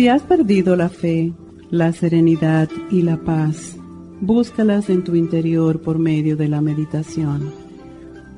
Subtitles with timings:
[0.00, 1.34] Si has perdido la fe,
[1.68, 3.76] la serenidad y la paz,
[4.22, 7.50] búscalas en tu interior por medio de la meditación,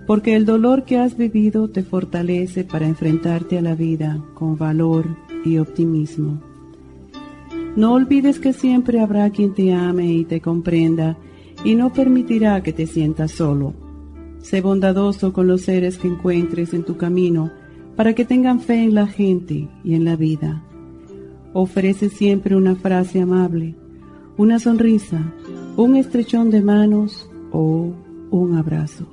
[0.09, 5.07] porque el dolor que has vivido te fortalece para enfrentarte a la vida con valor
[5.45, 6.43] y optimismo.
[7.77, 11.17] No olvides que siempre habrá quien te ame y te comprenda
[11.65, 13.73] y no permitirá que te sientas solo.
[14.41, 17.53] Sé bondadoso con los seres que encuentres en tu camino
[17.95, 20.65] para que tengan fe en la gente y en la vida
[21.53, 23.75] ofrece siempre una frase amable,
[24.37, 25.33] una sonrisa,
[25.77, 27.93] un estrechón de manos o
[28.31, 29.07] un abrazo,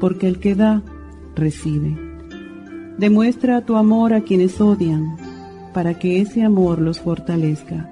[0.00, 0.82] porque el que da,
[1.34, 1.96] recibe.
[2.98, 5.16] Demuestra tu amor a quienes odian,
[5.72, 7.88] para que ese amor los fortalezca.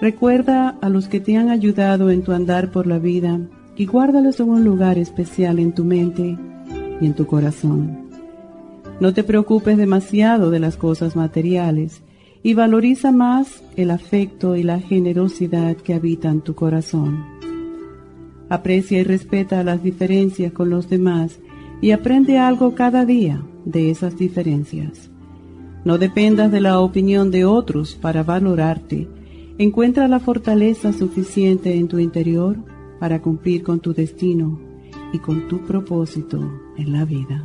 [0.00, 3.38] Recuerda a los que te han ayudado en tu andar por la vida
[3.76, 6.36] y guárdalos en un lugar especial en tu mente
[7.00, 8.08] y en tu corazón.
[8.98, 12.02] No te preocupes demasiado de las cosas materiales,
[12.42, 17.24] y valoriza más el afecto y la generosidad que habitan tu corazón.
[18.48, 21.38] Aprecia y respeta las diferencias con los demás
[21.80, 25.10] y aprende algo cada día de esas diferencias.
[25.84, 29.08] No dependas de la opinión de otros para valorarte.
[29.58, 32.56] Encuentra la fortaleza suficiente en tu interior
[33.00, 34.60] para cumplir con tu destino
[35.12, 36.40] y con tu propósito
[36.76, 37.44] en la vida.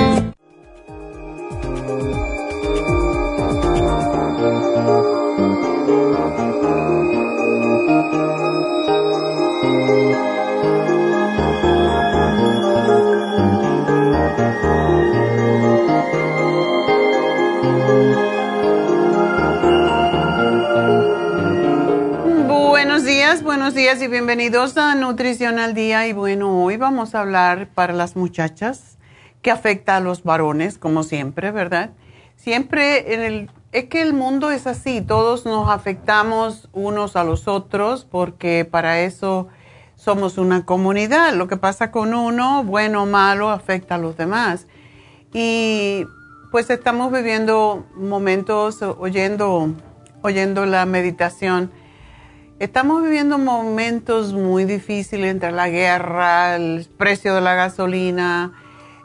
[23.71, 26.05] Buenos días y bienvenidos a Nutrición al Día.
[26.05, 28.97] Y bueno, hoy vamos a hablar para las muchachas
[29.41, 31.91] que afecta a los varones, como siempre, ¿verdad?
[32.35, 37.47] Siempre en el, es que el mundo es así, todos nos afectamos unos a los
[37.47, 39.47] otros porque para eso
[39.95, 41.33] somos una comunidad.
[41.33, 44.67] Lo que pasa con uno, bueno o malo, afecta a los demás.
[45.31, 46.05] Y
[46.51, 49.73] pues estamos viviendo momentos oyendo,
[50.23, 51.71] oyendo la meditación
[52.61, 58.53] Estamos viviendo momentos muy difíciles entre la guerra, el precio de la gasolina,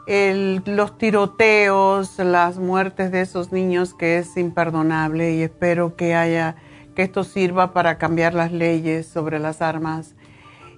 [0.05, 6.55] los tiroteos, las muertes de esos niños que es imperdonable y espero que haya
[6.95, 10.13] que esto sirva para cambiar las leyes sobre las armas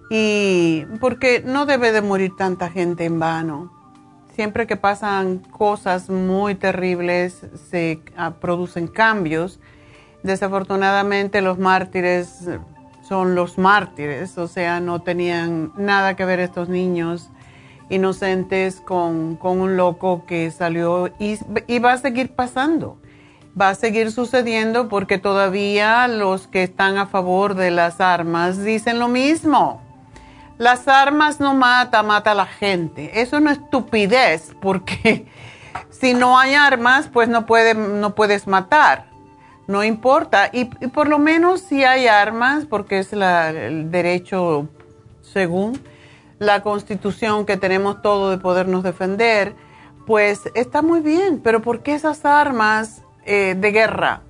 [0.10, 3.74] y porque no debe de morir tanta gente en vano.
[4.36, 9.60] Siempre que pasan cosas muy terribles se ah, producen cambios
[10.24, 12.50] Desafortunadamente los mártires
[13.08, 17.32] son los mártires, o sea, no tenían nada que ver estos niños
[17.90, 23.00] inocentes con, un loco que salió y, y va a seguir pasando.
[23.60, 29.00] Va a seguir sucediendo porque todavía los que están a favor de las armas dicen
[29.00, 29.82] lo mismo.
[30.60, 33.22] Las armas no mata, mata a la gente.
[33.22, 35.26] Eso no es estupidez, porque
[35.90, 39.09] si no hay armas, pues no, puede, no puedes matar.
[39.70, 40.50] No importa.
[40.52, 44.68] Y, por lo menos si hay armas, porque es el derecho
[45.22, 45.80] según
[46.40, 49.54] la constitución que tenemos todo de podernos defender,
[50.08, 51.40] pues está muy bien.
[51.44, 54.24] Pero ¿por qué esas armas eh, de guerra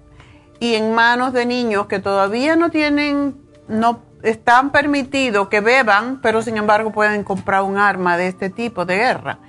[0.60, 3.38] y en manos de niños que todavía no tienen,
[3.70, 8.84] no están permitidos que beban, pero sin embargo pueden comprar un arma de este tipo
[8.84, 9.40] de guerra?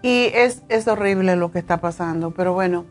[0.00, 2.86] Y es, es horrible lo que está pasando, pero bueno,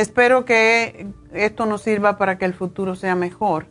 [0.00, 3.66] espero que esto nos sirva para que el futuro sea mejor.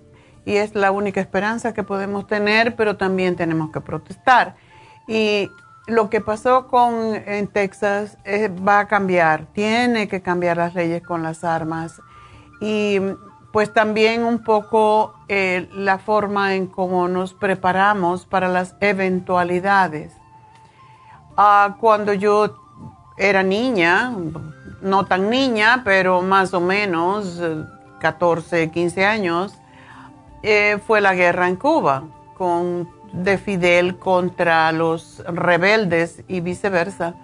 [0.46, 4.56] Y es la única esperanza que podemos tener, pero también tenemos que protestar.
[5.08, 5.50] Y
[5.88, 11.02] lo que pasó con, en Texas eh, va a cambiar, tiene que cambiar las leyes
[11.04, 12.02] con las armas.
[12.62, 13.00] Y
[13.52, 20.14] pues también un poco eh, la forma en cómo nos preparamos para las eventualidades
[21.80, 22.56] cuando yo
[23.18, 24.14] era niña,
[24.82, 27.42] no tan niña, pero más o menos
[28.00, 29.54] 14, eh, 15 años,
[30.44, 32.04] eh, fue la guerra en Cuba
[32.38, 37.16] con, de Fidel contra los rebeldes y viceversa.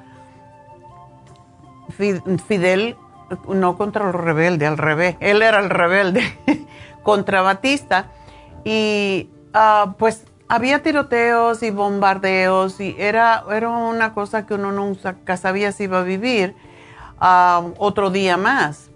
[1.89, 2.97] Fidel
[3.47, 6.23] no contra los rebeldes, al revés, él era el rebelde
[7.03, 8.07] contra Batista
[8.63, 15.37] y ah, pues había tiroteos y bombardeos y era, era una cosa que uno nunca
[15.37, 16.55] sabía si iba a vivir
[17.23, 18.89] um, otro día más.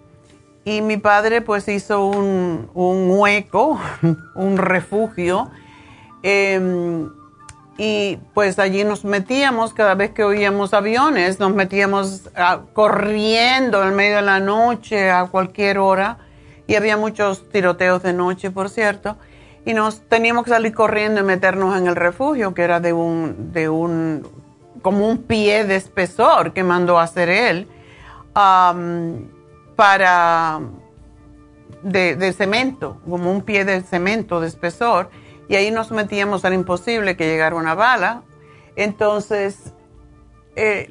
[0.66, 3.80] Y mi padre pues hizo un, hueco,
[4.36, 5.50] un refugio,
[6.24, 7.10] em,
[7.78, 13.96] y pues allí nos metíamos cada vez que oíamos aviones, nos metíamos ah, corriendo en
[13.96, 16.18] medio de la noche a cualquier hora,
[16.66, 19.16] y había muchos tiroteos de noche, por cierto.
[19.66, 23.54] Y nos teníamos que salir corriendo y meternos en el refugio, que era de un,
[23.54, 24.28] de un,
[24.82, 27.68] como un pie de espesor que mandó a hacer él,
[29.76, 30.60] para,
[31.82, 35.10] de, cemento, como un pie de cemento de espesor,
[35.50, 38.24] y ahí nos metíamos, era imposible que llegara una bala.
[38.76, 39.74] Entonces,
[40.56, 40.88] eh,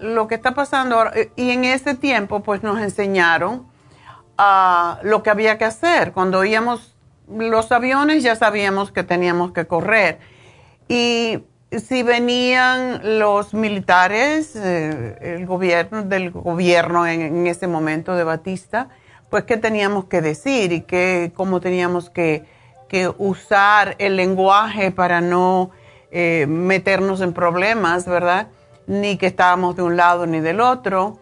[0.00, 3.66] lo que está pasando ahora, eh, y en ese tiempo, pues nos enseñaron
[4.38, 6.12] uh, lo que había que hacer.
[6.12, 6.96] Cuando íbamos
[7.28, 10.20] los aviones ya sabíamos que teníamos que correr.
[10.88, 18.88] Y si venían los militares, eh, el gobierno del gobierno en, ese momento de Batista,
[19.30, 22.44] pues qué teníamos que decir y qué, cómo teníamos que,
[23.18, 25.70] usar el lenguaje para no
[26.10, 28.46] eh, meternos en problemas, ¿verdad?
[28.86, 31.18] Ni que estábamos de un lado ni del otro.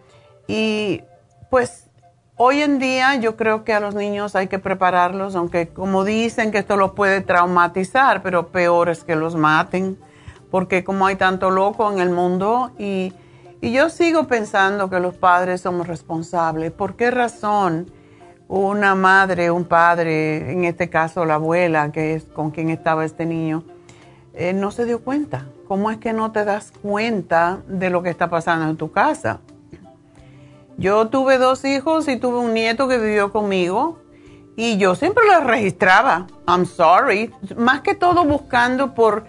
[0.47, 1.03] Y
[1.51, 1.85] pues
[2.37, 6.51] Hoy en día yo creo que a los niños hay que prepararlos, aunque como dicen
[6.51, 9.97] que esto los puede traumatizar, pero peor es que los maten,
[10.55, 13.13] porque como hay tanto loco en el mundo y,
[13.61, 16.71] yo sigo pensando que los padres somos responsables.
[16.71, 17.91] ¿Por qué razón
[18.47, 23.27] una madre, un padre, en este caso la abuela, que es con quien estaba este
[23.27, 23.65] niño,
[24.33, 25.47] eh, no se dio cuenta?
[25.67, 29.41] ¿Cómo es que no te das cuenta de lo que está pasando en tu casa?
[30.77, 33.99] Yo tuve dos hijos y tuve un nieto que vivió conmigo
[34.55, 36.29] y yo siempre lo registraba.
[36.47, 37.33] I'm sorry.
[37.57, 39.25] Más que todo buscando por,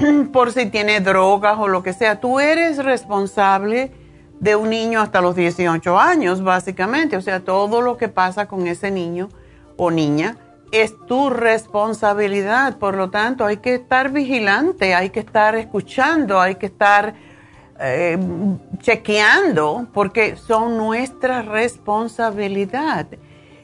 [0.32, 2.20] por si tiene drogas o lo que sea.
[2.20, 3.92] Tú eres responsable
[4.38, 7.16] de un niño hasta los 18 años, básicamente.
[7.16, 9.28] O sea, todo lo que pasa con ese niño
[9.76, 10.36] o niña
[10.72, 12.78] es tu responsabilidad.
[12.78, 17.14] Por lo tanto, hay que estar vigilante, hay que estar escuchando, hay que estar
[17.80, 18.18] eh,
[18.78, 23.06] chequeando porque son nuestra responsabilidad.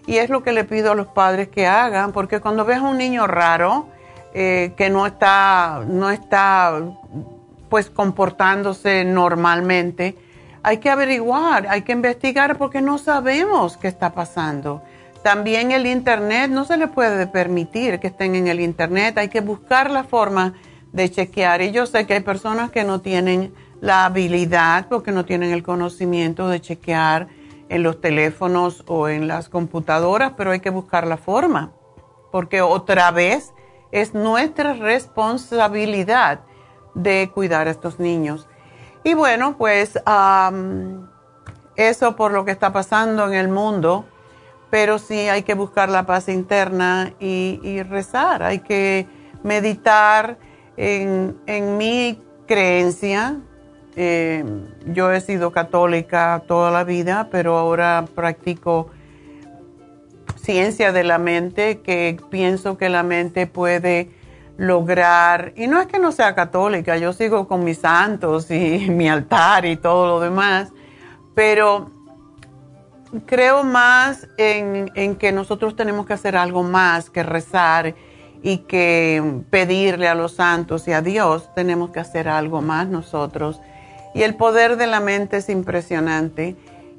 [0.06, 2.82] Y es lo que le pido a los padres que hagan, porque cuando ves a
[2.82, 3.88] un niño raro
[4.38, 6.82] eh, que no está, no está
[7.70, 10.14] pues comportándose normalmente,
[10.62, 14.82] hay que averiguar, hay que investigar porque no sabemos qué está pasando.
[15.22, 19.40] También el Internet, no se le puede permitir que estén en el Internet, hay que
[19.40, 20.52] buscar la forma
[20.92, 21.62] de chequear.
[21.62, 25.62] Y yo sé que hay personas que no tienen la habilidad porque no tienen el
[25.62, 27.28] conocimiento de chequear
[27.70, 31.72] en los teléfonos o en las computadoras, pero hay que buscar la forma,
[32.30, 33.54] porque otra vez
[34.00, 36.40] es nuestra responsabilidad
[36.94, 38.48] de cuidar a estos niños.
[39.04, 39.98] Y bueno, pues
[41.76, 44.04] eso por lo que está pasando en el mundo,
[44.70, 49.06] pero sí hay que buscar la paz interna y, rezar, hay que
[49.42, 50.38] meditar
[50.76, 53.40] en, en mi creencia,
[53.98, 54.44] eh,
[54.86, 58.90] yo he sido católica toda la vida, pero ahora practico
[60.46, 64.10] ciencia de la mente, que pienso que la mente puede
[64.56, 69.08] lograr, y no es que no sea católica, yo sigo con mis santos y mi
[69.08, 70.72] altar y todo lo demás,
[71.34, 71.90] pero
[73.26, 77.94] creo más en, en, que nosotros tenemos que hacer algo más que rezar
[78.42, 83.60] y que pedirle a los santos y a Dios, tenemos que hacer algo más nosotros.
[84.14, 86.56] Y el poder de la mente es impresionante.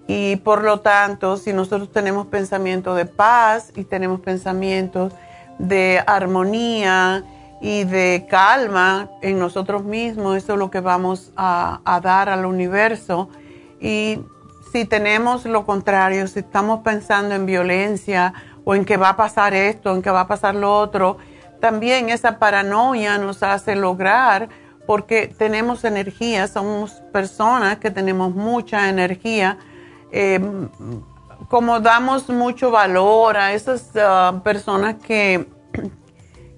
[0.08, 5.14] Y por lo tanto, si nosotros tenemos pensamientos de paz y tenemos pensamientos
[5.60, 7.26] de armonía,
[7.60, 13.30] y de calma en nosotros mismos, eso es lo que vamos a, dar al universo.
[13.80, 14.20] Y
[14.72, 18.34] si tenemos lo contrario, si estamos pensando en violencia
[18.64, 21.18] o en que va a pasar esto, en que va a pasar lo otro,
[21.60, 24.50] también esa paranoia nos hace lograr,
[24.86, 29.58] porque tenemos energía, somos personas que tenemos mucha energía,
[30.12, 30.40] eh,
[31.50, 35.48] como damos mucho valor a esas ah, personas que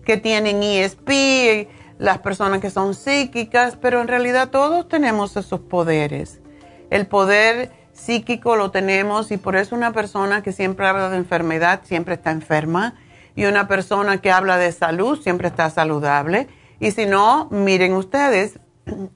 [0.10, 6.42] que tienen ESP, las personas que son psíquicas, pero en realidad todos tenemos esos poderes.
[6.90, 11.82] El poder psíquico lo tenemos y por eso una persona que siempre habla de enfermedad
[11.84, 12.96] siempre está enferma
[13.36, 16.48] y una persona que habla de salud siempre está saludable.
[16.80, 18.60] Y si no, miren ustedes,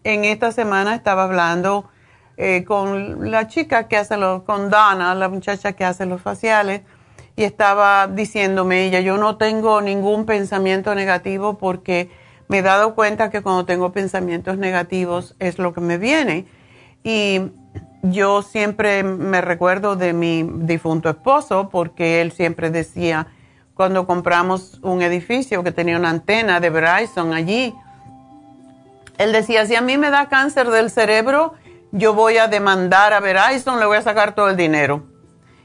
[0.03, 1.89] en esta semana estaba hablando
[2.37, 6.81] eh, con la chica que hace los, con Dana, la muchacha que hace los faciales,
[7.35, 12.09] y estaba diciéndome ella, yo no tengo ningún pensamiento negativo porque
[12.47, 16.45] me he dado cuenta que cuando tengo pensamientos negativos es lo que me viene.
[17.03, 17.41] Y
[18.03, 23.27] yo siempre me recuerdo de mi difunto esposo porque él siempre decía,
[23.73, 27.73] cuando compramos un edificio que tenía una antena de Verizon allí,
[29.17, 31.53] él decía, si a mí me da cáncer del cerebro,
[31.93, 35.03] yo voy a demandar a Verizon, le voy a sacar todo el dinero.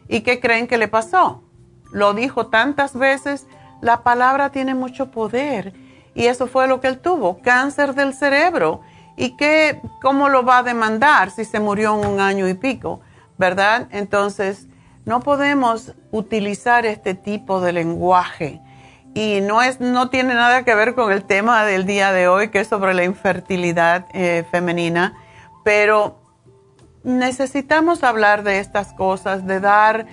[0.06, 1.42] ¿Y qué creen que le pasó?
[1.90, 3.46] lo dijo tantas veces,
[3.80, 5.72] la palabra tiene mucho poder.
[6.14, 8.80] Y eso fue lo que él tuvo, cáncer del cerebro.
[9.16, 13.00] ¿Y qué, cómo lo va a demandar si se murió en un año y pico?
[13.36, 13.88] ¿Verdad?
[13.90, 14.66] Entonces,
[15.04, 18.60] no podemos utilizar este tipo de lenguaje.
[19.14, 22.48] Y no, es, no tiene nada que ver con el tema del día de hoy,
[22.48, 25.16] que es sobre la infertilidad eh, femenina,
[25.64, 26.17] pero
[27.04, 30.06] necesitamos hablar de estas cosas, de dar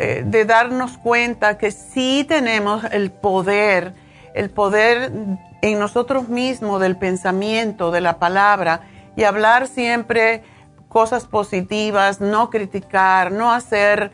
[0.00, 3.94] eh, de darnos cuenta que sí tenemos el poder,
[4.32, 5.10] el poder
[5.60, 8.82] en nosotros mismos del pensamiento, de la palabra
[9.16, 10.44] y hablar siempre
[10.88, 14.12] cosas positivas, no criticar, no hacer,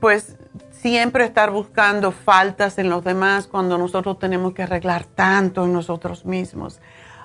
[0.00, 0.36] pues
[0.72, 6.24] siempre estar buscando faltas en los demás cuando nosotros tenemos que arreglar tanto en nosotros
[6.24, 6.80] mismos.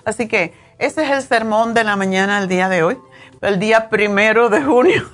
[0.06, 3.00] Así que ese es el sermón de la mañana el día de hoy,
[3.42, 5.04] el día primero de junio.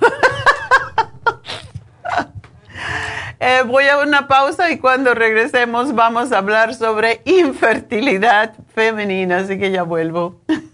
[3.46, 9.58] Eh, voy a una pausa y cuando regresemos vamos a hablar sobre infertilidad femenina, así
[9.58, 10.40] que ya vuelvo.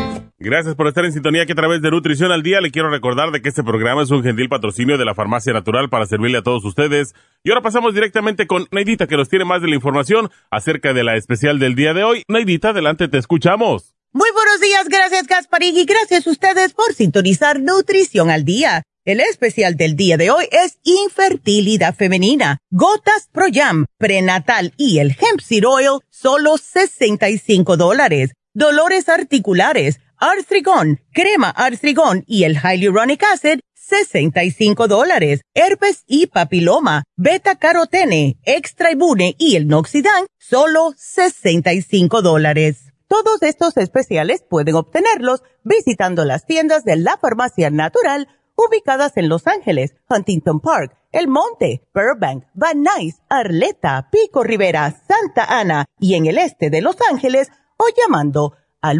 [0.43, 3.29] Gracias por estar en sintonía que a través de Nutrición al Día le quiero recordar
[3.29, 6.41] de que este programa es un gentil patrocinio de la Farmacia Natural para servirle a
[6.41, 7.13] todos ustedes.
[7.43, 11.03] Y ahora pasamos directamente con Neidita que nos tiene más de la información acerca de
[11.03, 12.23] la especial del día de hoy.
[12.27, 13.93] Neidita, adelante, te escuchamos.
[14.13, 18.81] Muy buenos días, gracias Gasparín y gracias a ustedes por sintonizar Nutrición al Día.
[19.05, 25.11] El especial del día de hoy es infertilidad femenina, gotas Pro Jam, prenatal y el
[25.11, 28.33] hemp seed oil, solo 65 dólares.
[28.53, 35.41] Dolores articulares, Artrigón, crema Artrigón y el Hyaluronic Acid, 65 dólares.
[35.55, 42.93] Herpes y papiloma, beta carotene, extra ibune y el noxidan, solo 65 dólares.
[43.07, 49.47] Todos estos especiales pueden obtenerlos visitando las tiendas de la farmacia natural ubicadas en Los
[49.47, 56.27] Ángeles, Huntington Park, El Monte, Burbank, Van Nuys, Arleta, Pico Rivera, Santa Ana y en
[56.27, 58.99] el este de Los Ángeles o llamando al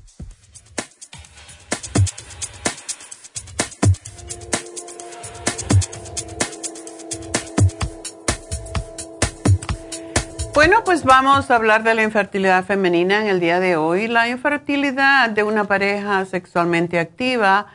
[10.53, 14.09] Bueno, pues vamos a hablar de la infertilidad femenina en el día de hoy.
[14.09, 17.67] La infertilidad de una pareja sexualmente activa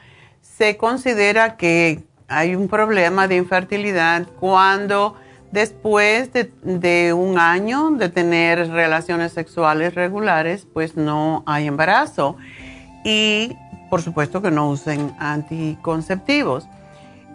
[0.42, 5.16] se considera que hay un problema de infertilidad cuando
[5.52, 12.37] después de, un año de tener relaciones sexuales regulares, pues no hay embarazo.
[13.06, 13.56] Y
[13.88, 16.68] por supuesto que no usen anticonceptivos.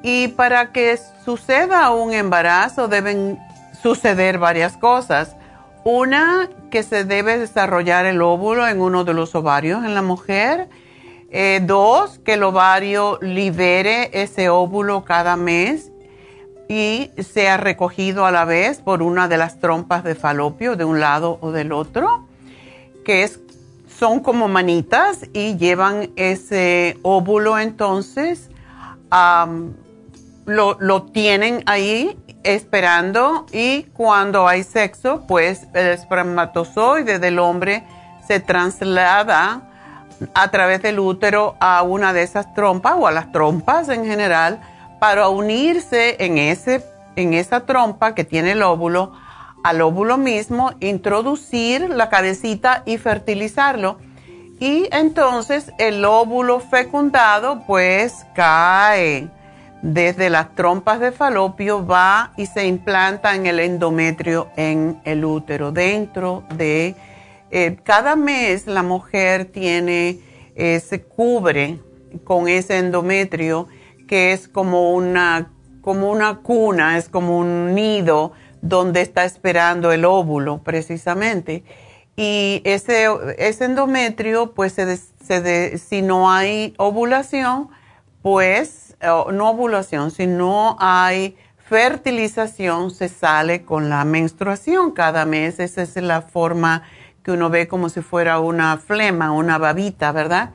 [0.04, 3.40] Y para que suceda un embarazo deben
[3.82, 5.36] suceder varias cosas.
[5.84, 10.70] Una, que se debe desarrollar el óvulo en uno de los ovarios en la mujer.
[11.32, 15.92] Eh, dos, que el ovario libere ese óvulo cada mes
[16.68, 21.00] y sea recogido a la vez por una de las trompas de falopio de un
[21.00, 22.28] lado o del otro,
[23.04, 23.40] que es,
[23.98, 28.50] son como manitas y llevan ese óvulo entonces,
[30.46, 37.84] lo, lo tienen ahí esperando y cuando hay sexo, pues el espermatozoide del hombre
[38.28, 39.62] se traslada
[40.34, 44.62] a través del útero a una de esas trompas o a las trompas en general
[45.00, 49.14] para unirse en, ese, en esa trompa que tiene el óvulo
[49.64, 53.98] al óvulo mismo, introducir la cabecita y fertilizarlo.
[54.60, 59.30] Y entonces el óvulo fecundado pues cae
[59.82, 65.72] desde las trompas de falopio va y se implanta en el endometrio en el útero.
[65.72, 66.96] Dentro de
[67.50, 70.20] eh, cada mes la mujer tiene,
[70.56, 71.80] eh, se cubre
[72.24, 73.68] con ese endometrio
[74.08, 80.06] que es como una, como una cuna, es como un nido donde está esperando el
[80.06, 81.64] óvulo precisamente.
[82.16, 84.76] Y ese, ese endometrio, pues
[85.78, 87.70] si no hay ovulación,
[88.22, 95.60] pues no ovulación, si no hay fertilización, se sale con la menstruación cada mes.
[95.60, 96.84] Esa es la forma
[97.24, 100.52] que uno ve como si fuera una flema, una babita, ¿verdad?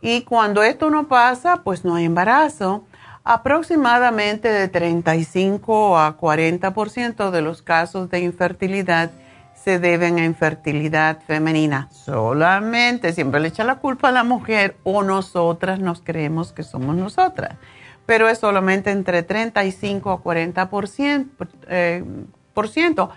[0.00, 2.84] Y cuando esto no pasa, pues no hay embarazo.
[3.24, 9.10] Aproximadamente de 35 a 40% de los casos de infertilidad
[9.64, 11.88] se deben a infertilidad femenina.
[11.90, 16.94] Solamente siempre le echa la culpa a la mujer o nosotras nos creemos que somos
[16.94, 17.56] nosotras.
[18.04, 20.70] Pero es solamente entre 35 a 40
[21.68, 22.04] eh,
[22.52, 23.10] por ciento.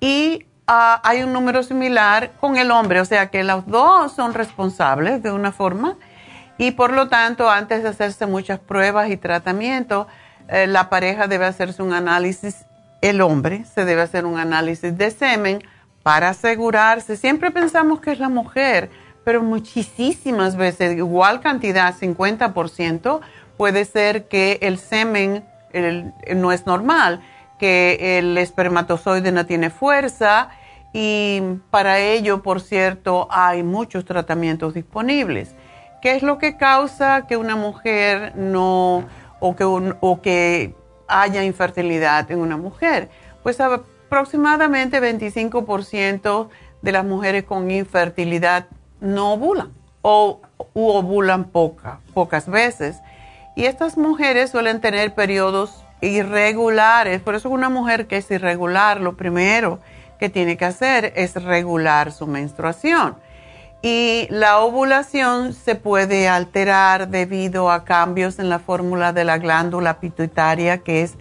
[0.00, 4.34] Y ah, hay un número similar con el hombre, o sea que los dos son
[4.34, 5.96] responsables de una forma.
[6.58, 10.08] Y por lo tanto, antes de hacerse muchas pruebas y tratamientos,
[10.48, 12.66] eh, la pareja debe hacerse un análisis,
[13.00, 15.62] el hombre se debe hacer un análisis de semen
[16.02, 17.16] para asegurarse.
[17.16, 18.90] Siempre pensamos que es la mujer,
[19.24, 23.20] pero muchísimas veces, igual cantidad, 50%,
[23.56, 25.44] puede ser que el semen
[26.34, 27.22] no es normal,
[27.58, 30.50] que el espermatozoide no tiene fuerza
[30.92, 35.54] y para ello, por cierto, hay muchos tratamientos disponibles.
[36.02, 39.04] ¿Qué es lo que causa que una mujer no
[39.40, 40.74] o que, o que
[41.06, 43.08] haya infertilidad en una mujer?
[43.42, 43.60] Pues
[44.12, 46.50] aproximadamente 25%
[46.82, 48.66] de las mujeres con infertilidad
[49.00, 49.72] no ovulan
[50.02, 50.42] o
[50.74, 53.00] ovulan pocas veces.
[53.56, 57.22] Y estas mujeres suelen tener periodos irregulares.
[57.22, 59.78] Por eso una mujer que es irregular, lo primero
[60.20, 63.16] que tiene que hacer es regular su menstruación.
[63.80, 70.00] Y la ovulación se puede alterar debido a cambios en la fórmula de la glándula
[70.00, 71.14] pituitaria, que es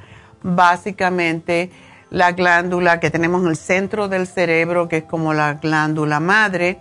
[0.44, 1.72] básicamente
[2.12, 6.78] la glándula que tenemos en el centro del cerebro, que es como la glándula madre,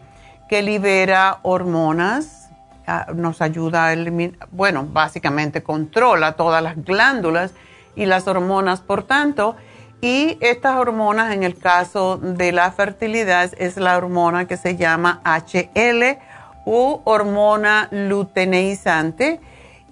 [0.49, 2.51] que libera hormonas,
[2.87, 7.53] ah, nos ayuda a eliminar, bueno, básicamente controla todas las glándulas
[7.95, 9.55] y las hormonas, por tanto,
[10.01, 15.21] y estas hormonas, en el caso de la fertilidad, es la hormona que se llama
[15.25, 16.19] HL
[16.65, 19.41] u hormona luteneizante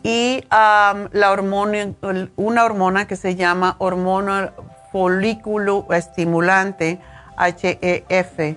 [0.02, 1.92] y la hormona,
[2.36, 4.52] una hormona que se llama hormona
[4.98, 6.98] folículo estimulante
[7.38, 8.56] HEF,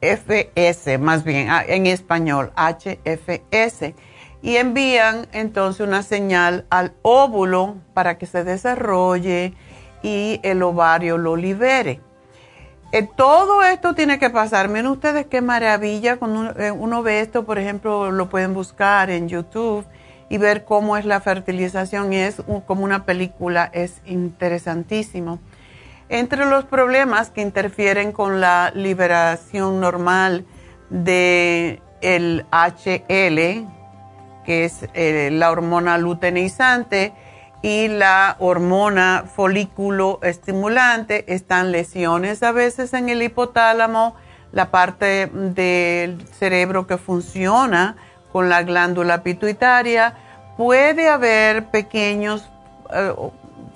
[0.00, 3.94] HEFS, más bien ah, en español, HFS.
[4.42, 9.54] y envían entonces una señal al óvulo para que se desarrolle
[10.02, 12.00] y el ovario lo libere.
[12.90, 14.68] Eh, todo esto tiene que pasar.
[14.68, 16.16] Miren ustedes qué maravilla.
[16.16, 19.86] Cuando eh, uno, ve esto, por ejemplo, lo pueden buscar en YouTube
[20.28, 22.12] y ver cómo es la fertilización.
[22.12, 25.38] Y es como una película, es interesantísimo.
[26.08, 30.44] Entre los problemas que interfieren con la liberación normal
[30.90, 33.66] de el HL,
[34.44, 37.12] que es eh, la hormona luteinizante,
[37.62, 44.14] y la hormona folículo estimulante, están lesiones a veces en el hipotálamo,
[44.52, 47.96] la parte del cerebro que funciona
[48.36, 50.12] con la glándula pituitaria,
[50.58, 52.46] puede haber pequeños,
[52.92, 53.14] eh,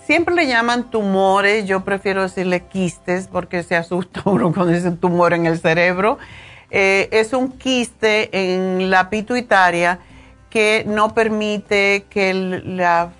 [0.04, 5.32] siempre le llaman tumores, yo prefiero decirle quistes porque se asusta uno cuando dice tumor
[5.32, 6.18] en el cerebro.
[6.70, 10.00] Eh, es un quiste en la pituitaria
[10.50, 13.12] que no permite que la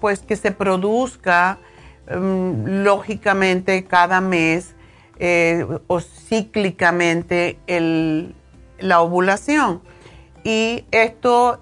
[0.00, 1.58] pues que se produzca
[2.06, 4.76] em, lógicamente cada mes
[5.18, 7.58] eh, o cíclicamente
[8.78, 9.82] la ovulación.
[10.44, 11.60] Y esto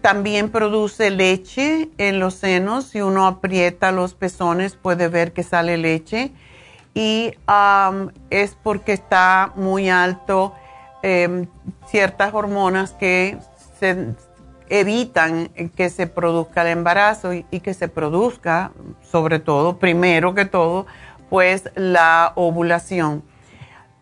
[0.00, 2.86] también produce leche en los senos.
[2.86, 6.32] Si uno aprieta los pezones puede ver que sale leche.
[6.94, 7.34] Y
[8.30, 10.54] es porque está muy alto
[11.02, 11.46] em,
[11.86, 13.38] ciertas hormonas que
[14.68, 20.86] evitan que se produzca el embarazo y, que se produzca, sobre todo, primero que todo,
[21.30, 23.22] pues la ovulación.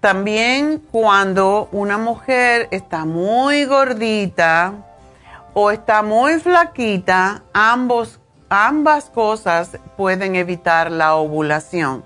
[0.06, 4.72] También cuando una mujer está muy gordita
[5.52, 12.04] o está muy flaquita, ambos, ambas cosas pueden evitar la ovulación.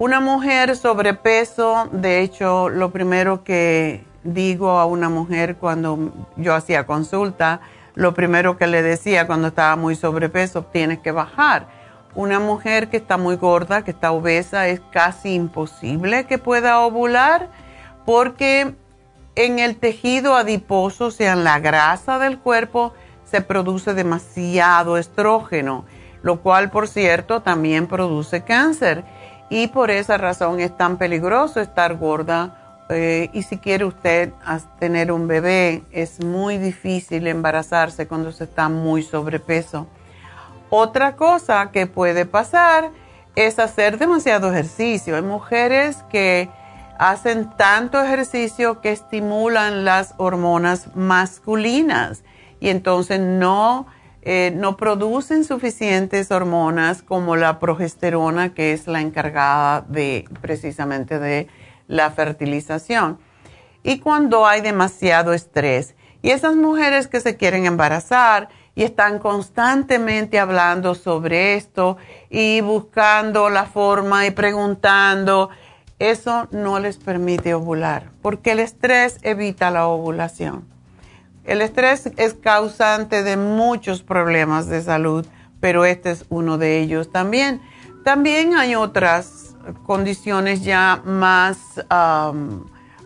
[0.00, 6.84] Una mujer sobrepeso, de hecho, lo primero que digo a una mujer cuando yo hacía
[6.84, 7.60] consulta,
[7.94, 11.68] lo primero que le decía cuando estaba muy sobrepeso, tienes que bajar.
[12.14, 17.48] Una mujer que está muy gorda, que está obesa, es casi imposible que pueda ovular
[18.06, 18.74] porque
[19.34, 22.92] en el tejido adiposo, sea, en la grasa del cuerpo,
[23.24, 25.84] se produce demasiado estrógeno,
[26.22, 29.04] lo cual, por cierto, también produce cáncer.
[29.50, 34.32] Y por esa razón es tan peligroso estar gorda eh, y si quiere usted
[34.78, 39.86] tener un bebé, es muy difícil embarazarse cuando se está muy sobrepeso.
[40.76, 42.90] Otra cosa que puede pasar
[43.36, 45.14] es hacer demasiado ejercicio.
[45.14, 46.50] Hay mujeres que
[46.98, 52.24] hacen tanto ejercicio que estimulan las hormonas masculinas
[52.58, 53.86] y entonces no,
[54.22, 61.46] eh, no producen suficientes hormonas como la progesterona, que es la encargada de precisamente de
[61.86, 63.20] la fertilización.
[63.84, 65.94] Y cuando hay demasiado estrés.
[66.20, 71.96] Y esas mujeres que se quieren embarazar y están constantemente hablando sobre esto
[72.28, 75.50] y buscando la forma y preguntando,
[75.98, 80.64] eso no les permite ovular, porque el estrés evita la ovulación.
[81.44, 85.26] El estrés es causante de muchos problemas de salud,
[85.60, 87.60] pero este es uno de ellos también.
[88.02, 91.58] También hay otras condiciones ya más,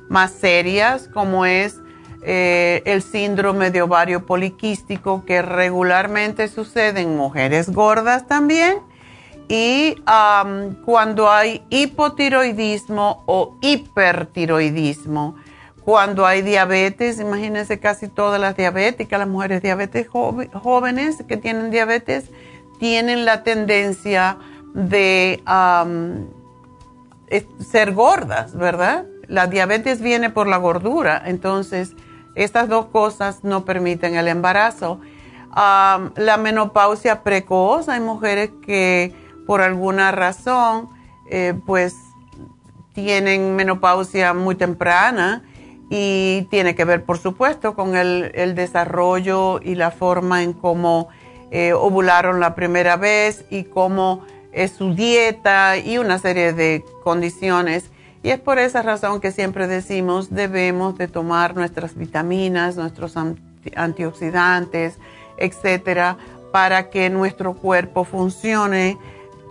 [0.09, 1.79] más serias, como es
[2.23, 8.79] eh, el síndrome de ovario poliquístico, que regularmente sucede en mujeres gordas también.
[9.49, 9.97] Y
[10.85, 15.37] cuando hay hipotiroidismo o hipertiroidismo,
[15.85, 22.31] cuando hay diabetes, imagínense casi todas las diabéticas, las mujeres diabetes jóvenes que tienen diabetes,
[22.79, 24.37] tienen la tendencia
[24.75, 25.43] de
[27.71, 29.07] ser gordas, ¿verdad?
[29.29, 31.95] La diabetes viene por la gordura, entonces
[32.39, 35.01] estas dos cosas no permiten el embarazo.
[35.55, 39.13] la menopausia precoz, hay mujeres que
[39.47, 40.89] por alguna razón
[41.31, 41.95] eh, pues
[42.95, 45.43] tienen menopausia muy temprana
[45.91, 51.09] y tiene que ver por supuesto con el, desarrollo y la forma en cómo
[51.51, 54.23] eh, ovularon la primera vez y cómo
[54.53, 57.91] es su dieta y una serie de condiciones.
[58.23, 63.15] Y es por esa razón que siempre decimos debemos de tomar nuestras vitaminas, nuestros
[63.77, 64.99] antioxidantes,
[65.37, 66.17] etcétera,
[66.53, 68.99] para que nuestro cuerpo funcione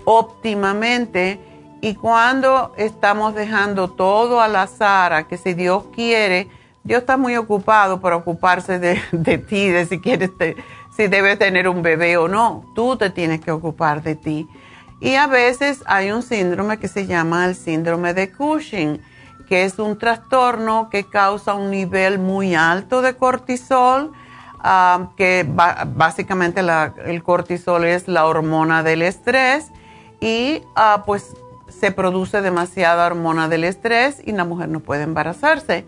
[0.05, 1.39] óptimamente.
[1.81, 6.47] Y cuando estamos dejando todo al azar, a que si Dios quiere,
[6.83, 10.31] Dios está muy ocupado por ocuparse de, ti, de si quieres,
[10.95, 12.65] si debes tener un bebé o no.
[12.75, 14.47] Tú te tienes que ocupar de ti.
[14.99, 18.99] Y a veces hay un síndrome que se llama el síndrome de Cushing,
[19.47, 24.11] que es un trastorno que causa un nivel muy alto de cortisol
[24.59, 26.61] ah, que básicamente
[27.05, 29.67] el cortisol es la hormona del estrés
[30.19, 31.35] y ah, pues
[31.69, 35.85] se produce demasiada hormona del estrés y la mujer no puede embarazarse.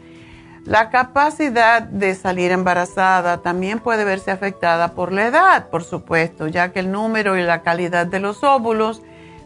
[0.69, 6.71] La capacidad de salir embarazada también puede verse afectada por la edad, por supuesto, ya
[6.71, 9.01] que el número y la calidad de los óvulos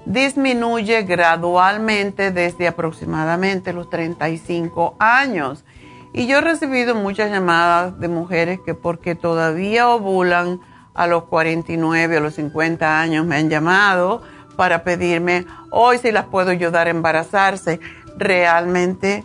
[0.06, 5.64] disminuye gradualmente desde aproximadamente los 35 años.
[6.12, 10.60] Y yo he recibido muchas llamadas de mujeres que porque todavía ovulan
[10.94, 14.24] a los 49 o los 50 años me han llamado
[14.58, 17.80] para pedirme hoy si las puedo ayudar a embarazarse.
[18.18, 19.24] Realmente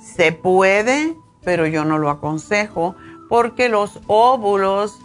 [0.00, 1.14] se puede,
[1.46, 2.96] pero yo no lo aconsejo
[3.28, 4.98] porque los óvulos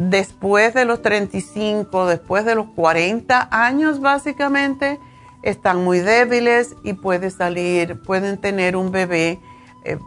[0.00, 4.98] después de los 35, después de los 40 años básicamente,
[5.42, 9.38] están muy débiles y puede salir, pueden tener un bebé
[9.84, 9.98] eh,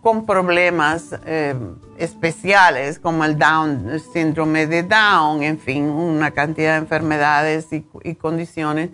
[0.00, 1.54] con problemas eh,
[1.98, 8.14] especiales como el Down, síndrome de Down, en fin, una cantidad de enfermedades y, y
[8.14, 8.88] condiciones.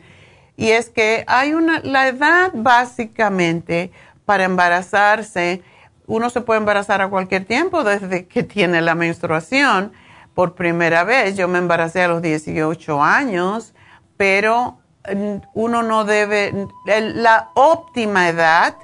[0.56, 3.92] Y es que hay una, la edad básicamente
[4.24, 5.62] para embarazarse,
[6.10, 9.92] uno se puede embarazar a cualquier tiempo desde que tiene la menstruación
[10.34, 11.36] por primera vez.
[11.36, 13.74] Yo me embaracé a los 18 años,
[14.16, 18.74] pero mm, uno no debe, la óptima edad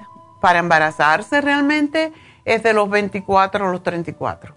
[0.40, 2.12] para embarazarse realmente
[2.44, 4.54] es de los 24 a los 34.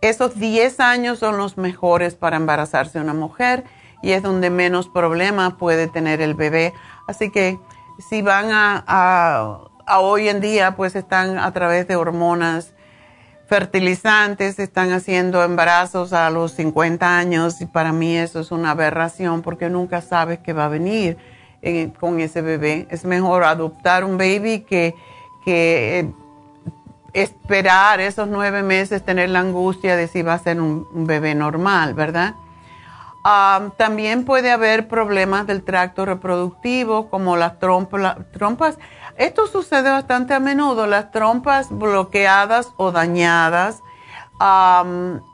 [0.00, 3.64] Esos 10 años son los mejores para embarazarse una mujer
[4.00, 6.72] y es donde menos problemas puede tener el bebé.
[7.06, 7.58] Así que
[7.98, 12.72] si van a, a hoy en día, pues están a través de hormonas
[13.50, 19.42] fertilizantes, están haciendo embarazos a los 50 años y para mí eso es una aberración
[19.42, 21.18] porque nunca sabes qué va a venir
[21.60, 22.86] eh, con ese bebé.
[22.90, 24.94] Es mejor adoptar un baby que,
[25.44, 26.12] que eh,
[27.12, 31.94] esperar esos nueve meses, tener la angustia de si va a ser un, bebé normal,
[31.94, 32.34] ¿verdad?
[33.76, 38.78] también puede haber problemas del tracto reproductivo como las trompas
[39.20, 43.82] esto sucede bastante a menudo, las trompas bloqueadas o dañadas,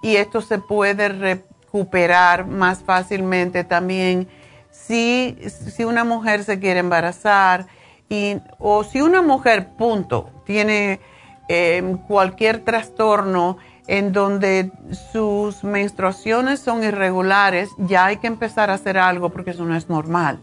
[0.03, 4.27] y esto se puede recuperar más fácilmente también
[4.72, 7.68] si, si una mujer se quiere embarazar
[8.09, 10.99] y, o si una mujer, punto, tiene
[11.46, 14.72] em, cualquier trastorno en donde
[15.12, 19.88] sus menstruaciones son irregulares, ya hay que empezar a hacer algo porque eso no es
[19.88, 20.40] normal.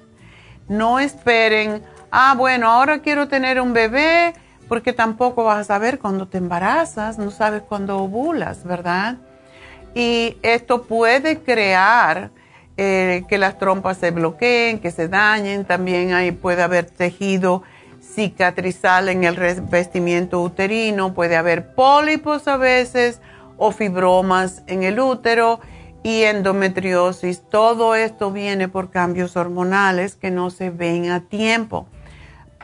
[0.70, 1.84] No esperen
[2.16, 4.36] ah, bueno, ahora quiero tener un bebé,
[4.70, 9.18] porque tampoco vas a saber cuándo te embarazas, no sabes cuándo ovulas, ¿verdad?
[9.96, 12.30] Y esto puede crear
[12.78, 17.64] eh, que las trompas se bloqueen, que se dañen, también ahí puede haber tejido
[18.00, 23.22] cicatrizal en el revestimiento uterino, puede haber pólipos a veces
[23.58, 25.60] o fibromas en el útero
[26.04, 27.42] y endometriosis.
[27.50, 31.88] Todo esto viene por cambios hormonales que no se ven a tiempo.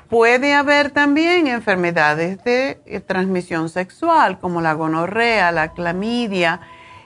[0.10, 6.62] Puede haber también enfermedades de eh, transmisión sexual como la gonorrea, la clamidia,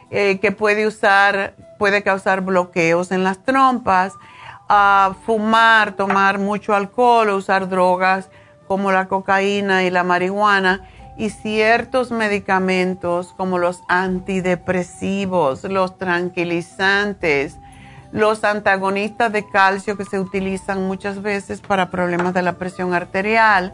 [0.09, 4.13] eh, que puede, usar, puede causar bloqueos en las trompas,
[5.25, 8.29] fumar, tomar mucho alcohol usar drogas
[8.67, 10.87] como la cocaína y la marihuana
[11.17, 17.57] y ciertos medicamentos como los antidepresivos, los tranquilizantes,
[18.13, 23.73] los antagonistas de calcio que se utilizan muchas veces para problemas de la presión arterial,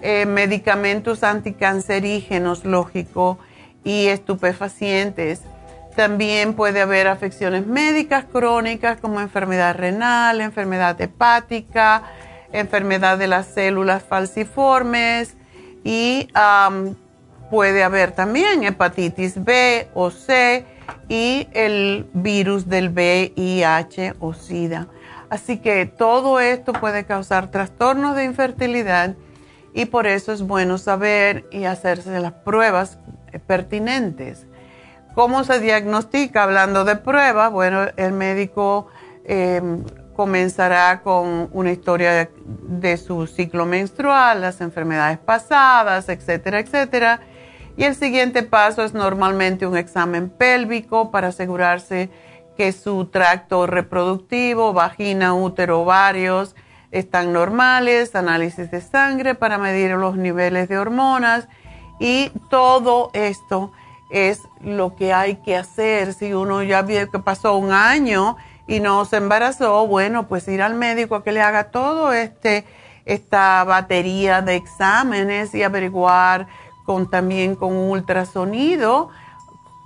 [0.00, 3.38] eh, medicamentos anticancerígenos, lógico,
[3.84, 5.42] y estupefacientes.
[5.96, 12.04] También puede haber afecciones médicas crónicas como enfermedad renal, enfermedad hepática,
[12.52, 15.34] enfermedad de las células falciformes
[15.82, 16.28] y
[17.50, 20.64] puede haber también hepatitis B o C
[21.08, 24.88] y el virus del VIH o SIDA.
[25.30, 29.14] Así que todo esto puede causar trastornos de infertilidad
[29.74, 32.98] y por eso es bueno saber y hacerse las pruebas
[33.46, 34.46] pertinentes.
[35.14, 36.42] ¿Cómo se diagnostica?
[36.42, 38.88] Hablando de pruebas, bueno, el médico
[39.24, 42.30] em, comenzará con una historia de,
[42.68, 47.20] de su ciclo menstrual, las enfermedades pasadas, etcétera, etcétera
[47.76, 52.10] y el siguiente paso es normalmente un examen pélvico para asegurarse
[52.56, 56.54] que su tracto reproductivo, vagina, útero, ovarios
[56.90, 61.48] están normales, análisis de sangre para medir los niveles de hormonas
[61.98, 63.72] y todo esto
[64.10, 66.12] es lo que hay que hacer.
[66.12, 70.60] Si uno ya vio que pasó un año y no se embarazó, bueno, pues ir
[70.60, 72.66] al médico a que le haga todo este
[73.04, 76.46] esta batería de exámenes y averiguar
[76.84, 79.10] con también con ultrasonido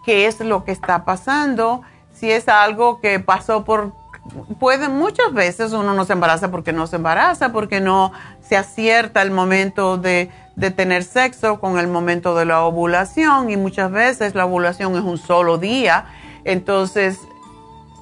[0.04, 1.82] qué es lo que está pasando,
[2.12, 3.92] si es algo que pasó por
[4.58, 9.22] puede muchas veces uno no se embaraza porque no se embaraza, porque no se acierta
[9.22, 14.34] el momento de, de, tener sexo con el momento de la ovulación y muchas veces
[14.34, 16.06] la ovulación es un solo día,
[16.44, 17.20] entonces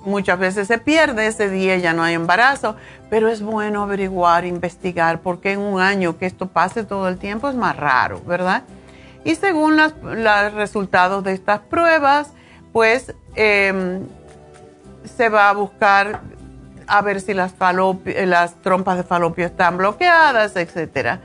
[0.04, 2.76] muchas veces se pierde ese día, ya no hay embarazo,
[3.10, 7.48] pero es bueno averiguar, investigar, porque en un año que esto pase todo el tiempo
[7.48, 8.62] es más raro, ¿verdad?
[9.24, 12.30] Y según los resultados de estas pruebas,
[12.72, 14.06] pues em,
[15.16, 16.20] se va a buscar
[16.86, 17.54] a ver si las,
[18.62, 21.20] trompas de falopio están bloqueadas, etc.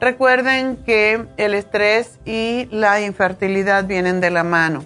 [0.00, 4.84] Recuerden que el estrés y la infertilidad vienen de la mano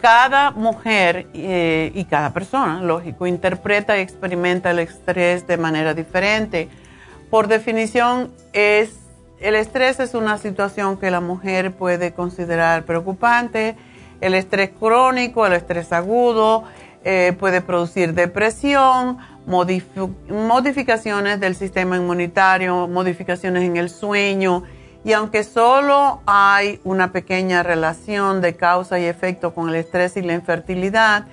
[0.00, 6.68] cada mujer eh, y cada persona, lógico, interpreta y experimenta el estrés de manera diferente.
[7.28, 8.94] Por definición, es,
[9.40, 13.74] el estrés es una situación que la mujer puede considerar preocupante.
[14.20, 16.64] El estrés crónico, el estrés agudo,
[17.04, 24.64] eh, puede producir depresión, modificaciones del sistema inmunitario, modificaciones en el sueño
[25.02, 30.22] y aunque solo hay una pequeña relación de causa y efecto con el estrés y
[30.22, 31.24] la infertilidad,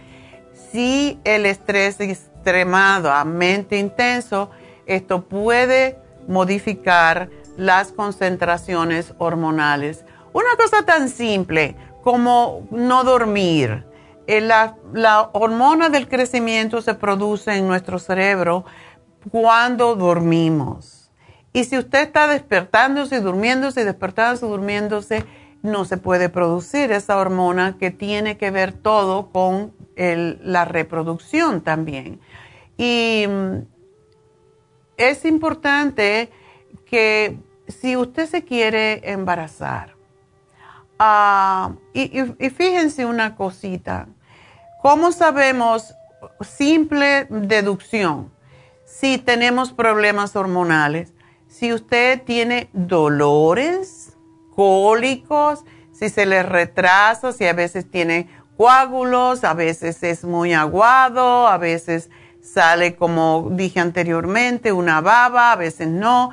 [0.71, 4.49] si el estrés es extremadamente intenso,
[4.85, 10.05] esto puede modificar las concentraciones hormonales.
[10.31, 13.85] Una cosa tan simple como no dormir.
[14.27, 14.77] Eh, la,
[15.33, 18.65] hormona del crecimiento se produce en nuestro cerebro
[19.31, 20.97] cuando dormimos
[21.57, 25.25] y si usted está despertándose y durmiéndose y despertándose y durmiéndose,
[25.63, 32.19] no se puede producir esa hormona que tiene que ver todo con la reproducción también.
[32.77, 33.65] Y mm,
[34.97, 36.29] es importante
[36.85, 37.37] que
[37.67, 39.95] si usted se quiere embarazar,
[40.99, 44.07] ah, y, y fíjense una cosita,
[44.81, 45.93] ¿cómo sabemos?
[46.41, 48.31] Simple deducción,
[48.85, 51.13] si tenemos problemas hormonales
[51.47, 54.15] si usted tiene dolores,
[54.55, 61.47] cólicos, si se le retrasa, si a veces tiene coágulos, a veces es muy aguado,
[61.47, 62.09] a veces
[62.41, 66.31] sale, como dije anteriormente, una baba, a veces no.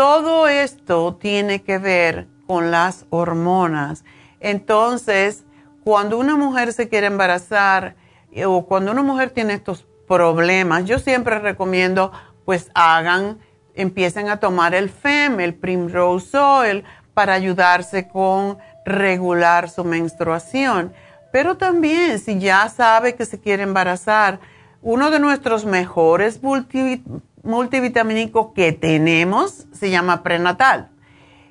[0.00, 4.02] Todo esto tiene que ver con las hormonas.
[4.40, 5.44] Entonces,
[5.84, 7.96] cuando una mujer se quiere embarazar
[8.32, 12.12] eh, o cuando una mujer tiene estos problemas, yo siempre recomiendo
[12.46, 13.40] pues hagan
[13.74, 20.94] empiecen a tomar el FEM, el Primrose Oil, para ayudarse con regular su menstruación.
[21.30, 24.40] Pero también, si ya sabe que se quiere embarazar,
[24.80, 26.40] uno de nuestros mejores
[27.42, 30.90] multivitamínicos que tenemos se llama prenatal.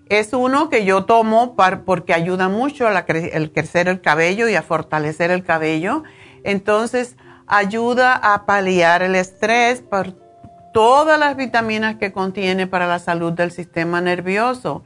[0.08, 5.30] Es uno que yo tomo porque ayuda mucho a crecer el cabello y a fortalecer
[5.30, 6.04] el cabello.
[6.44, 10.16] Entonces, ayuda a paliar el estrés por
[10.74, 14.84] todas las vitaminas que contiene para la salud del sistema nervioso.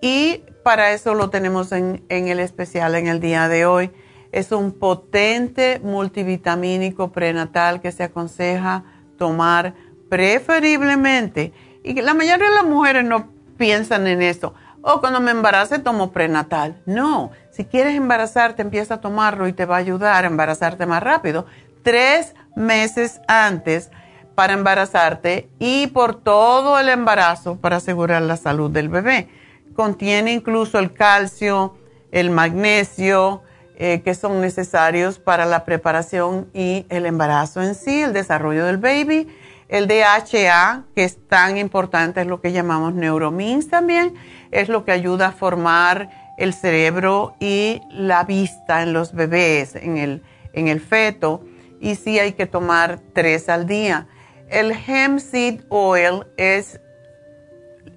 [0.00, 3.90] y para eso lo tenemos en, el especial en el día de hoy.
[4.32, 8.84] Es un potente multivitamínico prenatal que se aconseja
[9.18, 9.74] tomar
[10.08, 11.52] preferiblemente.
[11.82, 14.54] Y la mayoría de las mujeres no piensan en eso.
[14.82, 16.80] O oh, cuando me embarace tomo prenatal.
[16.86, 21.02] No, si quieres embarazarte empieza a tomarlo y te va a ayudar a embarazarte más
[21.02, 21.46] rápido.
[21.82, 23.90] Tres meses antes
[24.34, 29.28] para embarazarte y por todo el embarazo para asegurar la salud del bebé.
[29.76, 31.76] Contiene incluso el calcio,
[32.10, 33.42] el magnesio,
[33.82, 38.76] eh, que son necesarios para la preparación y el embarazo en sí, el desarrollo del
[38.76, 39.26] baby.
[39.70, 44.12] El DHA, que es tan importante, es lo que llamamos neuromins también,
[44.50, 49.96] es lo que ayuda a formar el cerebro y la vista en los bebés, en
[49.96, 51.42] el, en el feto
[51.80, 54.08] y sí hay que tomar tres al día.
[54.50, 56.80] El hemp seed oil es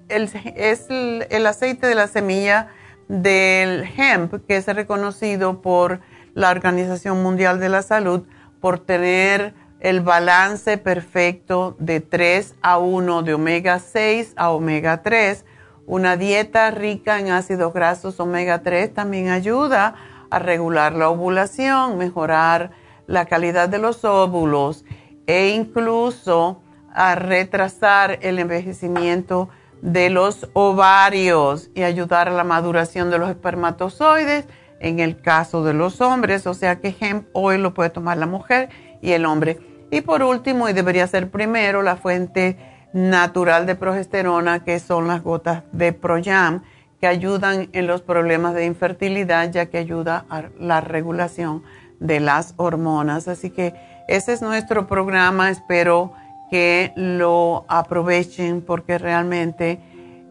[0.08, 2.68] el, es el, aceite de la semilla
[3.08, 6.00] del hemp que es reconocido por
[6.34, 8.24] la Organización Mundial de la Salud
[8.60, 15.44] por tener el balance perfecto de 3 a 1 de omega 6 a omega 3.
[15.86, 19.94] Una dieta rica en ácidos grasos omega 3 también ayuda
[20.30, 22.70] a regular la ovulación, mejorar
[23.06, 24.84] la calidad de los óvulos
[25.26, 26.62] e incluso
[26.94, 29.50] a retrasar el envejecimiento
[29.84, 34.46] de los ovarios y ayudar a la maduración de los espermatozoides
[34.80, 38.26] en el caso de los hombres, o sea que hemp oil lo puede tomar la
[38.26, 38.70] mujer
[39.02, 39.60] y el hombre.
[39.90, 42.56] Y por último, y debería ser primero, la fuente
[42.94, 46.62] natural de progesterona, que son las gotas de Proyam,
[46.98, 51.62] que ayudan en los problemas de infertilidad, ya que ayuda a la regulación
[52.00, 53.28] de las hormonas.
[53.28, 53.74] Así que
[54.08, 55.50] ese es nuestro programa.
[55.50, 56.14] Espero
[56.50, 59.80] que lo aprovechen porque realmente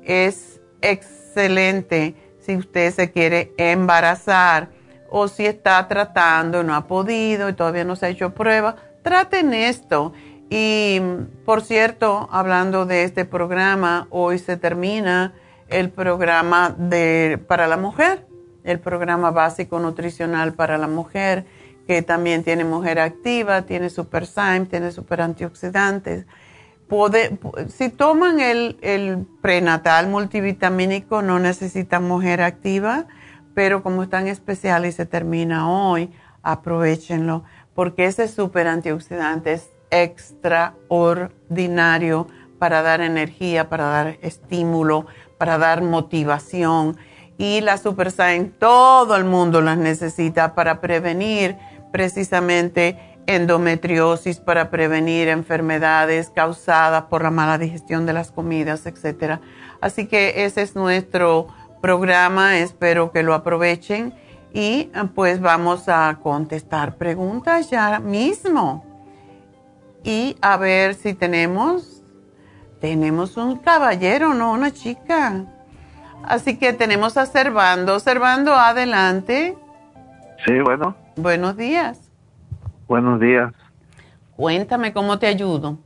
[0.04, 4.70] es excelente si usted se quiere embarazar
[5.10, 8.76] o si está tratando y no ha podido y todavía no se ha hecho prueba,
[9.02, 10.14] traten esto.
[10.50, 11.00] Y
[11.46, 15.34] por cierto, hablando de este programa, hoy se termina
[15.68, 18.28] el programa de, para la mujer,
[18.64, 21.46] el programa básico nutricional para la mujer,
[21.88, 24.28] que también tiene mujer activa, tiene super
[24.68, 26.26] tiene super antioxidantes.
[27.70, 33.06] si toman el, el, prenatal multivitamínico, no necesitan mujer activa,
[33.54, 36.12] pero como es tan especial y se termina hoy,
[36.42, 42.28] aprovechenlo, porque ese super antioxidante es extraordinario
[42.60, 45.06] para dar energía, para dar estímulo,
[45.38, 46.98] para dar motivación.
[47.38, 48.12] Y la Super
[48.58, 51.58] todo el mundo las necesita para prevenir
[51.94, 59.40] precisamente endometriosis, para prevenir enfermedades causadas por la mala digestión de las comidas, etc.
[59.80, 61.48] Así que ese es nuestro
[61.82, 64.14] programa, espero que lo aprovechen
[64.54, 68.84] y pues vamos a contestar preguntas ya mismo.
[70.04, 71.94] Y a ver si tenemos
[72.84, 75.46] tenemos un caballero, no una chica.
[76.26, 77.98] Así que tenemos a Servando.
[78.02, 79.58] Servando, adelante.
[80.46, 81.03] Sí, bueno.
[81.16, 82.12] Buenos días.
[82.88, 83.54] Buenos días.
[84.36, 85.78] Cuéntame cómo te ayudo.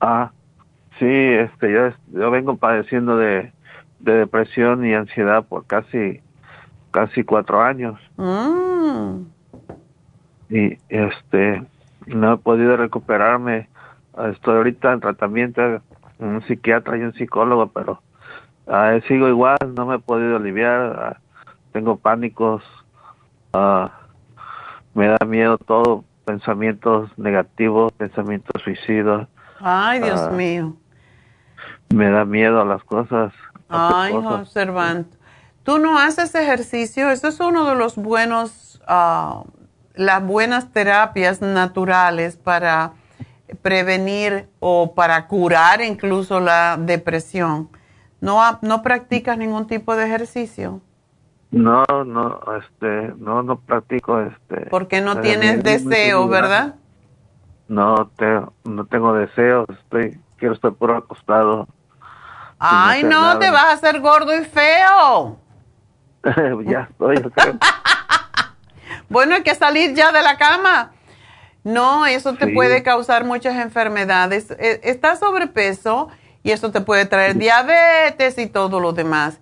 [0.00, 0.32] Ah,
[0.98, 3.52] sí, este, yo, yo vengo padeciendo de,
[3.98, 6.20] depresión y ansiedad por casi,
[6.90, 8.00] casi cuatro años.
[8.16, 9.22] Mm.
[10.50, 11.64] Y este,
[12.06, 13.68] no he podido recuperarme
[14.30, 15.80] Estoy ahorita en tratamiento,
[16.18, 18.02] un psiquiatra y un psicólogo, pero
[18.66, 21.20] uh, sigo igual, no me he podido aliviar, ah,
[21.72, 22.62] tengo pánicos,
[23.54, 23.88] uh,
[24.94, 29.28] me da miedo todo, pensamientos negativos, pensamientos suicidas.
[29.60, 30.76] Ay, Dios mío.
[31.94, 33.32] Me da miedo a las cosas.
[33.68, 35.16] Ay, observante.
[35.62, 42.92] Tú no haces ejercicio, eso es uno de los buenos, las buenas terapias naturales para
[43.62, 47.70] prevenir o para curar incluso la depresión.
[48.20, 50.80] ¿No, no practicas ningún tipo de ejercicio?
[51.52, 54.66] No, no, este, no, no practico, este.
[54.70, 56.76] Porque no tienes deseo, ¿verdad?
[57.68, 58.10] No,
[58.64, 61.68] no tengo deseos, estoy, quiero estar por acostado.
[62.58, 65.38] Ay, no, te vas a hacer gordo y feo.
[66.64, 67.58] ya estoy, creo.
[69.10, 70.92] bueno, hay que salir ya de la cama.
[71.64, 74.50] No, eso te puede causar muchas enfermedades.
[74.52, 76.08] E, estás sobrepeso
[76.42, 79.38] y eso te puede traer diabetes y todo lo demás.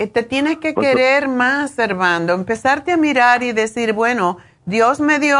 [0.00, 2.32] Eh, te tienes que querer más, Servando.
[2.32, 5.38] Empezarte a mirar y decir, bueno, Dios me dio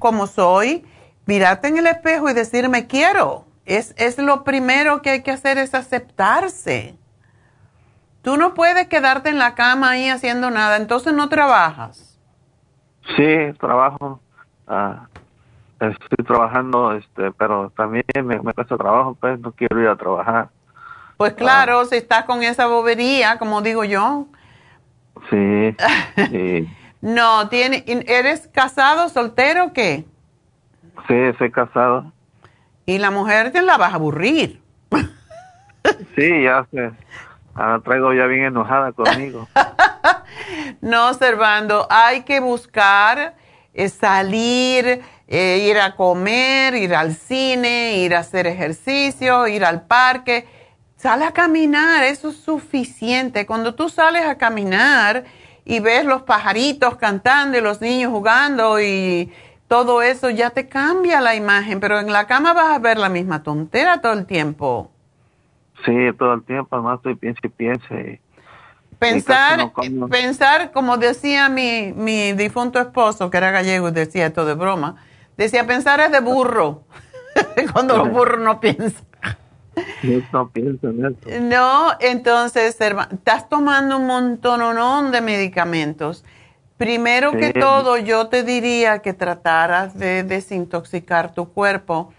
[0.00, 0.84] como soy.
[1.24, 3.46] Mirarte en el espejo y decirme quiero.
[3.64, 6.94] Es, es lo primero que hay que hacer, es aceptarse.
[8.20, 12.20] Tú no puedes quedarte en la cama ahí haciendo nada, entonces no trabajas.
[13.16, 14.20] Sí, trabajo.
[14.66, 15.06] Ah,
[15.80, 20.50] estoy trabajando, este, pero también me, cuesta trabajo, pues no quiero ir a trabajar.
[21.22, 21.84] Pues claro, ah.
[21.84, 24.26] si estás con esa bobería, como digo yo.
[25.30, 25.76] Sí.
[27.00, 30.04] no, tiene, ¿eres casado, soltero o qué?
[31.06, 32.12] Sí, soy casado.
[32.86, 34.60] Y la mujer te la vas a aburrir.
[36.16, 36.90] sí, ya sé.
[37.56, 39.46] la traigo ya bien enojada conmigo.
[40.80, 43.36] no, Servando, hay que buscar
[43.74, 49.82] eh, salir eh, ir a comer, ir al cine, ir a hacer ejercicio, ir al
[49.82, 50.61] parque.
[51.02, 53.44] Sale a caminar, eso es suficiente.
[53.44, 55.24] Cuando tú sales a caminar
[55.64, 59.32] y ves los pajaritos cantando y los niños jugando y
[59.66, 63.08] todo eso, ya te cambia la imagen, pero en la cama vas a ver la
[63.08, 64.92] misma tontera todo el tiempo.
[65.84, 68.20] Sí, todo el tiempo, además estoy piense y piense.
[69.00, 69.72] Pensar,
[70.08, 75.02] pensar, como decía mi, mi difunto esposo, que era gallego y decía esto de broma,
[75.36, 76.84] Decía, pensar es de burro.
[77.72, 79.04] Cuando los burros no piensan.
[80.32, 81.40] No piensan eso.
[81.40, 86.24] No, entonces, estás tomando un montón de medicamentos.
[86.76, 92.12] Primero que todo, yo te diría que trataras de desintoxicar tu cuerpo,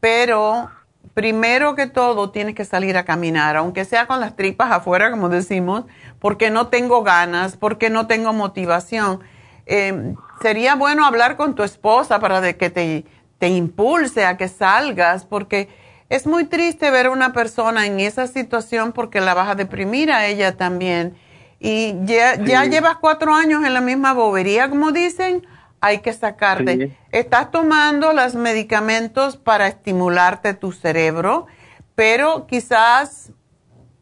[0.00, 0.70] pero
[1.12, 5.28] primero que todo tienes que salir a caminar, aunque sea con las tripas afuera, como
[5.28, 5.84] decimos,
[6.18, 9.20] porque no tengo ganas, porque no tengo motivación.
[9.66, 13.04] Eh, sería bueno hablar con tu esposa para de que te,
[13.38, 15.68] te impulse a que salgas, porque
[16.08, 20.12] es muy triste ver a una persona en esa situación porque la vas a deprimir
[20.12, 21.16] a ella también.
[21.58, 25.46] y ya, ya llevas cuatro años en la misma bobería, como dicen,
[25.80, 26.96] hay que sacarte.
[27.12, 31.46] Estás tomando los medicamentos para estimularte tu cerebro,
[31.94, 33.32] pero quizás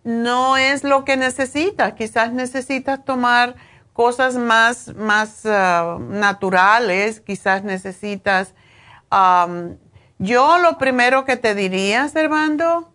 [0.02, 1.94] no es lo que necesitas.
[1.94, 3.54] Quizás necesitas tomar
[3.92, 8.54] cosas más, más ah, naturales, quizás necesitas...
[10.18, 12.90] yo lo primero que te diría, Servando,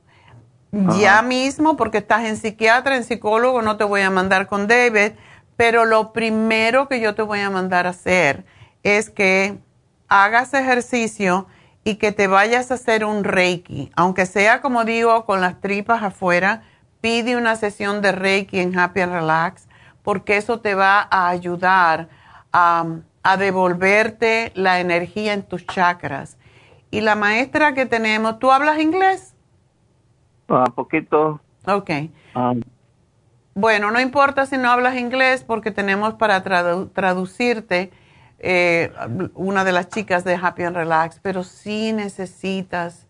[0.72, 5.14] ya mismo, porque estás en psiquiatra, en psicólogo, no te voy a mandar con David,
[5.56, 8.46] pero lo primero que yo te voy a mandar a hacer
[8.84, 9.58] es que
[10.08, 11.48] hagas ejercicio
[11.84, 16.04] y que te vayas a hacer un reiki, aunque sea como digo, con las tripas
[16.04, 16.64] afuera,
[17.02, 19.68] pide una sesión de reiki en Happy and Relax,
[20.04, 22.10] porque eso te va a ayudar
[22.52, 22.86] a,
[23.24, 26.38] a devolverte la energía en tus chakras.
[26.92, 29.36] Y la maestra que tenemos, ¿tú hablas inglés?
[30.48, 31.40] Un poquito.
[31.66, 31.90] Ok.
[32.34, 32.54] Ah.
[33.54, 37.92] Bueno, no importa si no hablas inglés porque tenemos para traducirte
[38.40, 38.92] eh,
[39.34, 43.06] una de las chicas de Happy and Relax, pero sí necesitas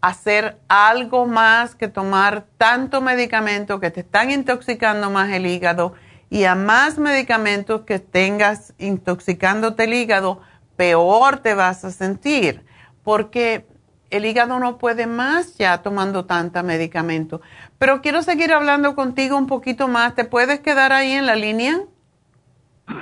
[0.00, 5.94] hacer algo más que tomar tanto medicamento que te están intoxicando más el hígado
[6.28, 10.40] y a más medicamentos que tengas intoxicándote el hígado,
[10.76, 12.64] peor te vas a sentir,
[13.02, 13.66] porque
[14.10, 17.40] el hígado no puede más ya tomando tanta medicamento.
[17.78, 20.14] Pero quiero seguir hablando contigo un poquito más.
[20.14, 21.80] ¿Te puedes quedar ahí en la línea?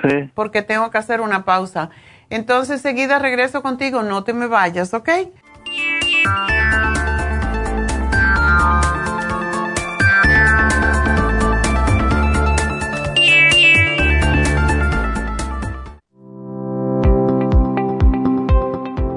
[0.03, 0.31] Sí.
[0.33, 1.89] Porque tengo que hacer una pausa.
[2.29, 4.03] Entonces, seguida regreso contigo.
[4.03, 5.09] No te me vayas, ¿ok?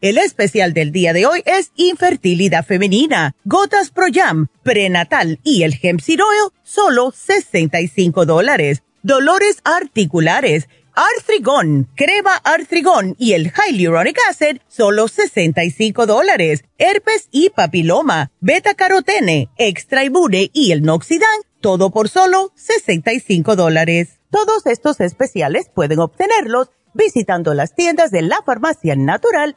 [0.00, 5.78] El especial del día de hoy es infertilidad femenina, gotas Pro Jam, prenatal y el
[5.80, 8.82] Hemp Seed Oil, solo 65 dólares.
[9.02, 16.64] Dolores articulares, Artrigón, crema Artrigón y el Hyaluronic Acid, solo 65 dólares.
[16.78, 24.20] Herpes y papiloma, beta carotene, extra imune y el Noxidan, todo por solo 65 dólares.
[24.30, 29.56] Todos estos especiales pueden obtenerlos visitando las tiendas de la farmacia natural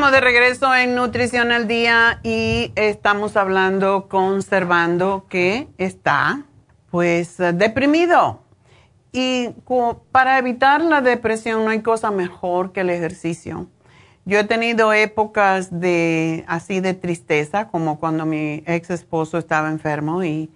[0.00, 6.44] Estamos de regreso en Nutrición al Día y estamos hablando conservando que está
[6.90, 8.42] pues deprimido.
[9.12, 9.50] Y
[10.10, 13.66] para evitar la depresión no hay cosa mejor que el ejercicio.
[14.24, 20.24] Yo he tenido épocas de así de tristeza, como cuando mi ex esposo estaba enfermo
[20.24, 20.50] y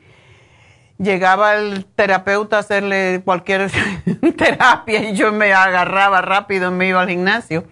[0.96, 3.70] llegaba el terapeuta a hacerle cualquier
[4.38, 7.64] terapia y yo me agarraba rápido y me iba al gimnasio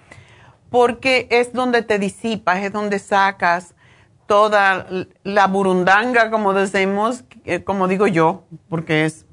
[0.73, 3.75] porque es donde te disipas, es donde sacas
[4.27, 4.89] toda
[5.23, 9.27] la burundanga, como decimos, eh, como digo yo, porque es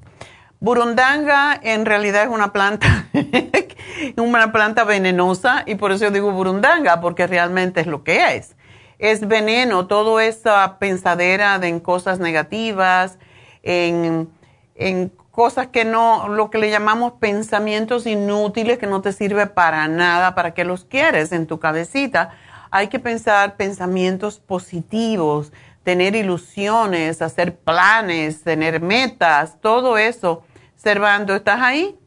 [0.61, 3.07] Burundanga en realidad es una planta,
[4.17, 8.57] una planta venenosa y por eso yo digo burundanga, porque realmente es lo que es.
[8.97, 13.17] Es veneno, toda esa pensadera de en cosas negativas,
[13.63, 14.29] en,
[14.75, 19.87] en cosas que no, lo que le llamamos pensamientos inútiles que no te sirve para
[19.87, 22.31] nada, para que los quieres en tu cabecita.
[22.71, 30.43] Hay que pensar pensamientos positivos, tener ilusiones, hacer planes, tener metas, todo eso
[30.75, 31.97] Servando, ¿estás ahí?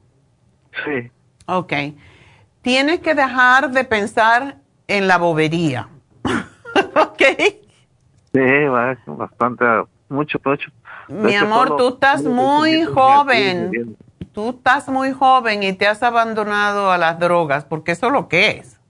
[0.84, 1.10] Sí.
[1.46, 1.72] Ok.
[2.60, 4.56] Tienes que dejar de pensar
[4.86, 5.88] en la bobería.
[6.24, 7.22] ¿Ok?
[8.34, 8.40] Sí,
[9.06, 9.64] bastante,
[10.10, 10.70] mucho, mucho.
[11.08, 13.96] Mi amor, tú estás muy joven.
[14.32, 18.28] Tú estás muy joven y te has abandonado a las drogas, porque eso es lo
[18.28, 18.80] que es.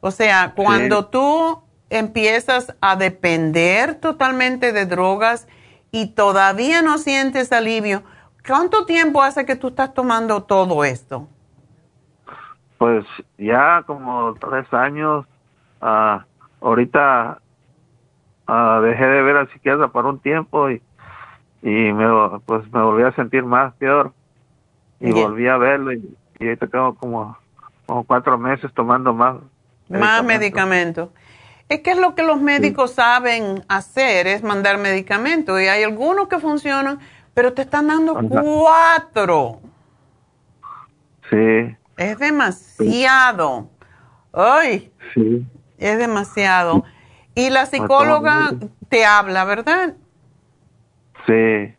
[0.00, 5.46] O sea, cuando tú empiezas a depender totalmente de drogas
[5.90, 8.02] y todavía no sientes alivio,
[8.46, 11.26] ¿Cuánto tiempo hace que tú estás tomando todo esto?
[12.76, 13.06] Pues
[13.38, 15.24] ya como tres años.
[15.80, 16.26] Ah,
[16.60, 17.40] ahorita
[18.46, 20.82] ah, dejé de ver al psiquiatra por un tiempo y,
[21.64, 22.06] y me,
[22.46, 24.12] pues me volví a sentir más peor.
[25.00, 27.36] Y volví a verlo y, y ahorita tengo como,
[27.86, 29.36] como cuatro meses tomando más.
[29.88, 31.08] Más medicamentos.
[31.68, 35.60] Es que es lo que los médicos saben hacer, es mandar medicamentos.
[35.60, 37.00] Y hay algunos que funcionan
[37.34, 39.60] pero te están dando cuatro.
[41.28, 41.76] Sí.
[41.96, 43.68] Es demasiado.
[44.32, 44.92] Ay.
[45.12, 45.44] Sí.
[45.78, 46.84] Es demasiado.
[47.34, 48.52] Y la psicóloga
[48.88, 49.94] te habla, ¿verdad?
[51.26, 51.74] Sí.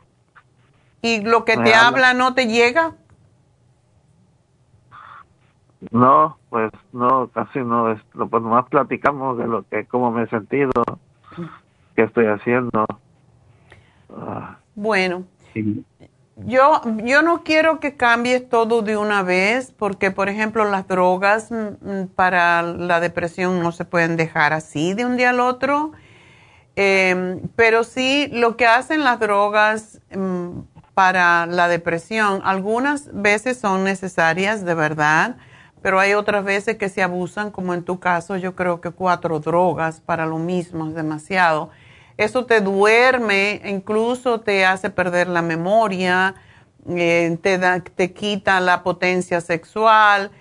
[1.02, 2.14] ¿Y lo que te habla.
[2.14, 2.96] no te llega?
[5.92, 7.92] No, pues no, casi no.
[7.92, 10.72] Es, pues nomás platicamos de lo que, cómo me he sentido,
[11.96, 12.86] qué estoy haciendo.
[14.10, 14.58] Ah.
[14.74, 15.26] Bueno,
[16.38, 21.52] yo, yo no quiero que cambies todo de una vez, porque, por ejemplo, las drogas
[21.52, 25.92] mm, mm, para la depresión no se pueden dejar así de un día al otro.
[26.76, 30.60] Em, pero sí, lo que hacen las drogas mm,
[30.94, 35.38] para la depresión, algunas veces son necesarias de verdad,
[35.82, 39.40] pero hay otras veces que se abusan, como en tu caso, yo creo que cuatro
[39.40, 41.70] drogas para lo mismo es demasiado.
[42.18, 46.36] Eso te duerme, incluso te hace perder la memoria,
[46.90, 50.32] eh, te, da, te quita la potencia sexual,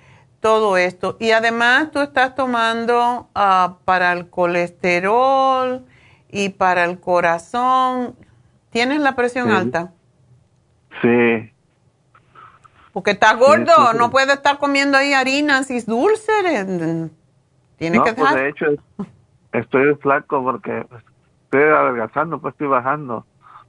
[0.40, 1.16] todo esto.
[1.20, 5.84] Y además tú estás tomando ah, para el colesterol
[6.34, 8.16] y para el corazón.
[8.70, 9.92] ¿Tienes la presión alta?
[11.00, 11.52] Sí.
[12.92, 16.66] Porque estás gordo, no puedes estar comiendo ahí harinas y dulces.
[17.76, 18.66] Tienes que pues de hecho,
[19.52, 20.84] estoy flaco porque
[21.44, 23.24] estoy adelgazando, pues estoy bajando,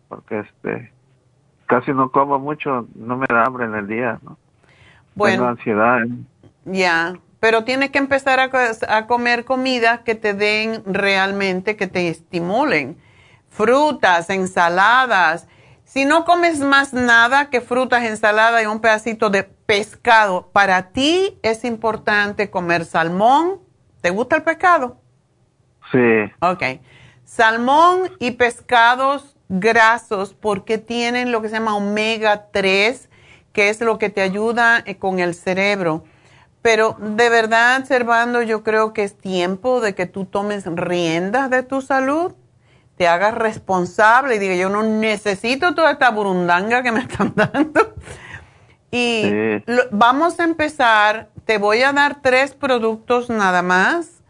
[0.09, 0.91] porque este
[1.68, 4.38] casi no como mucho, no me da hambre en el día, ¿no?
[5.13, 5.38] Bueno.
[5.38, 6.03] Tengo ansiedad.
[6.03, 6.09] ¿eh?
[6.66, 7.13] Ya,
[7.46, 8.50] pero tienes que empezar a,
[8.89, 12.98] a comer comidas que te den realmente, que te estimulen.
[13.50, 15.48] Frutas, ensaladas.
[15.84, 21.38] Si no comes más nada que frutas, ensaladas y un pedacito de pescado, para ti
[21.43, 23.60] es importante comer salmón.
[24.02, 24.98] ¿Te gusta el pescado?
[25.91, 26.32] Sí.
[26.39, 26.64] Ok
[27.26, 33.08] Salmón y pescados grasos porque tienen lo que se llama omega 3,
[33.54, 36.06] que es lo que te ayuda eh, con el cerebro.
[36.66, 41.61] Pero de verdad, Servando, yo creo que es tiempo de que tú tomes riendas de
[41.61, 42.34] tu salud,
[42.97, 47.93] te hagas responsable y diga, yo no necesito toda esta burundanga que me están dando.
[48.89, 49.61] Y
[49.91, 54.24] vamos a empezar, te voy a dar tres productos nada más,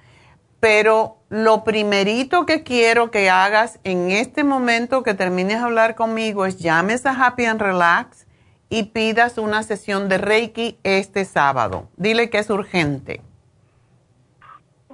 [0.59, 6.45] pero lo primerito que quiero que hagas en este momento que termines de hablar conmigo
[6.45, 8.24] es llames a Happy and Relax
[8.69, 11.89] y pidas una sesión de Reiki este sábado.
[11.97, 13.21] Dile que es urgente.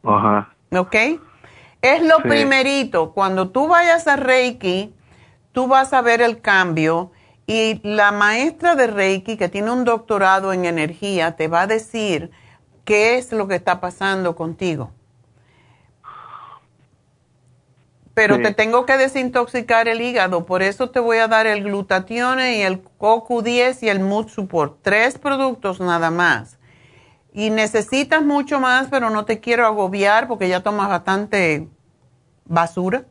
[0.03, 0.53] Ajá.
[0.71, 0.95] ¿Ok?
[1.81, 3.11] Es lo primerito.
[3.13, 4.93] Cuando tú vayas a Reiki,
[5.51, 7.11] tú vas a ver el cambio
[7.47, 12.31] y la maestra de Reiki, que tiene un doctorado en energía, te va a decir
[12.85, 14.91] qué es lo que está pasando contigo.
[18.21, 22.59] Pero te tengo que desintoxicar el hígado, por eso te voy a dar el glutatione
[22.59, 26.59] y el CoQ10 y el Mood Support, tres productos nada más.
[27.33, 31.67] Y necesitas mucho más, pero no te quiero agobiar porque ya tomas bastante
[32.45, 33.05] basura.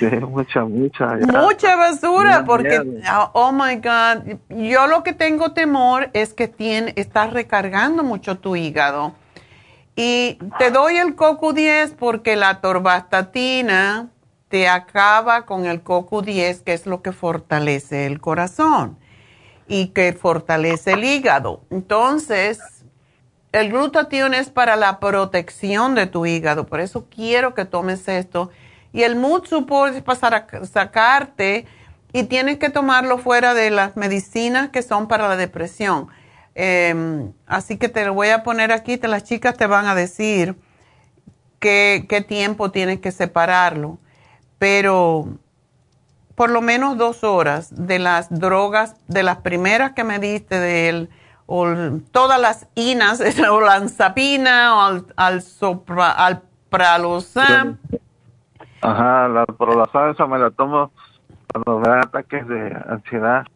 [0.00, 1.16] Sí, mucha, mucha.
[1.16, 6.92] Mucha basura, porque, ah, oh, my God, yo lo que tengo temor es que tiene,
[6.96, 9.14] estás recargando mucho tu hígado
[10.00, 14.10] y te doy el CoQ10 porque la torvastatina
[14.48, 18.96] te acaba con el CoQ10, que es lo que fortalece el corazón
[19.66, 21.64] y que fortalece el hígado.
[21.70, 22.60] Entonces,
[23.50, 28.50] el glutatión es para la protección de tu hígado, por eso quiero que tomes esto.
[28.92, 31.66] Y el mood support es para sacarte
[32.12, 36.06] y tienes que tomarlo fuera de las medicinas que son para la depresión.
[36.60, 39.94] Em, así que te lo voy a poner aquí, te, las chicas te van a
[39.94, 40.56] decir
[41.60, 43.98] qué, qué tiempo tienes que separarlo.
[44.58, 45.38] Pero
[46.34, 51.08] por lo menos dos horas de las drogas, de las primeras que me diste, de
[51.46, 51.64] o
[52.10, 57.78] todas las inas, o lanzapina, o al, al, sopra, al pralozam.
[58.82, 60.90] Ajá, la pralozam esa me la tomo
[61.52, 63.46] cuando me ataques de ansiedad,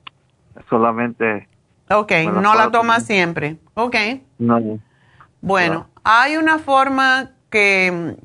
[0.70, 1.48] solamente.
[1.92, 3.58] Ok, no la tomas siempre.
[3.74, 3.96] Ok.
[4.38, 4.78] No.
[5.40, 8.16] Bueno, hay una forma que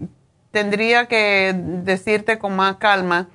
[0.52, 3.28] tendría que decirte con más calma,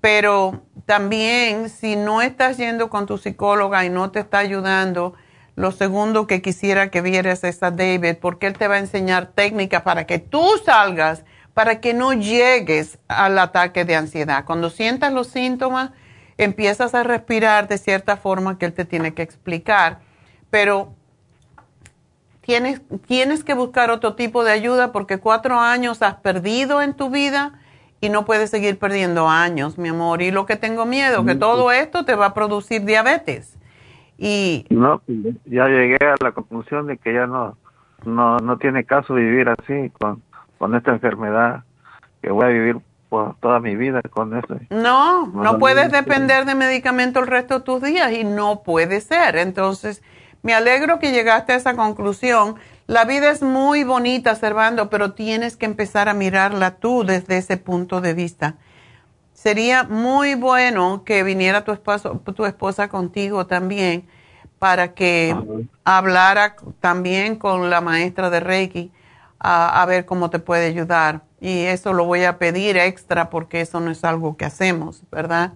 [0.00, 5.14] pero también si no estás yendo con tu psicóloga y no te está ayudando,
[5.56, 9.32] lo segundo que quisiera que vieras es a David, porque él te va a enseñar
[9.34, 11.24] técnicas para que tú salgas
[11.58, 14.44] para que no llegues al ataque de ansiedad.
[14.44, 15.90] Cuando sientas los síntomas,
[16.38, 19.98] empiezas a respirar de cierta forma que él te tiene que explicar,
[20.50, 20.94] pero
[22.40, 27.10] tienes, tienes que buscar otro tipo de ayuda porque cuatro años has perdido en tu
[27.10, 27.58] vida
[28.00, 30.22] y no puedes seguir perdiendo años, mi amor.
[30.22, 33.58] Y lo que tengo miedo, que todo esto te va a producir diabetes.
[34.16, 37.56] Y no, pues, ya llegué a la conclusión de que ya no,
[38.04, 40.22] no, no tiene caso vivir así con
[40.58, 41.64] con esta enfermedad
[42.20, 42.76] que voy a vivir
[43.08, 44.58] por toda mi vida con eso.
[44.70, 49.36] No, no, puedes depender de medicamento el resto de tus días y no puede ser.
[49.36, 50.02] Entonces,
[50.42, 52.56] me alegro que llegaste a esa conclusión.
[52.86, 57.56] La vida es muy bonita, Servando, pero tienes que empezar a mirarla tú desde ese
[57.56, 58.56] punto de vista.
[59.32, 64.06] Sería muy bueno que viniera tu, esposo, tu esposa contigo también
[64.58, 65.36] para que
[65.84, 68.92] hablara también con la maestra de Reiki
[69.38, 71.22] a, ver cómo te puede ayudar.
[71.40, 75.52] Y eso lo voy a pedir extra porque eso no es algo que hacemos, ¿verdad?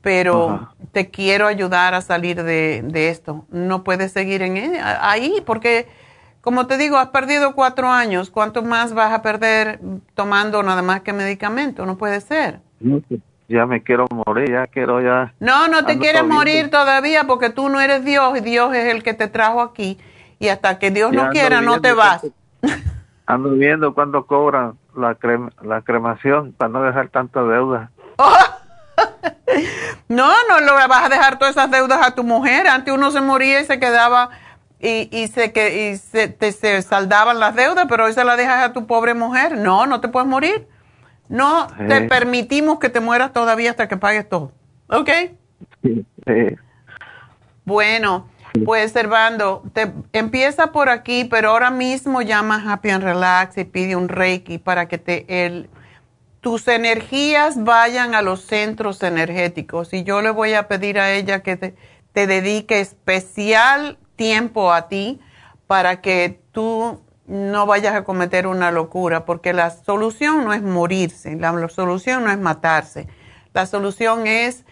[0.00, 3.44] Pero te quiero ayudar a salir de, esto.
[3.50, 5.86] No puedes seguir en e, ahí porque,
[6.40, 8.28] como te digo, has perdido cuatro años.
[8.30, 9.78] ¿Cuánto más vas a perder
[10.14, 11.86] tomando nada más que medicamento?
[11.86, 12.58] No puede ser.
[13.48, 15.34] Ya me quiero morir, ya quiero ya.
[15.38, 19.04] No, no te quieres morir todavía porque tú no eres Dios y Dios es el
[19.04, 19.98] que te trajo aquí.
[20.40, 22.26] Y hasta que Dios no quiera, no te vas.
[23.26, 25.16] Ando viendo cuándo cobran la,
[25.62, 27.90] la cremación para no dejar tanta deuda.
[30.08, 32.66] no, no lo vas a dejar todas esas deudas a tu mujer.
[32.66, 34.30] Antes uno se moría y se quedaba
[34.80, 38.36] y, y, se, que, y se, te, se saldaban las deudas, pero hoy se las
[38.36, 39.56] dejas a tu pobre mujer.
[39.56, 40.66] No, no te puedes morir.
[41.28, 44.52] No te permitimos que te mueras todavía hasta que pagues todo.
[44.88, 45.08] ¿Ok?
[45.82, 46.04] Sí,
[47.64, 48.26] Bueno,
[48.64, 53.96] pues, Servando, te empieza por aquí, pero ahora mismo llama Happy and Relax y pide
[53.96, 55.70] un Reiki para que te, el,
[56.40, 59.92] tus energías vayan a los centros energéticos.
[59.92, 65.20] Y yo le voy a pedir a ella que te dedique especial tiempo a ti
[65.66, 71.36] para que tú no vayas a cometer una locura, porque la solución no es morirse,
[71.36, 73.08] la solución no es matarse,
[73.54, 74.64] la solución es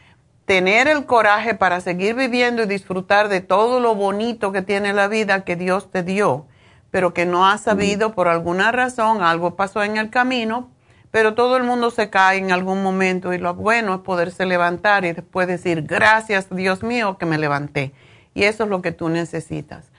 [0.50, 5.06] tener el coraje para seguir viviendo y disfrutar de todo lo bonito que tiene la
[5.06, 6.46] vida que Dios te dio,
[6.90, 10.68] pero que no has sabido por alguna razón, algo pasó en el camino,
[11.12, 15.04] pero todo el mundo se cae en algún momento y lo bueno es poderse levantar
[15.04, 17.92] y después decir, gracias Dios mío que me levanté.
[18.34, 19.92] Y eso es lo que tú necesitas.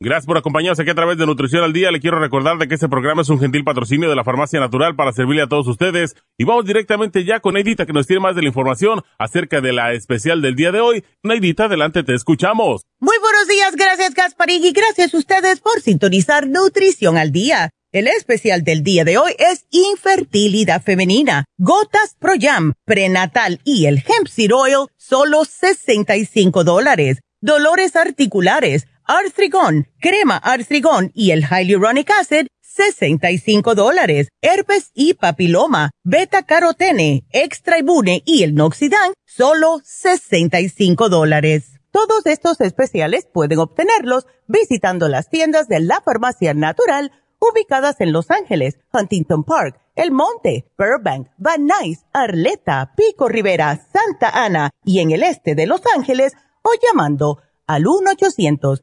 [0.00, 1.90] Gracias por acompañarnos aquí a través de Nutrición al Día.
[1.90, 4.94] Le quiero recordar de que este programa es un gentil patrocinio de la Farmacia Natural
[4.94, 6.14] para servirle a todos ustedes.
[6.38, 9.72] Y vamos directamente ya con Neidita que nos tiene más de la información acerca de
[9.72, 11.04] la especial del día de hoy.
[11.24, 12.82] Neidita, adelante, te escuchamos.
[13.00, 17.70] Muy buenos días, gracias Gasparín y gracias a ustedes por sintonizar Nutrición al Día.
[17.90, 23.96] El especial del día de hoy es infertilidad femenina, gotas Pro Jam, prenatal y el
[23.96, 27.18] hemp seed oil, solo 65 dólares.
[27.40, 34.28] Dolores articulares Artrigón, crema Artrigón y el Hyaluronic Acid, 65 dólares.
[34.42, 41.80] Herpes y papiloma, beta carotene, extra ibune y el noxidan, solo 65 dólares.
[41.90, 48.30] Todos estos especiales pueden obtenerlos visitando las tiendas de la farmacia natural ubicadas en Los
[48.30, 55.12] Ángeles, Huntington Park, El Monte, Burbank, Van Nuys, Arleta, Pico Rivera, Santa Ana y en
[55.12, 58.82] el este de Los Ángeles o llamando al 1 800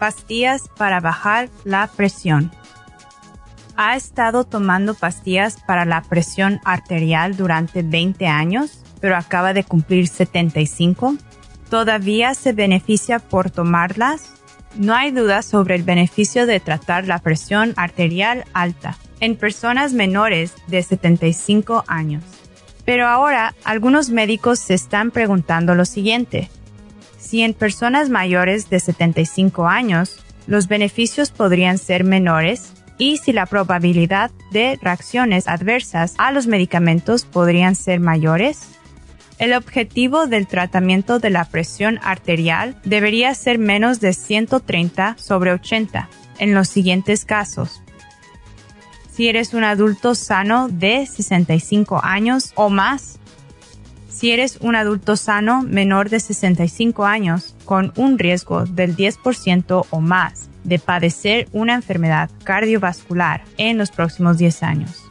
[0.00, 2.50] Pastillas para bajar la presión.
[3.76, 10.08] ¿Ha estado tomando pastillas para la presión arterial durante 20 años, pero acaba de cumplir
[10.08, 11.16] 75?
[11.68, 14.32] ¿Todavía se beneficia por tomarlas?
[14.74, 20.54] No hay duda sobre el beneficio de tratar la presión arterial alta en personas menores
[20.66, 22.24] de 75 años.
[22.86, 26.48] Pero ahora algunos médicos se están preguntando lo siguiente
[27.30, 30.18] si en personas mayores de 75 años
[30.48, 37.24] los beneficios podrían ser menores y si la probabilidad de reacciones adversas a los medicamentos
[37.24, 38.62] podrían ser mayores.
[39.38, 46.08] El objetivo del tratamiento de la presión arterial debería ser menos de 130 sobre 80
[46.40, 47.80] en los siguientes casos.
[49.12, 53.19] Si eres un adulto sano de 65 años o más,
[54.20, 60.00] si eres un adulto sano menor de 65 años con un riesgo del 10% o
[60.02, 65.02] más de padecer una enfermedad cardiovascular en los próximos 10 años.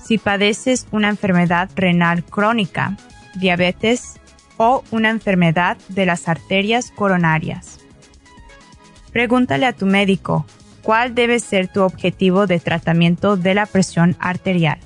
[0.00, 2.96] Si padeces una enfermedad renal crónica,
[3.34, 4.20] diabetes
[4.58, 7.80] o una enfermedad de las arterias coronarias.
[9.10, 10.46] Pregúntale a tu médico
[10.82, 14.78] cuál debe ser tu objetivo de tratamiento de la presión arterial.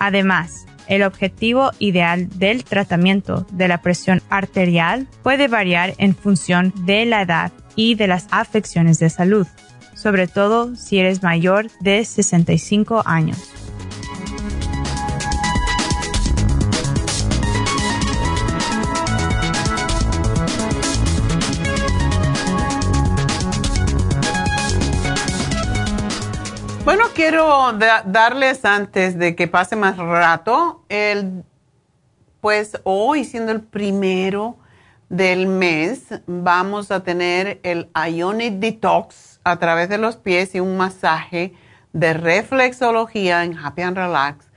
[0.00, 7.04] Además, el objetivo ideal del tratamiento de la presión arterial puede variar en función de
[7.04, 9.46] la edad y de las afecciones de salud,
[9.94, 13.65] sobre todo si eres mayor de 65 años.
[27.16, 30.84] Quiero darles antes de que pase más rato,
[32.42, 34.58] pues hoy siendo el primero
[35.08, 40.76] del mes, vamos a tener el Ionic Detox a través de los pies y un
[40.76, 41.54] masaje
[41.94, 44.50] de reflexología en Happy and Relax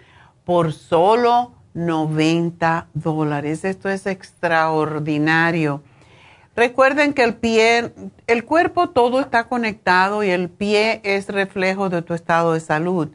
[0.43, 3.64] por solo 90 dólares.
[3.64, 5.82] Esto es extraordinario.
[6.60, 7.93] Recuerden que el pie,
[8.28, 13.07] el cuerpo todo está conectado y el pie es reflejo de tu estado de salud.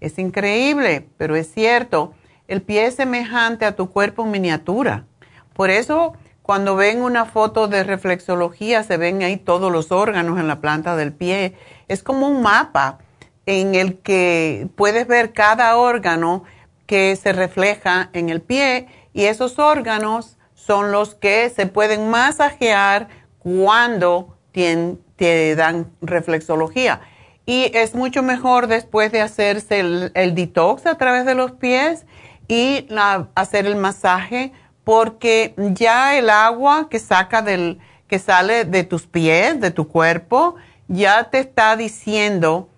[0.00, 2.12] Es increíble, pero es cierto.
[2.48, 5.04] El pie es semejante a tu cuerpo en miniatura.
[5.52, 10.48] Por eso, cuando ven una foto de reflexología, se ven ahí todos los órganos en
[10.48, 11.54] la planta del pie.
[11.86, 12.98] Es como un mapa
[13.46, 16.42] en el que puedes ver cada órgano
[16.86, 20.37] que se refleja en el pie y esos órganos
[20.68, 23.08] son los que se pueden masajear
[23.38, 27.00] cuando te, dan reflexología.
[27.46, 32.04] Y es mucho mejor después de hacerse el, detox a través de los pies
[32.48, 32.86] y
[33.34, 34.52] hacer el masaje
[34.84, 40.56] porque ya el agua que saca del que sale de tus pies, de tu cuerpo,
[40.86, 42.68] ya te está diciendo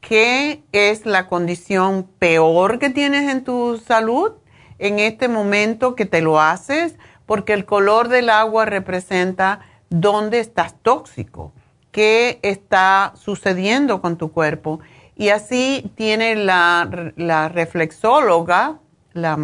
[0.00, 4.32] qué es la condición peor que tienes en tu salud
[4.78, 6.96] en este momento que te lo haces,
[7.28, 9.60] porque el color del agua representa
[9.90, 11.52] dónde estás tóxico,
[11.92, 14.80] qué está sucediendo con tu cuerpo.
[15.14, 18.78] Y así tiene la, la reflexóloga,
[19.12, 19.38] la,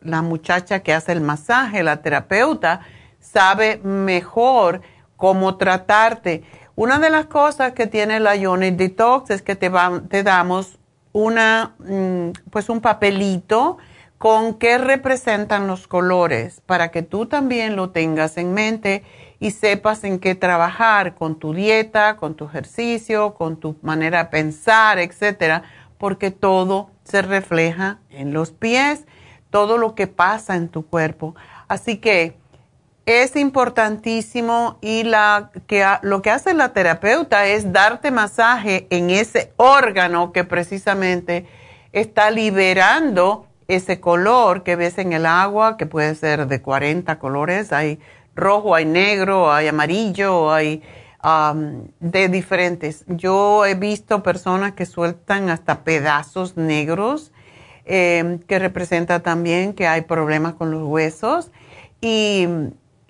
[0.00, 2.80] la muchacha que hace el masaje, la terapeuta,
[3.20, 4.80] sabe mejor
[5.16, 6.42] cómo tratarte
[6.76, 9.72] una de las cosas que tiene la Ionic Detox es que te,
[10.10, 10.78] te damos
[11.12, 13.78] una, mm, pues un papelito
[14.18, 19.04] con qué representan los colores para que tú también lo tengas en mente
[19.38, 24.30] y sepas en qué trabajar con tu dieta, con tu ejercicio, con tu manera de
[24.30, 25.64] pensar, etcétera,
[25.98, 29.04] porque todo se refleja en los pies,
[29.50, 31.34] todo lo que pasa en tu cuerpo.
[31.68, 32.36] Así que
[33.04, 39.52] es importantísimo y la, que, lo que hace la terapeuta es darte masaje en ese
[39.56, 41.46] órgano que precisamente
[41.92, 47.72] está liberando ese color que ves en el agua, que puede ser de 40 colores,
[47.72, 47.98] hay
[48.34, 50.82] rojo, hay negro, hay amarillo, hay
[51.98, 53.04] de diferentes.
[53.08, 57.32] Yo he visto personas que sueltan hasta pedazos negros,
[57.84, 61.50] eh, que representa también que hay problemas con los huesos.
[62.00, 62.46] Y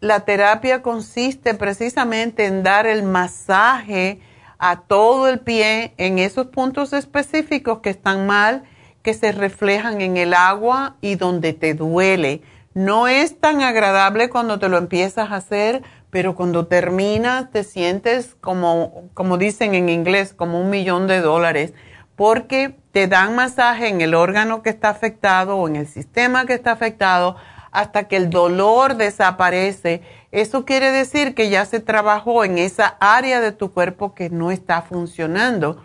[0.00, 4.20] la terapia consiste precisamente en dar el masaje
[4.58, 8.62] a todo el pie en esos puntos específicos que están mal,
[9.06, 12.42] que se reflejan en el agua y donde te duele.
[12.74, 18.34] No es tan agradable cuando te lo empiezas a hacer, pero cuando terminas te sientes
[18.40, 21.72] como, como dicen en inglés, como un millón de dólares,
[22.16, 26.54] porque te dan masaje en el órgano que está afectado o en el sistema que
[26.54, 27.36] está afectado
[27.70, 30.02] hasta que el dolor desaparece.
[30.32, 34.50] Eso quiere decir que ya se trabajó en esa área de tu cuerpo que no
[34.50, 35.80] está funcionando.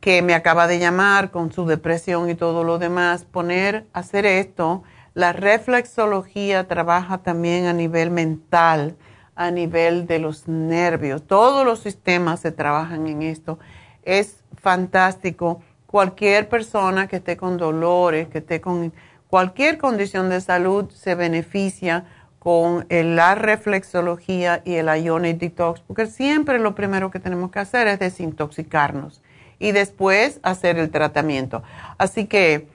[0.00, 3.24] que me acaba de llamar con su depresión y todo lo demás.
[3.24, 4.82] Poner, hacer esto.
[5.14, 8.96] La reflexología trabaja también a nivel mental,
[9.34, 11.26] a nivel de los nervios.
[11.26, 13.58] Todos los sistemas se trabajan en esto
[14.02, 15.62] es fantástico.
[15.86, 18.92] Cualquier persona que esté con dolores, que esté con
[19.28, 22.04] cualquier condición de salud, se beneficia
[22.42, 27.86] con la reflexología y el Ionic Detox, porque siempre lo primero que tenemos que hacer
[27.86, 29.22] es desintoxicarnos
[29.60, 31.62] y después hacer el tratamiento.
[31.98, 32.66] Así que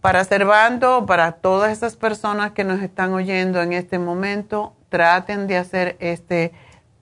[0.00, 5.56] para Cervando, para todas esas personas que nos están oyendo en este momento, traten de
[5.56, 6.52] hacer este,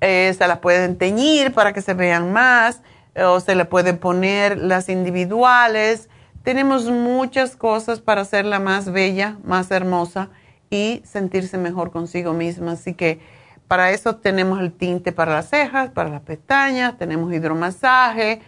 [0.00, 2.82] eh, se las pueden teñir para que se vean más,
[3.14, 6.08] o se le pueden poner las individuales.
[6.46, 10.28] Tenemos muchas cosas para hacerla más bella, más hermosa
[10.70, 12.70] y sentirse mejor consigo misma.
[12.70, 13.18] Así que
[13.66, 18.42] para eso tenemos el tinte para las cejas, para las pestañas, tenemos hidromasaje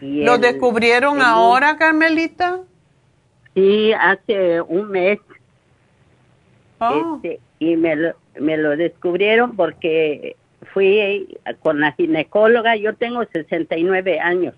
[0.00, 2.60] ¿Lo descubrieron ahora, Carmelita?
[3.54, 5.18] Sí, hace un mes.
[6.78, 7.16] Oh.
[7.16, 10.36] Este, y me lo, me lo descubrieron porque
[10.72, 12.76] fui con la ginecóloga.
[12.76, 14.54] Yo tengo 69 años.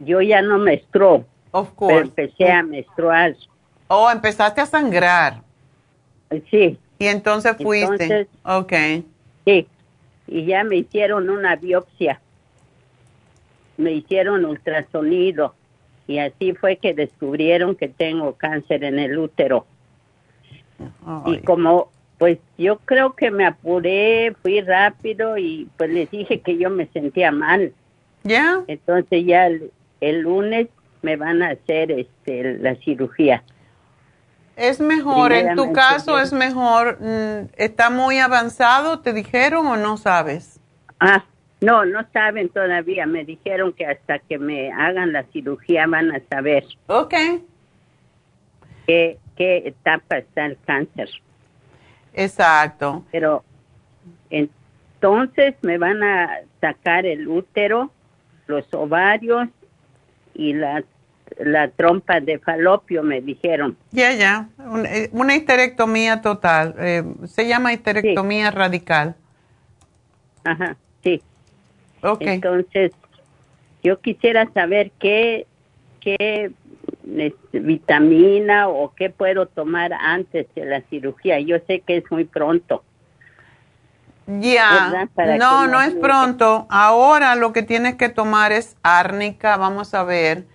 [0.00, 1.24] Yo ya no menstruo.
[1.50, 1.94] Of course.
[1.94, 3.36] Pero empecé a menstruar.
[3.88, 5.42] Oh, empezaste a sangrar.
[6.50, 6.78] Sí.
[6.98, 8.04] Y entonces fuiste.
[8.04, 8.72] Entonces, ok.
[9.44, 9.66] Sí.
[10.26, 12.20] Y ya me hicieron una biopsia.
[13.76, 15.54] Me hicieron ultrasonido.
[16.06, 19.66] Y así fue que descubrieron que tengo cáncer en el útero.
[21.26, 26.56] Y como, pues yo creo que me apuré, fui rápido y pues les dije que
[26.56, 27.72] yo me sentía mal.
[28.22, 28.62] ¿Ya?
[28.66, 30.68] Entonces ya el, el lunes
[31.02, 33.42] me van a hacer este la cirugía.
[34.56, 39.96] Es mejor, en tu caso es mejor, mm, ¿está muy avanzado, te dijeron o no
[39.96, 40.60] sabes?
[41.00, 41.24] Ah,
[41.60, 43.06] no, no saben todavía.
[43.06, 47.14] Me dijeron que hasta que me hagan la cirugía van a saber Ok,
[48.86, 51.10] qué, qué etapa está el cáncer.
[52.14, 53.04] Exacto.
[53.12, 53.44] Pero
[54.30, 57.90] entonces me van a sacar el útero,
[58.46, 59.48] los ovarios
[60.34, 60.82] y la,
[61.38, 63.76] la trompa de falopio, me dijeron.
[63.90, 64.48] Ya, ya,
[64.88, 69.14] eh, una histerectomía total, eh, se llama histerectomía radical.
[70.44, 71.22] Ajá, sí.
[72.02, 72.92] Ok, Entonces,
[73.82, 75.46] yo quisiera saber qué,
[76.00, 76.50] qué
[77.16, 81.40] este, vitamina o qué puedo tomar antes de la cirugía.
[81.40, 82.82] Yo sé que es muy pronto.
[84.26, 85.08] ya,
[85.38, 86.00] no, no es ayude.
[86.00, 86.66] pronto.
[86.70, 90.46] Ahora lo que tienes que tomar es árnica, vamos a ver.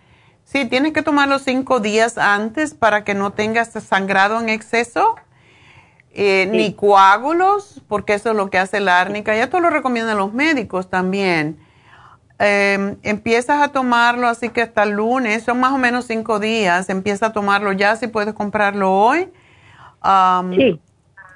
[0.44, 5.16] Sí, tienes que tomarlo cinco días antes para que no tengas sangrado en exceso.
[6.12, 6.58] eh, Sí.
[6.58, 9.36] ni coágulos, porque eso es lo que hace la árnica.
[9.36, 11.60] Ya te lo recomiendan los médicos también.
[12.40, 16.90] Eh, empiezas a tomarlo así que hasta el lunes, son más o menos cinco días.
[16.90, 19.30] Empieza a tomarlo ya si puedes comprarlo hoy.
[20.56, 20.80] Sí,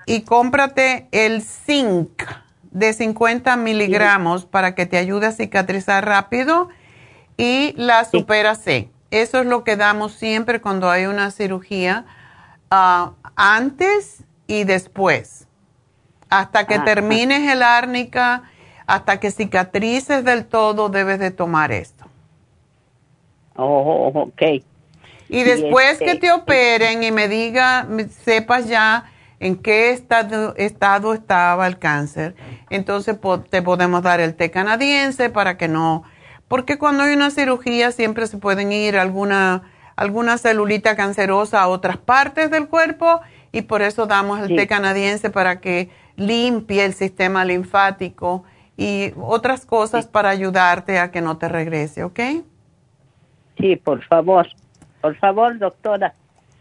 [0.05, 2.23] Y cómprate el zinc
[2.71, 6.69] de 50 miligramos para que te ayude a cicatrizar rápido
[7.37, 8.89] y la supera C.
[9.11, 12.05] Eso es lo que damos siempre cuando hay una cirugía
[12.71, 15.47] ah, antes y después.
[16.29, 18.43] Hasta que Ah, termines el árnica,
[18.85, 22.05] hasta que cicatrices del todo debes de tomar esto.
[23.55, 24.41] Oh, ok.
[25.29, 27.87] Y después que este, te operen y me diga,
[28.23, 29.05] sepas ya
[29.39, 32.35] en qué estado, estado estaba el cáncer,
[32.69, 36.03] entonces po- te podemos dar el té canadiense para que no,
[36.47, 39.63] porque cuando hay una cirugía siempre se pueden ir alguna,
[39.95, 44.55] alguna celulita cancerosa a otras partes del cuerpo y por eso damos el Sí.
[44.55, 48.43] té canadiense para que limpie el sistema linfático
[48.77, 52.19] y otras cosas para ayudarte a que no te regrese, ¿ok?
[53.59, 54.47] Sí, por favor.
[55.01, 56.13] Por favor, doctora.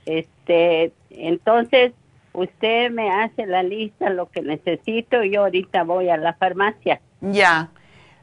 [0.05, 1.93] Este, entonces,
[2.33, 7.01] usted me hace la lista lo que necesito y yo ahorita voy a la farmacia.
[7.21, 7.71] Ya.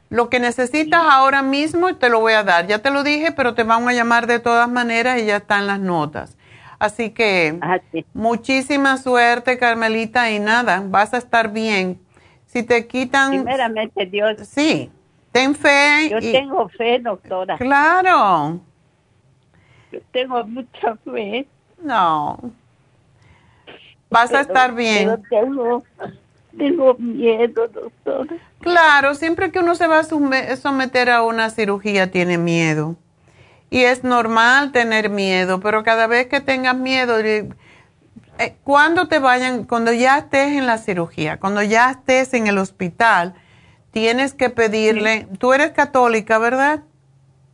[0.08, 2.66] Lo que necesitas ahora mismo te lo voy a dar.
[2.66, 5.66] Ya te lo dije, pero te van a llamar de todas maneras y ya están
[5.66, 6.36] las notas.
[6.80, 8.04] Así que Ah, sí.
[8.14, 12.00] muchísima suerte, Carmelita, y nada, vas a estar bien.
[12.52, 13.30] Si te quitan...
[13.30, 14.90] Primeramente, Dios, Sí,
[15.30, 16.08] ten fe.
[16.10, 17.56] yo y- tengo fe, doctora.
[17.56, 18.58] Claro.
[19.92, 21.46] Yo tengo mucha fe.
[21.80, 22.38] No.
[24.10, 25.08] Vas a estar bien.
[25.30, 25.84] Pero tengo,
[26.58, 28.34] tengo miedo, doctora.
[28.58, 32.96] Claro, siempre que uno se va a someter a una cirugía tiene miedo.
[33.70, 37.16] Y es normal tener miedo, pero cada vez que tengas miedo,
[38.40, 42.58] eh, cuando te vayan, cuando ya estés en la cirugía, cuando ya estés en el
[42.58, 43.34] hospital,
[43.92, 46.82] tienes que pedirle, tú eres católica, ¿verdad?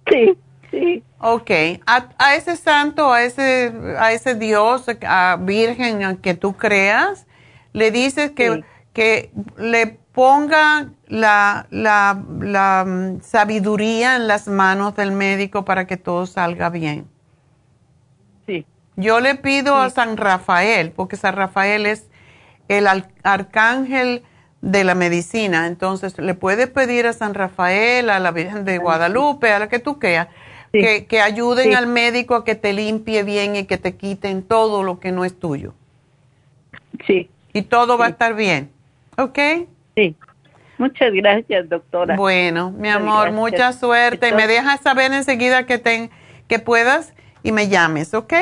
[0.09, 0.39] Sí,
[0.71, 1.03] sí.
[1.19, 1.51] Ok,
[1.87, 7.27] a, a ese santo, a ese, a ese Dios, a Virgen a que tú creas,
[7.73, 8.65] le dices que, Sí.
[8.93, 15.97] que le ponga la, la, la mm, sabiduría en las manos del médico para que
[15.97, 17.07] todo salga bien.
[18.47, 18.65] Sí.
[18.97, 22.09] Yo le pido a San Rafael, porque San Rafael es
[22.69, 22.87] el
[23.23, 24.23] arcángel
[24.63, 25.67] de la medicina.
[25.67, 29.79] Entonces, le puedes pedir a San Rafael, a la Virgen de Guadalupe, a la que
[29.79, 29.99] tú
[30.73, 30.81] Sí.
[30.81, 31.75] que, que ayuden Sí.
[31.75, 35.25] al médico a que te limpie bien y que te quiten todo lo que no
[35.25, 35.75] es tuyo.
[37.07, 38.71] Sí, Y todo va a estar bien.
[39.17, 39.39] ¿Ok?
[39.95, 40.17] sí.
[40.79, 42.17] Muchas gracias, doctora.
[42.17, 43.35] Bueno, mi Muchas amor, gracias.
[43.35, 44.29] mucha suerte.
[44.29, 46.11] y me dejas saber enseguida que, te,
[46.49, 48.35] que puedas y me llames, ¿ok?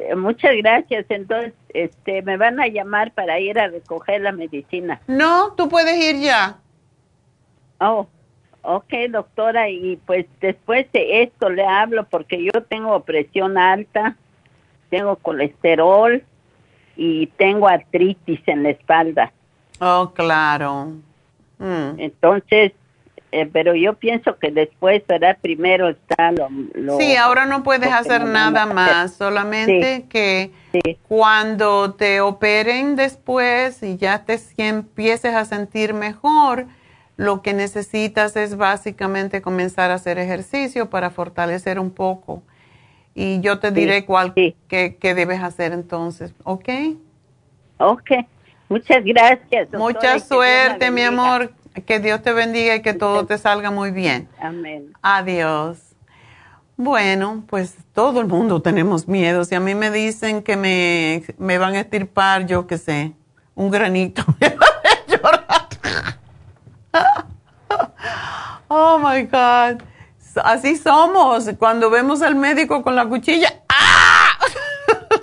[0.00, 1.06] Eh, Muchas gracias.
[1.08, 5.00] Entonces, este, me van a llamar para ir a recoger la medicina.
[5.06, 6.58] No, tú puedes ir ya.
[7.80, 8.06] Oh,
[8.62, 9.68] ok, doctora.
[9.68, 14.16] Y pues después de esto le hablo porque yo tengo presión alta,
[14.90, 16.22] tengo colesterol
[16.96, 19.32] y tengo artritis en la espalda.
[19.80, 20.92] Oh, claro.
[21.58, 21.98] Mm.
[21.98, 22.72] Entonces,
[23.32, 25.38] eh, pero yo pienso que después, ¿verdad?
[25.40, 26.48] Primero está lo...
[26.74, 28.74] lo- Sí, ahora no puedes hacer nada hacer.
[28.74, 30.98] más, solamente que Sí.
[31.08, 36.66] cuando te operen después y ya te si- empieces a sentir mejor,
[37.16, 42.42] lo que necesitas es básicamente comenzar a hacer ejercicio para fortalecer un poco.
[43.14, 46.68] Y yo te Sí, diré cuál que, que debes hacer entonces, ¿ok?
[47.78, 48.10] Ok,
[48.68, 49.70] muchas gracias.
[49.70, 51.52] doctora, Mucha suerte, mi amor.
[51.86, 54.28] Que Dios te bendiga y que todo te salga muy bien.
[54.40, 54.92] Amén.
[55.02, 55.78] Adiós.
[56.76, 59.44] Bueno, pues todo el mundo tenemos miedo.
[59.44, 63.12] Si a mí me dicen que me, me van a estirpar, yo qué sé,
[63.54, 65.68] un granito, me van a llorar.
[68.70, 69.82] Oh my God.
[70.44, 71.48] Así somos.
[71.58, 74.28] Cuando vemos al médico con la cuchilla, ¡ah!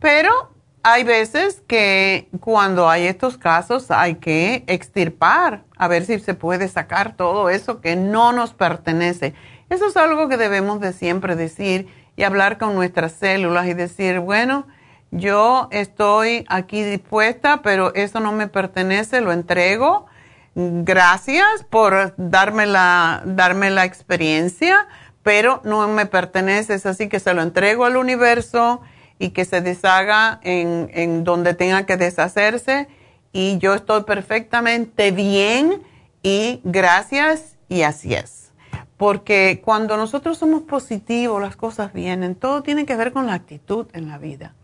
[0.00, 0.55] Pero
[0.88, 6.68] hay veces que cuando hay estos casos hay que extirpar, a ver si se puede
[6.68, 9.34] sacar todo eso que no nos pertenece.
[9.68, 14.20] Eso es algo que debemos de siempre decir y hablar con nuestras células y decir,
[14.20, 14.68] bueno,
[15.10, 20.06] yo estoy aquí dispuesta, pero eso no me pertenece, lo entrego.
[20.54, 24.86] Gracias por darme la, darme la experiencia,
[25.24, 28.82] pero no me pertenece, es así que se lo entrego al universo
[29.18, 32.88] y que se deshaga en, en donde tenga que deshacerse
[33.32, 35.82] y yo estoy perfectamente bien
[36.22, 38.52] y gracias y así es.
[38.96, 43.86] Porque cuando nosotros somos positivos, las cosas vienen, todo tiene que ver con la actitud
[43.92, 44.54] en la vida.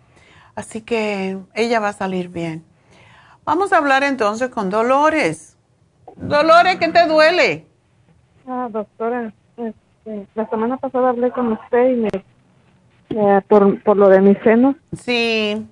[0.54, 2.64] Así que ella va a salir bien.
[3.44, 5.56] Vamos a hablar entonces con Dolores.
[6.16, 7.66] Dolores, ¿qué te duele?
[8.46, 12.10] Ah, doctora, este, la semana pasada hablé con usted y me,
[13.14, 15.66] eh, por, por lo de mis senos Sí,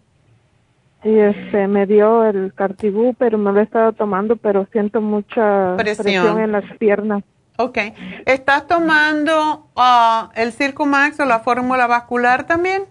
[1.03, 5.75] y este me dio el cartibú, pero me lo he estado tomando, pero siento mucha
[5.77, 6.05] Presión.
[6.05, 7.23] presión, en las piernas.
[7.57, 7.79] ok.
[8.27, 12.83] ¿Estás tomando ah, el Circumax o la fórmula vascular también?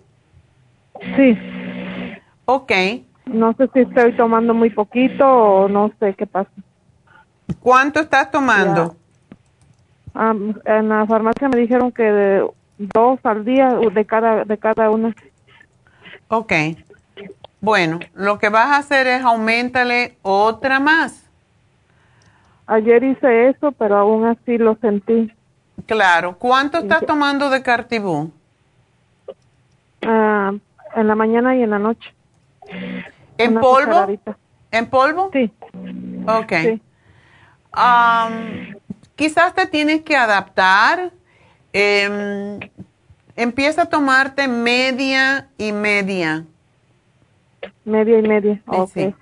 [1.16, 1.38] Sí,
[2.46, 2.72] Ok.
[3.28, 6.50] no sé si estoy tomando muy poquito o no sé qué pasa.
[7.60, 8.96] ¿Cuánto estás tomando?
[10.16, 10.34] Ah,
[10.66, 12.48] en la farmacia me dijeron que de
[12.80, 15.14] dos al día de cada, de cada una.
[16.30, 16.54] Ok.
[17.62, 21.30] Bueno, lo que vas a hacer es aumentale otra más.
[22.66, 25.32] Ayer hice eso, pero aún así lo sentí.
[25.86, 26.38] Claro.
[26.38, 28.32] ¿Cuánto estás tomando de Cartibú?
[30.06, 30.54] Ah,
[30.96, 32.14] en la mañana y en la noche.
[33.38, 33.88] ¿En Una polvo?
[33.88, 34.38] cucharadita.
[34.72, 35.30] ¿En polvo?
[35.34, 35.52] Sí.
[36.28, 36.54] Ok.
[36.62, 36.82] Sí.
[39.16, 41.12] Quizás te tienes que adaptar.
[41.74, 42.60] Em,
[43.36, 46.46] empieza a tomarte media y media.
[47.86, 48.62] Media y media.
[48.66, 48.92] Ok.
[48.94, 49.16] Sí.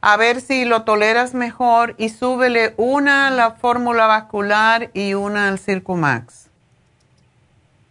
[0.00, 5.48] A ver si lo toleras mejor y súbele una a la fórmula vascular y una
[5.48, 6.50] al Circumax.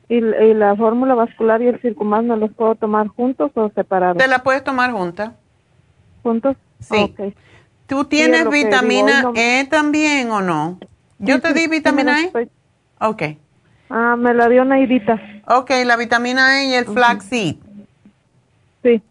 [0.10, 4.18] ¿Y, y la fórmula vascular y el circumax no los puedo tomar juntos o separados?
[4.18, 5.34] ¿Te la puedes tomar junta?
[6.22, 6.56] ¿Juntos?
[6.82, 7.16] Sí.
[7.88, 10.78] ¿Tú es tienes vitamina digo, hoy no- E también o no?
[11.18, 12.26] ¿Yo Sí, te di vitamina E?
[12.26, 12.50] estoy-
[13.00, 13.24] Ok.
[13.90, 15.20] Ah, me la dio Naidita.
[15.48, 17.56] Ok, la vitamina E y el flaxseed.
[18.82, 19.02] Sí.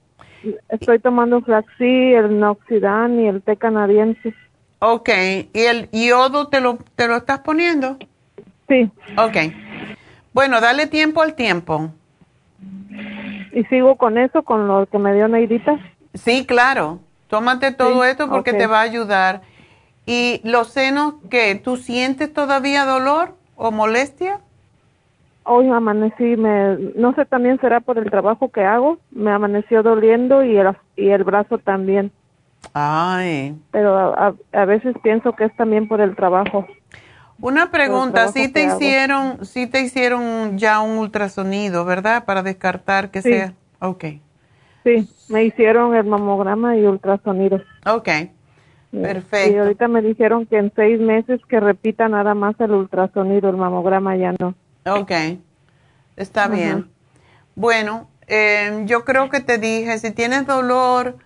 [0.69, 4.35] Estoy tomando Flaxi, el Noxidan y el té canadiense.
[4.81, 5.09] Ok,
[5.53, 7.97] ¿y el yodo te lo, te lo estás poniendo?
[8.69, 8.91] Sí.
[9.17, 9.37] Ok.
[10.33, 11.91] Bueno, dale tiempo al tiempo.
[13.53, 15.79] ¿Y sigo con eso, con lo que me dio Neidita?
[16.15, 16.99] Sí, claro.
[17.29, 19.43] Tómate todo Sí, esto porque te va a ayudar.
[20.05, 21.55] ¿Y los senos qué?
[21.55, 24.41] ¿Tú sientes todavía dolor o molestia?
[25.45, 30.45] Hoy amanecí, me, no sé, también será por el trabajo que hago, me amaneció doliendo
[30.45, 32.13] y el, y el brazo también,
[32.75, 33.57] Ay.
[33.71, 36.67] pero a, a- a veces pienso que es también por el trabajo.
[37.41, 42.25] Una pregunta, trabajo ¿sí te hicieron, sí te hicieron ya un ultrasonido, verdad?
[42.25, 43.31] Para descartar que Sí.
[43.31, 43.53] sea.
[43.81, 44.05] Ok,
[44.85, 47.61] Sí, me hicieron el mamograma y ultrasonido.
[47.87, 48.09] ok,
[48.93, 49.61] Y perfecto.
[49.61, 54.17] ahorita me dijeron que en seis meses que repita nada más el ultrasonido, el mamograma
[54.17, 54.55] ya no.
[54.87, 55.13] Ok,
[56.17, 56.91] está bien.
[57.55, 61.17] Bueno, eh, yo creo que te dije, si tienes dolor,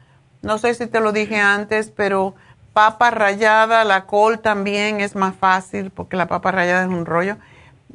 [0.43, 2.35] no sé si te lo dije antes, pero
[2.73, 7.37] papa rallada, la col también es más fácil porque la papa rallada es un rollo,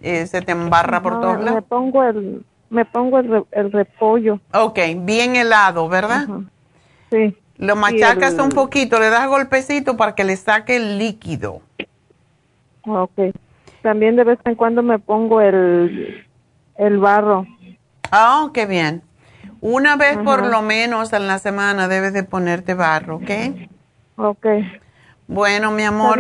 [0.01, 1.55] eh, se te embarra por No, todos lados.
[1.55, 4.39] me pongo el, me pongo el, re- el repollo.
[4.53, 6.25] Ok, bien helado, ¿verdad?
[7.11, 7.37] Sí.
[7.57, 11.61] Lo machacas el- un poquito, le das golpecito para que le saque el líquido.
[12.87, 13.11] Ok.
[13.81, 16.25] También de vez en cuando me pongo el,
[16.77, 17.47] el barro.
[18.11, 19.03] Ah, qué bien.
[19.61, 23.29] Una vez por lo menos en la semana debes de ponerte barro, ¿ok?
[24.17, 24.45] Ok.
[25.27, 26.19] Bueno, mi amor,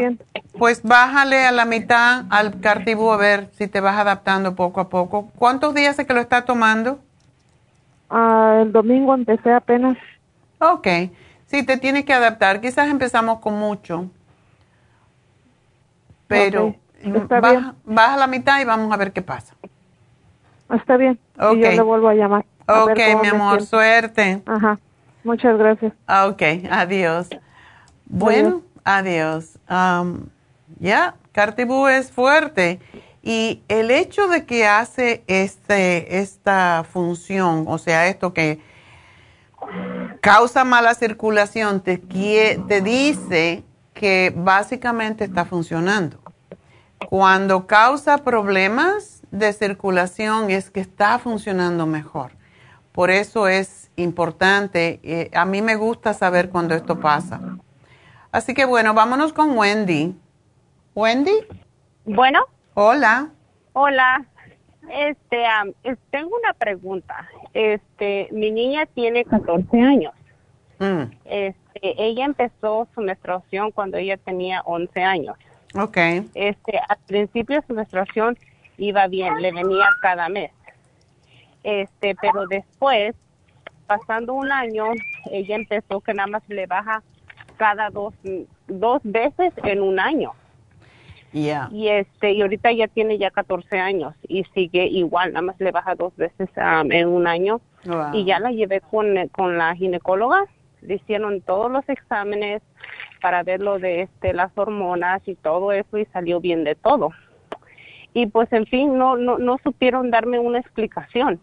[0.57, 4.89] pues bájale a la mitad al cartibú a ver si te vas adaptando poco a
[4.89, 5.29] poco.
[5.35, 6.99] ¿Cuántos días es que lo está tomando?
[8.09, 9.97] Ah, el domingo empecé apenas.
[10.59, 10.87] Ok,
[11.47, 12.61] sí, te tienes que adaptar.
[12.61, 14.09] Quizás empezamos con mucho,
[16.27, 19.55] pero baja, baja a la mitad y vamos a ver qué pasa.
[20.73, 21.19] Está bien.
[21.39, 21.55] Ok.
[21.55, 22.45] Y yo le vuelvo a llamar.
[22.67, 24.41] a Ok, mi amor, suerte.
[24.45, 24.79] Ajá.
[25.23, 25.93] Muchas gracias.
[26.07, 27.29] Ok, adiós.
[28.05, 29.59] Bueno, adiós.
[29.67, 30.29] Am,
[30.79, 32.79] ya, Cartibú es fuerte.
[33.23, 38.59] Y el hecho de que hace este, esta función, o sea, esto que
[40.21, 43.63] causa mala circulación, te, te dice
[43.93, 46.20] que básicamente está funcionando.
[47.09, 52.31] Cuando causa problemas de circulación es que está funcionando mejor.
[52.91, 54.99] Por eso es importante.
[55.03, 57.39] eh, a mí me gusta saber cuando esto pasa.
[58.31, 60.15] Así que bueno, vámonos con Wendy.
[60.95, 61.31] Wendy,
[62.05, 62.39] Bueno,
[62.73, 63.29] hola.
[63.73, 64.25] hola.
[64.89, 65.43] Este,
[66.09, 67.29] tengo una pregunta.
[67.53, 70.13] Este, mi niña tiene 14 años.
[70.79, 75.37] Mm, Este, ella empezó su menstruación cuando ella tenía 11 años.
[75.75, 75.97] Ok,
[76.33, 78.37] Este, al principio su menstruación
[78.77, 80.51] iba bien, le venía cada mes.
[81.63, 83.15] Este, pero después,
[83.87, 84.85] pasando un año,
[85.31, 87.03] ella empezó que nada más le baja
[87.57, 88.13] cada dos,
[88.67, 90.33] dos veces en un año.
[91.31, 91.69] ya.
[91.71, 95.71] Y este, y ahorita ya tiene ya 14 años y sigue igual, nada más le
[95.71, 97.61] baja dos veces en un año.
[97.85, 98.13] Wow.
[98.13, 100.45] Y ya la llevé con, con la ginecóloga,
[100.81, 102.61] le hicieron todos los exámenes
[103.21, 107.11] para ver lo de este, las hormonas y todo eso y salió bien de todo.
[108.13, 111.39] Y pues en fin, no, no, no supieron darme una explicación.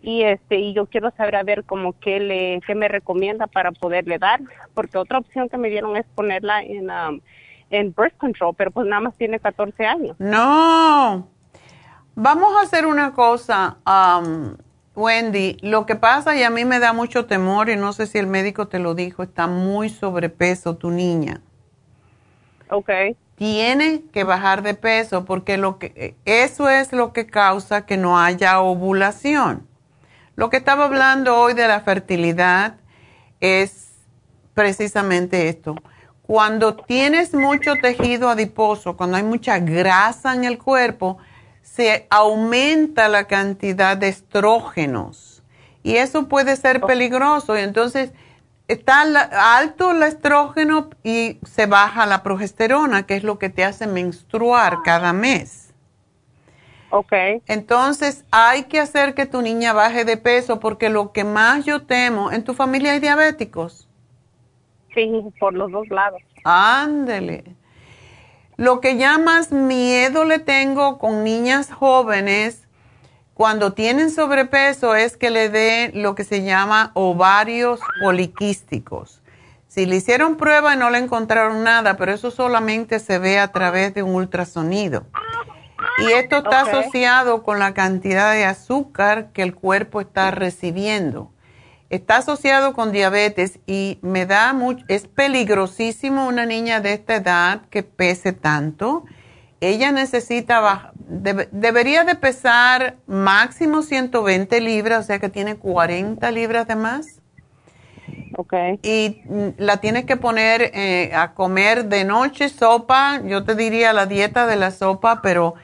[0.00, 3.70] Y este, y yo quiero saber a ver como qué le, qué me recomienda para
[3.70, 4.40] poderle dar,
[4.74, 7.20] porque otra opción que me dieron es ponerla en, am,
[7.70, 10.16] en birth control, pero pues nada más tiene 14 años.
[10.18, 11.28] No.
[12.14, 14.56] Vamos a hacer una cosa, am,
[14.94, 15.56] Wendy.
[15.62, 18.26] Lo que pasa, y a mí me da mucho temor, y no sé si el
[18.26, 21.40] médico te lo dijo, está muy sobrepeso tu niña.
[22.68, 22.90] Ok.
[23.36, 28.18] Tiene que bajar de peso porque lo que, eso es lo que causa que no
[28.18, 29.66] haya ovulación.
[30.36, 32.76] Lo que estaba hablando hoy de la fertilidad
[33.40, 33.90] es
[34.54, 35.74] precisamente esto.
[36.22, 41.18] Cuando tienes mucho tejido adiposo, cuando hay mucha grasa en el cuerpo,
[41.62, 45.42] se aumenta la cantidad de estrógenos
[45.82, 47.56] y eso puede ser peligroso.
[47.56, 48.12] Y entonces
[48.68, 49.02] está
[49.58, 54.82] alto el estrógeno y se baja la progesterona, que es lo que te hace menstruar
[54.84, 55.72] cada mes.
[56.90, 57.12] Ok.
[57.46, 61.82] Entonces hay que hacer que tu niña baje de peso porque lo que más yo
[61.82, 63.88] temo, ¿en tu familia hay diabéticos?
[64.94, 65.10] Sí,
[65.40, 66.20] por los dos lados.
[66.44, 67.56] Ándele.
[68.56, 72.62] Lo que ya más miedo le tengo con niñas jóvenes
[73.34, 79.22] cuando tienen sobrepeso es que le dé lo que se llama ovarios poliquísticos.
[79.68, 83.52] Si le hicieron prueba y no le encontraron nada, pero eso solamente se ve a
[83.52, 85.06] través de un ultrasonido.
[85.98, 91.32] Y esto está asociado con la cantidad de azúcar que el cuerpo está recibiendo
[91.92, 97.60] está asociado con diabetes y me da mucho, es peligrosísimo una niña de esta edad
[97.68, 99.04] que pese tanto.
[99.60, 106.76] Ella necesita, debería de pesar máximo 120 libras, o sea que tiene 40 libras de
[106.76, 107.20] más.
[108.38, 108.54] Ok.
[108.82, 113.92] Y mm, la tienes que poner eh, a comer de noche sopa, yo te diría
[113.92, 115.54] la dieta de la sopa, pero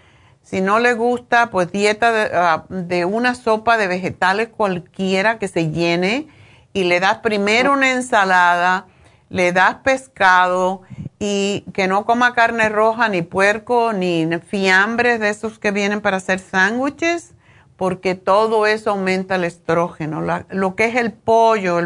[0.48, 5.70] si no le gusta, pues dieta ah, de, una sopa de vegetales cualquiera que se
[5.70, 6.26] llene
[6.72, 8.86] y le das primero una ensalada,
[9.28, 10.80] le das pescado
[11.18, 16.16] y que no coma carne roja, ni puerco, ni fiambres de esos que vienen para
[16.16, 17.34] hacer sándwiches,
[17.76, 20.22] porque todo eso aumenta el estrógeno.
[20.48, 21.78] lo que es el pollo,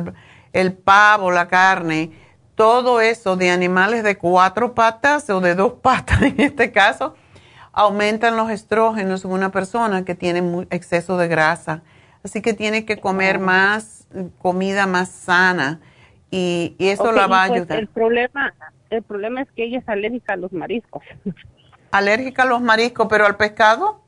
[0.52, 2.12] el pavo, la carne,
[2.54, 7.16] todo eso de animales de cuatro patas o de dos patas en este caso,
[7.72, 11.82] aumentan los estrógenos en una persona que tiene exceso de grasa.
[12.24, 14.06] Así que tiene que comer más
[14.38, 15.80] comida más sana
[16.30, 17.78] y, eso la va a pues, ayudar.
[17.78, 18.54] El problema,
[18.90, 21.02] el problema es que ella es alérgica a los mariscos.
[21.90, 24.02] ¿Alérgica a los mariscos, pero al pescado?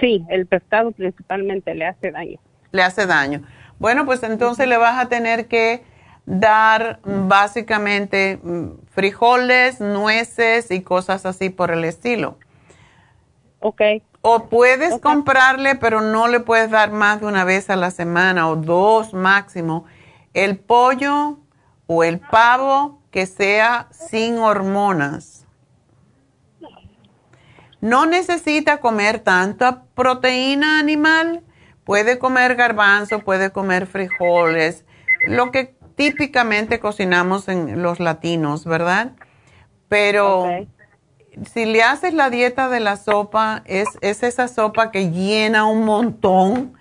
[0.00, 2.38] Sí, el pescado principalmente le hace daño.
[2.72, 3.42] Le hace daño.
[3.78, 5.84] Bueno, pues entonces le vas a tener que
[6.26, 12.36] dar básicamente mm, frijoles, nueces y cosas así por el estilo.
[13.60, 13.82] Ok.
[14.22, 18.48] O puedes comprarle, pero no le puedes dar más de una vez a la semana
[18.48, 19.84] o dos máximo,
[20.34, 21.38] el pollo
[21.86, 25.46] o el pavo que sea sin hormonas.
[27.80, 31.44] No necesita comer tanta proteína animal.
[31.84, 34.84] Puede comer garbanzo, puede comer frijoles,
[35.28, 39.12] lo que típicamente cocinamos en los latinos, ¿verdad?
[39.88, 40.46] Pero
[41.44, 46.74] si le haces la dieta de la sopa, es, esa sopa que llena un montón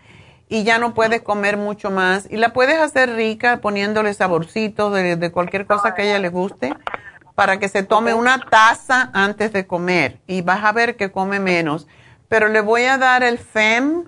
[0.47, 2.27] y ya no puedes comer mucho más.
[2.29, 6.73] Y la puedes hacer rica poniéndole saborcitos de, cualquier cosa que a ella le guste
[7.35, 11.39] para que se tome una taza antes de comer y vas a ver que come
[11.39, 11.87] menos.
[12.29, 14.05] Pero le voy a dar el FEM,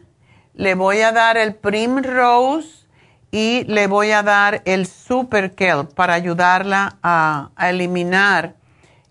[0.53, 2.87] le voy a dar el Primrose
[3.31, 8.56] y le voy a dar el Super Kelp para ayudarla a eliminar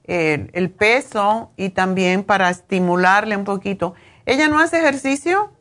[0.07, 3.95] el, peso y también para estimularle un poquito.
[4.25, 5.53] ¿Ella no hace ejercicio?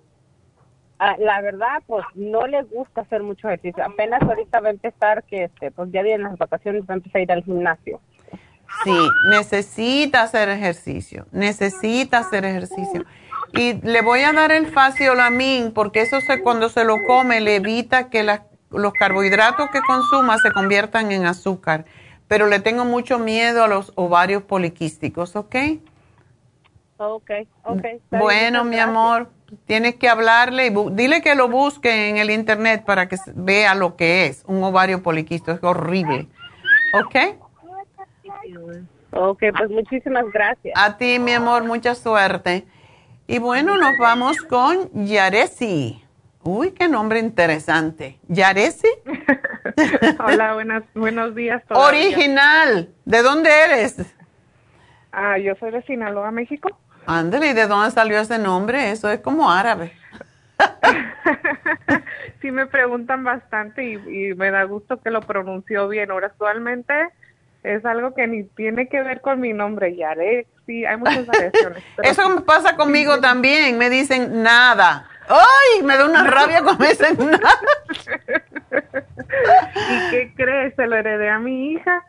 [1.00, 3.84] Ah, la verdad, pues no le gusta hacer mucho ejercicio.
[3.84, 7.20] Apenas ahorita va a empezar, que este, pues ya vienen las vacaciones, va a empezar
[7.20, 8.00] a ir al gimnasio.
[8.84, 8.98] Sí,
[9.30, 13.06] necesita hacer ejercicio, necesita hacer ejercicio.
[13.54, 17.58] Y le voy a dar el faciolamin porque eso se, cuando se lo come le
[17.58, 21.86] evita que los carbohidratos que consuma se conviertan en azúcar
[22.28, 25.56] pero le tengo mucho miedo a los ovarios poliquísticos, ¿ok?
[26.98, 27.32] Ok,
[27.64, 27.86] ok.
[28.12, 29.30] Bueno, mi amor,
[29.66, 33.96] tienes que hablarle y dile que lo busque en el internet para que vea lo
[33.96, 35.52] que es un ovario poliquístico.
[35.52, 36.28] Es horrible.
[36.94, 37.16] ¿Ok?
[39.12, 40.74] Ok, pues muchísimas gracias.
[40.78, 42.66] A ti, mi amor, mucha suerte.
[43.28, 46.05] Y bueno, nos vamos con Yaresi.
[46.48, 48.20] Uy, qué nombre interesante.
[48.28, 48.88] ¿Yaresi?
[50.24, 51.64] Hola, buenas, buenos días.
[51.70, 52.94] Original.
[53.04, 53.96] ¿De dónde eres?
[55.12, 56.70] Ah, yo soy de Sinaloa, México.
[57.08, 58.92] Ándale, ¿y de dónde salió ese nombre?
[58.92, 59.94] Eso es como árabe.
[62.44, 66.12] sí me preguntan bastante y, me da gusto que lo pronunció bien.
[66.12, 66.94] Ahora actualmente
[67.64, 70.86] es algo que ni tiene que ver con mi nombre, Yaresi.
[70.86, 71.84] hay muchas variaciones.
[72.04, 75.10] Eso pasa conmigo también, me dicen nada.
[75.28, 75.84] ¡Ay!
[75.84, 77.08] Me da una rabia con ese
[79.90, 80.76] ¿Y qué crees?
[80.76, 82.04] Se lo heredé a mi hija,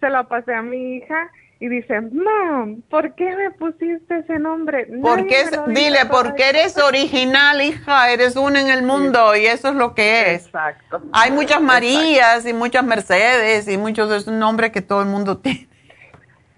[0.00, 1.30] se lo pasé a mi hija
[1.60, 4.86] y dice, Mom, ¿por qué me pusiste ese nombre?
[5.02, 9.74] Porque es, dile, porque eres original, hija, eres una en el mundo y eso es
[9.74, 10.46] lo que es.
[10.46, 11.02] Exacto.
[11.12, 15.38] Hay muchas Marías y muchas Mercedes y muchos de esos nombres que todo el mundo
[15.38, 15.68] tiene.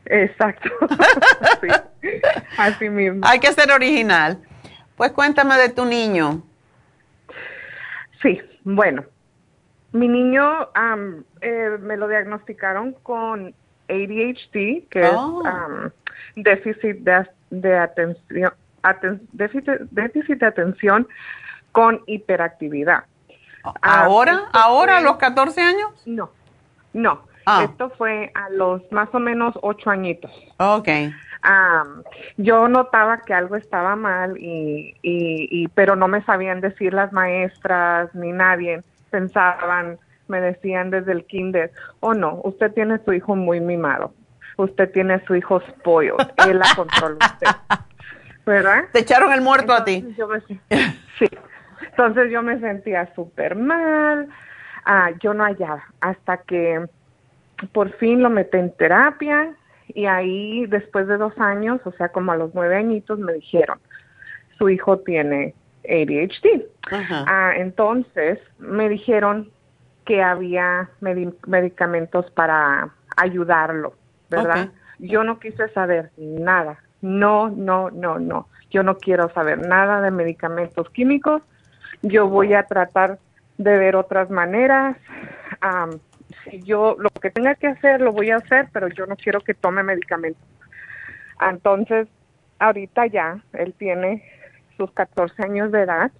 [0.04, 0.68] Exacto.
[2.58, 3.20] Así mismo.
[3.24, 4.38] Hay que ser original.
[5.01, 6.43] Pues cuéntame de tu niño.
[8.20, 9.02] Sí, bueno,
[9.93, 10.68] mi niño
[11.40, 13.55] eh, me lo diagnosticaron con
[13.89, 15.43] ADHD, que es Oh.
[16.36, 18.52] déficit de, de atención,
[18.82, 21.09] aten- déficit, déficit de atención
[21.72, 23.05] con hiperactividad.
[23.64, 24.51] Ah, ¿Ahora?
[24.52, 25.93] ¿Ahora a los 14 años?
[26.05, 26.31] No,
[26.93, 27.22] no.
[27.47, 27.64] Ah.
[27.64, 30.31] Esto fue a los más o menos ocho añitos.
[30.59, 30.89] Ok.
[31.42, 32.02] Am,
[32.36, 37.12] yo notaba que algo estaba mal y, y, y pero no me sabían decir las
[37.12, 38.82] maestras ni nadie.
[39.10, 39.98] Pensaban
[40.28, 44.12] me decían desde el kinder oh no usted tiene su hijo muy mimado.
[44.56, 46.14] Usted tiene su hijo spoiled.
[46.48, 47.46] Él la controla usted
[48.46, 50.04] verdad Te echaron el muerto a ti.
[50.16, 50.40] Yo me-
[51.18, 51.26] sí.
[51.90, 54.28] Entonces yo me sentía súper mal.
[54.84, 56.84] Ah, yo no hallaba hasta que
[57.72, 59.54] por fin lo metí en terapia
[59.94, 63.78] y ahí después de dos años, o sea, como a los nueve añitos, me dijeron,
[64.58, 65.54] su hijo tiene
[65.84, 66.66] ADHD.
[66.90, 67.24] Ajá.
[67.26, 69.50] Ah, entonces me dijeron
[70.04, 73.94] que había medi- medicamentos para ayudarlo,
[74.28, 74.68] ¿verdad?
[74.98, 76.78] Yo no quise saber nada.
[77.00, 78.48] No, no, no, no.
[78.70, 81.42] Yo no quiero saber nada de medicamentos químicos.
[82.02, 83.18] Yo voy a tratar
[83.56, 84.96] de ver otras maneras.
[85.60, 86.09] Si
[86.65, 89.55] yo lo que tenga que hacer, lo voy a hacer, pero yo no quiero que
[89.55, 90.43] tome medicamentos.
[91.40, 92.09] Entonces,
[92.59, 94.24] ahorita ya, él tiene
[94.77, 96.11] sus 14 años de edad.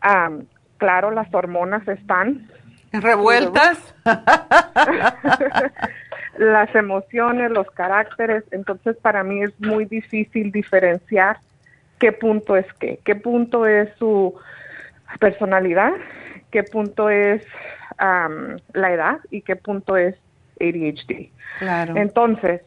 [0.00, 0.46] Am,
[0.76, 2.48] claro, las hormonas están
[2.92, 3.94] ¿Revueltas?
[6.38, 11.38] las emociones, los caracteres, entonces para mí es muy difícil diferenciar
[11.98, 14.34] qué punto es qué, qué punto es su
[15.18, 15.92] personalidad,
[16.50, 17.44] qué punto es
[17.98, 20.14] la edad y qué punto es
[20.60, 21.30] ADHD.
[21.58, 21.96] Claro.
[21.96, 22.62] Entonces,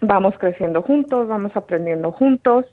[0.00, 2.66] vamos creciendo juntos, vamos aprendiendo juntos,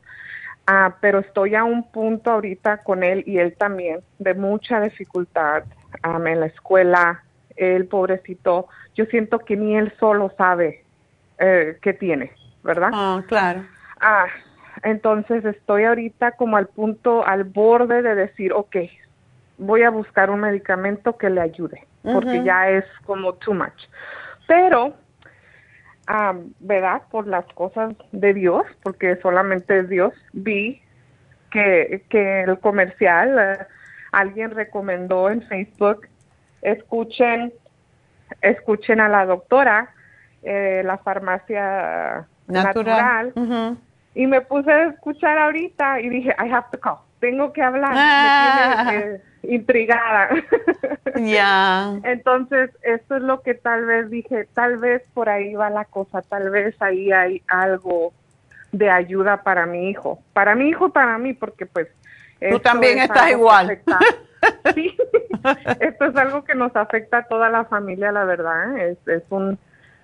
[0.68, 5.64] ah, pero estoy a un punto ahorita con él y él también de mucha dificultad
[6.02, 7.24] am, en la escuela.
[7.56, 10.84] El pobrecito, yo siento que ni él solo sabe
[11.38, 12.32] eh, qué tiene,
[12.64, 12.90] ¿verdad?
[12.92, 13.64] Ah, claro.
[14.02, 14.26] Ah,
[14.82, 18.76] entonces estoy ahorita como al punto, al borde de decir, ok,
[19.66, 23.88] voy a buscar un medicamento que le ayude, porque ya es como too much.
[24.48, 24.94] Pero,
[26.08, 27.04] ah, ¿verdad?
[27.10, 30.82] Por las cosas de Dios, porque solamente es Dios, vi
[31.52, 33.66] que, que el comercial, eh,
[34.12, 36.08] alguien recomendó en Facebook,
[36.62, 37.54] escuchen,
[38.42, 39.94] escuchen a la doctora,
[40.42, 43.34] eh, la farmacia Natural.
[44.14, 46.98] y me puse a escuchar ahorita y dije, I have to call.
[47.20, 47.94] Tengo que hablar.
[47.96, 48.84] Ah.
[48.86, 50.30] Me tiene eh, intrigada.
[51.16, 52.00] Ya.
[52.04, 56.22] Entonces, esto es lo que tal vez dije, tal vez por ahí va la cosa,
[56.22, 58.14] tal vez ahí hay algo
[58.72, 60.20] de ayuda para mi hijo.
[60.34, 61.88] Para mi hijo, para mí, porque pues...
[62.40, 63.80] esto también es estás igual.
[64.74, 64.98] sí,
[65.80, 68.78] esto es algo que nos afecta a toda la familia, la verdad.
[68.78, 69.58] Es, es un,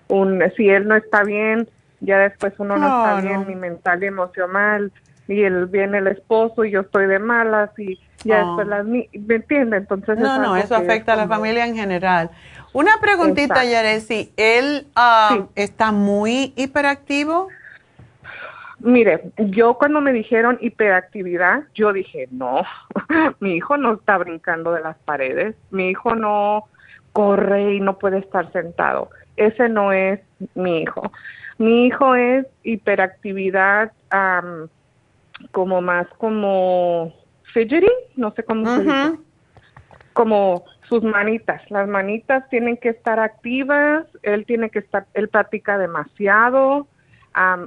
[0.08, 1.68] un, si él no está bien,
[2.00, 4.92] ya después uno no está bien, ni mental ni emocional,
[5.28, 8.44] y él viene el esposo y yo estoy de malas y ya Ah.
[8.46, 9.76] después las ¿me entiende?
[9.78, 12.30] Entonces es No, no, eso afecta a la como- familia en general.
[12.72, 13.64] Una preguntita.
[13.64, 14.32] Yaresi.
[14.36, 17.48] ¿Él ah, está muy hiperactivo?
[18.78, 22.62] Mire, yo cuando me dijeron hiperactividad, yo dije, no,
[23.40, 26.64] mi hijo no está brincando de las paredes, mi hijo no
[27.12, 29.10] corre y no puede estar sentado.
[29.36, 30.20] Ese no es
[30.54, 31.12] mi hijo.
[31.58, 34.68] Mi hijo es hiperactividad am,
[35.52, 37.12] como más como
[37.52, 39.18] fidgety, no sé cómo se dice.
[40.12, 45.78] Como sus manitas, las manitas tienen que estar activas, él tiene que estar, él practica
[45.78, 46.88] demasiado,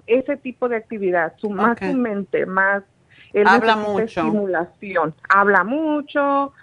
[0.07, 2.83] ese tipo de actividad, su más su mente, más
[3.31, 4.03] él Habla mucho.
[4.03, 6.53] estimulación, habla mucho,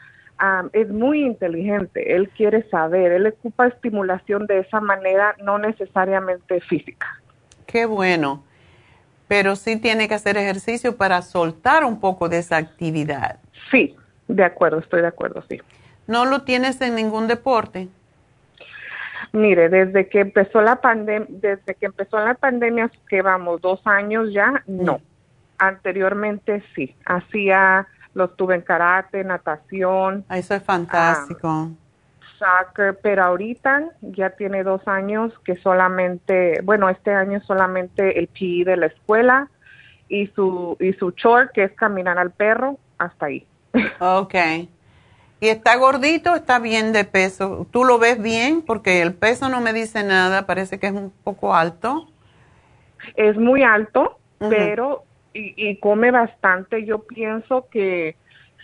[0.72, 7.20] es muy inteligente, él quiere saber, él ocupa estimulación de esa manera, no necesariamente física.
[7.66, 8.44] Qué bueno.
[9.30, 13.38] Pero sí tiene que hacer ejercicio para soltar un poco de esa actividad.
[13.70, 13.94] Sí,
[14.26, 15.60] de acuerdo, estoy de acuerdo, sí.
[16.08, 17.88] ¿No lo tienes en ningún deporte?
[19.30, 24.32] Mire, desde que empezó la pandemia, desde que empezó la pandemia, que vamos dos años
[24.32, 25.00] ya, no.
[25.58, 30.24] Anteriormente sí, hacía, lo tuve en karate, natación.
[30.28, 31.68] Ah, Eso es fantástico.
[32.40, 38.64] Soccer, pero ahorita ya tiene dos años que solamente, bueno, este año solamente el PI
[38.64, 39.48] de la escuela
[40.08, 43.46] y su y su chore que es caminar al perro hasta ahí.
[44.00, 44.34] Ok.
[45.42, 46.34] ¿Y está gordito?
[46.34, 47.66] ¿Está bien de peso?
[47.70, 48.60] ¿Tú lo ves bien?
[48.60, 52.08] Porque el peso no me dice nada, parece que es un poco alto.
[53.16, 56.84] Es muy alto, pero y, y come bastante.
[56.84, 58.16] Yo pienso que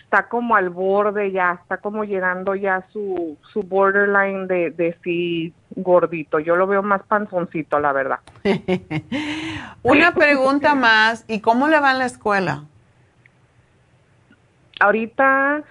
[0.07, 5.53] está como al borde ya, está como llegando ya su, su borderline de, de sí
[5.75, 6.39] gordito.
[6.39, 8.19] Yo lo veo más panzoncito, la verdad.
[9.83, 12.63] Una pregunta más, ¿y cómo le va en la escuela?
[14.79, 15.63] Ahorita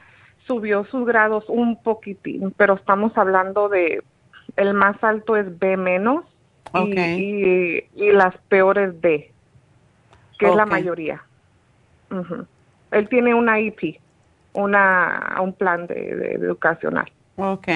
[0.47, 4.03] subió sus grados un poquitín, pero estamos hablando de,
[4.57, 6.27] el más alto es B menos
[6.75, 9.33] y, y, y las peores D,
[10.39, 11.23] que es la mayoría.
[12.91, 13.99] Él tiene una IP,
[14.57, 17.11] una, un plan de, educacional.
[17.37, 17.69] Ok.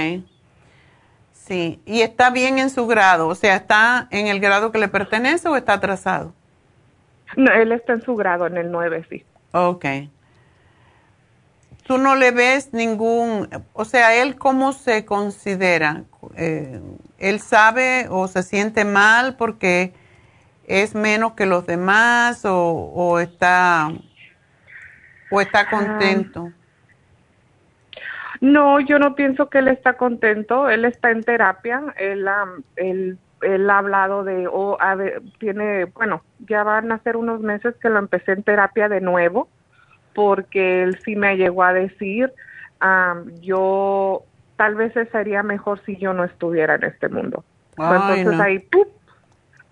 [1.32, 4.88] Sí, y está bien en su grado, o sea, ¿está en el grado que le
[4.88, 6.32] pertenece o está atrasado?
[7.36, 9.24] No, él está en su grado, en el 9, sí.
[9.52, 9.84] Ok.
[11.84, 16.04] ¿Tú no le ves ningún, o sea, él cómo se considera?
[16.36, 16.80] Eh,
[17.18, 19.92] ¿Él sabe o se siente mal porque
[20.68, 22.54] es menos que los demás o,
[22.94, 23.90] o está,
[25.32, 26.52] o está contento?
[28.40, 30.68] No, yo no pienso que él está contento.
[30.68, 31.82] Él está en terapia.
[31.96, 34.78] Él, am, él, él ha hablado de, o
[35.38, 39.48] tiene, bueno, ya van a ser unos meses que lo empecé en terapia de nuevo,
[40.14, 42.32] porque él sí me llegó a decir,
[42.80, 44.22] am, yo
[44.56, 47.44] tal vez sería mejor si yo no estuviera en este mundo.
[47.76, 48.42] Ay, Entonces no.
[48.42, 48.88] ahí, ¡pup!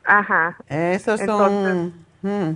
[0.05, 0.57] ajá.
[0.69, 1.93] Esos son...
[2.23, 2.53] mm.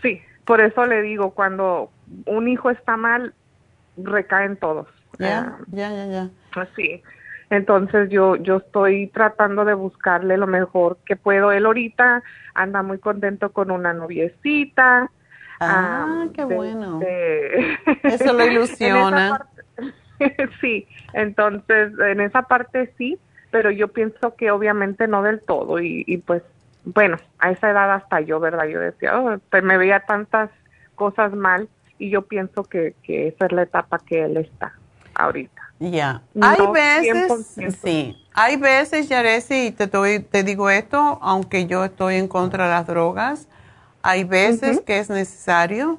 [0.00, 1.90] Sí, por eso le digo, cuando
[2.26, 3.34] un hijo está mal,
[3.96, 4.86] recaen todos.
[5.18, 6.30] Ya, Ah, ya, ya, ya.
[6.76, 7.02] Sí.
[7.50, 11.52] Entonces yo yo estoy tratando de buscarle lo mejor que puedo.
[11.52, 12.22] Él ahorita
[12.54, 15.10] anda muy contento con una noviecita.
[15.60, 16.98] Ah, qué de- bueno.
[17.00, 19.38] de- Eso lo En ilusiona.
[19.38, 19.62] parte-
[20.60, 23.18] sí, entonces en esa parte sí,
[23.50, 26.42] pero yo pienso que obviamente no del todo y, y pues
[26.84, 28.66] bueno, a esa edad hasta yo, ¿verdad?
[28.66, 30.50] Yo decía, oh, pues me veía tantas
[30.94, 31.68] cosas mal
[31.98, 34.72] y yo pienso que, que esa es la etapa que él está
[35.14, 35.62] ahorita.
[35.78, 36.22] Ya.
[36.34, 37.76] No hay veces, 100%.
[37.82, 42.64] sí, hay veces, Yaresi, y te, doy- te digo esto, aunque yo estoy en contra
[42.64, 43.48] de las drogas,
[44.02, 45.98] hay veces que es necesario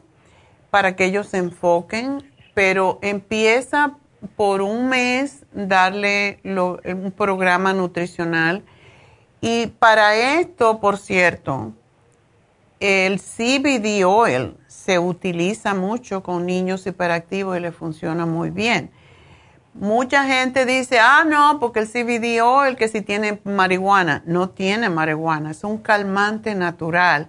[0.70, 2.24] para que ellos se enfoquen,
[2.54, 3.98] pero empieza
[4.36, 8.64] por un mes darle lo- un programa nutricional.
[9.42, 11.74] Y para esto, por cierto,
[12.80, 18.92] el CBD oil se utiliza mucho con niños hiperactivos y le funciona muy bien.
[19.78, 24.90] Mucha gente dice, ah, no, porque el CBD oil que si tiene marihuana, no tiene
[24.90, 27.28] marihuana, es un calmante natural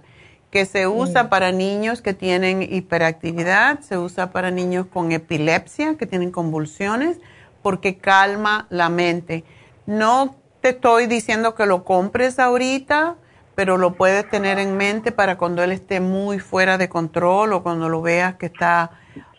[0.49, 6.05] que se usa para niños que tienen hiperactividad, se usa para niños con epilepsia, que
[6.05, 7.19] tienen convulsiones,
[7.61, 9.43] porque calma la mente.
[9.85, 13.17] No te estoy diciendo que lo compres ahorita,
[13.55, 17.61] pero lo puedes tener en mente para cuando él esté muy fuera de control o
[17.61, 18.91] cuando lo veas que está,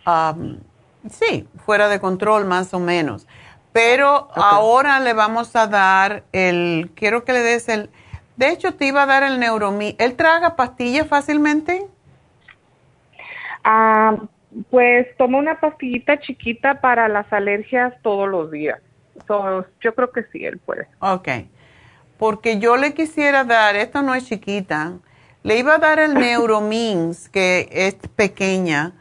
[0.06, 0.58] um,
[1.10, 3.26] sí, fuera de control más o menos.
[3.72, 7.90] Pero ahora le vamos a dar el, quiero que le des el,
[8.36, 9.94] de hecho te iba a dar el neuromí.
[9.98, 11.86] ¿Él traga pastillas fácilmente?
[13.62, 14.16] Ah,
[14.70, 18.80] pues toma una pastillita chiquita para las alergias todos los días.
[19.26, 20.88] So, yo creo que sí, él puede.
[21.00, 21.28] Ok.
[22.18, 24.94] Porque yo le quisiera dar, esto no es chiquita,
[25.42, 28.92] le iba a dar el Neuromins, que es pequeña,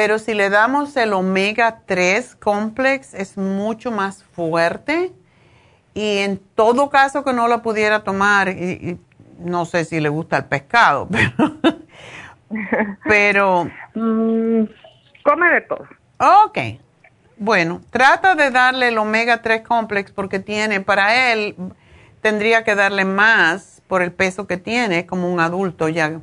[0.00, 5.12] pero si le damos el omega 3 complex es mucho más fuerte
[5.92, 9.00] y en todo caso que no la pudiera tomar, y, y
[9.40, 11.76] no sé si le gusta el pescado, pero,
[13.04, 14.62] pero Mm,
[15.22, 15.86] come de todo.
[16.46, 16.80] Ok.
[17.36, 21.54] Bueno, trata de darle el omega 3 complex porque tiene, para él,
[22.22, 26.20] tendría que darle más por el peso que tiene como un adulto ya.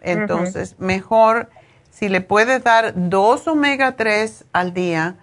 [0.00, 1.50] Entonces, mejor
[1.92, 5.16] si le puedes dar dos omega 3 al día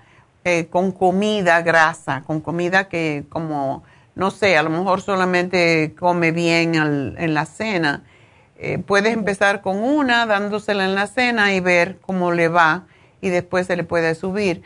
[0.45, 3.83] eh, con comida grasa, con comida que como,
[4.13, 8.03] no sé, a lo mejor solamente come bien en la cena.
[8.55, 12.85] Eh, puedes empezar con una, dándosela en la cena y ver cómo le va
[13.19, 14.61] y después se le puede subir.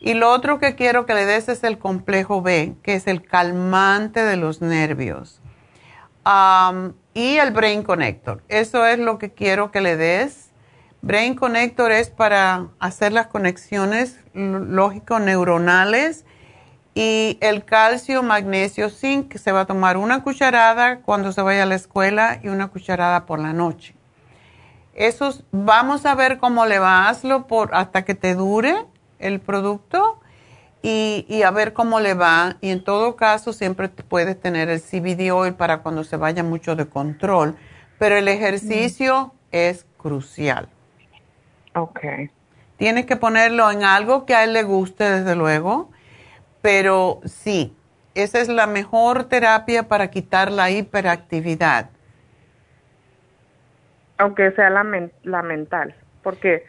[0.00, 3.22] Y lo otro que quiero que le des es el complejo B, que es el
[3.22, 5.40] calmante de los nervios.
[6.22, 8.42] Am, y el Brain Connector.
[8.48, 10.47] Eso es lo que quiero que le des.
[11.00, 16.24] Brain Connector es para hacer las conexiones lógico-neuronales
[16.94, 21.66] Y el calcio, magnesio, zinc, se va a tomar una cucharada cuando se vaya a
[21.66, 23.94] la escuela y una cucharada por la noche.
[24.94, 28.84] Esos, vamos a ver cómo le va, hazlo por, hasta que te dure
[29.20, 30.18] el producto
[30.82, 32.56] y, y, a ver cómo le va.
[32.60, 36.74] Y en todo caso, siempre puedes tener el CBD oil para cuando se vaya mucho
[36.74, 37.56] de control.
[38.00, 40.68] Pero el ejercicio es crucial.
[41.78, 42.00] Ok.
[42.76, 45.90] Tienes que ponerlo en algo que a él le guste, desde luego.
[46.62, 47.76] Pero sí,
[48.14, 51.90] esa es la mejor terapia para quitar la hiperactividad.
[54.18, 55.94] Aunque sea la, men la mental,
[56.24, 56.64] porque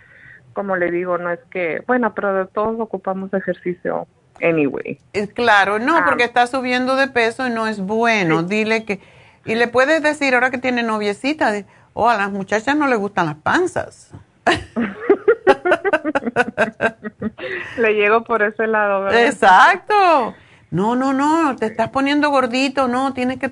[0.54, 4.08] como le digo, no es que, bueno, pero todos ocupamos ejercicio
[4.42, 5.00] anyway.
[5.34, 8.44] Claro, no, porque está subiendo de peso y no es bueno.
[8.44, 9.00] Dile que,
[9.46, 11.52] y le puedes decir ahora que tiene noviecita,
[11.94, 14.12] oh, a las muchachas no les gustan las panzas.
[17.78, 19.26] le llego por ese lado, ¿verdad?
[19.26, 20.36] Exacto.
[20.72, 23.52] No, no, no, te estás poniendo gordito, no, tienes que, eh,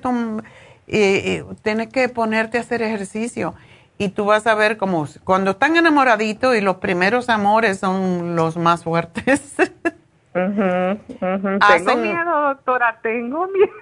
[0.86, 3.54] eh, tienes que ponerte a hacer ejercicio
[3.98, 8.56] y tú vas a ver como cuando están enamoraditos y los primeros amores son los
[8.56, 9.54] más fuertes.
[10.38, 13.72] Tengo miedo, doctora, tengo miedo.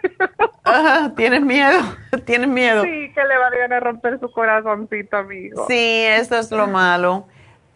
[1.16, 1.80] ¿Tienes miedo?
[2.24, 2.82] ¿Tienes miedo?
[2.82, 5.66] Sí, que le vayan a romper su corazoncito, amigo.
[5.68, 7.26] Sí, eso es lo malo.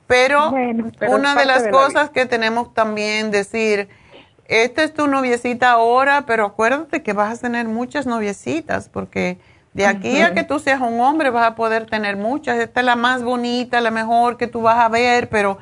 [0.06, 0.52] Pero,
[1.08, 3.88] una de las cosas que tenemos también decir,
[4.46, 9.38] esta es tu noviecita ahora, pero acuérdate que vas a tener muchas noviecitas porque
[9.72, 12.58] de aquí a que tú seas un hombre vas a poder tener muchas.
[12.58, 15.58] Esta es la más bonita, la mejor que tú vas a ver, pero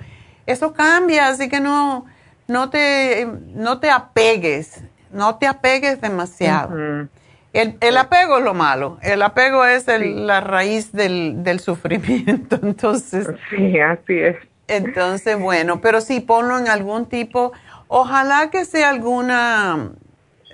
[0.46, 2.06] eso cambia, así que no,
[2.48, 7.08] no, te, no te apegues, no te apegues demasiado.
[7.52, 13.28] el, el, apego es lo malo, el apego es la raíz del, del sufrimiento, entonces.
[13.50, 14.36] Sí, así es.
[14.66, 17.52] Entonces, bueno, pero sí, ponlo en algún tipo,
[17.86, 19.92] ojalá que sea alguna,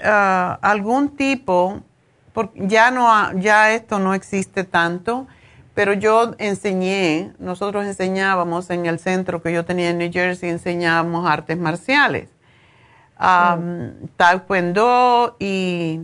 [0.04, 1.82] ah, algún tipo
[2.34, 5.26] porque ya, no, ya esto no existe tanto,
[5.74, 11.28] pero yo enseñé, nosotros enseñábamos en el centro que yo tenía en New Jersey, enseñábamos
[11.28, 12.28] artes marciales,
[13.18, 16.00] um, taekwondo y,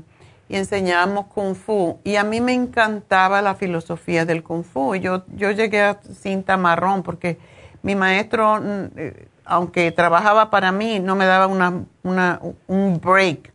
[0.49, 2.01] y, enseñábamos kung fu.
[2.03, 4.97] Y a mí me encantaba la filosofía del kung fu.
[4.97, 7.39] Yo, yo llegué a cinta marrón porque
[7.83, 13.53] mi maestro, mm, eh, aunque trabajaba para mí, no me daba una, una, un break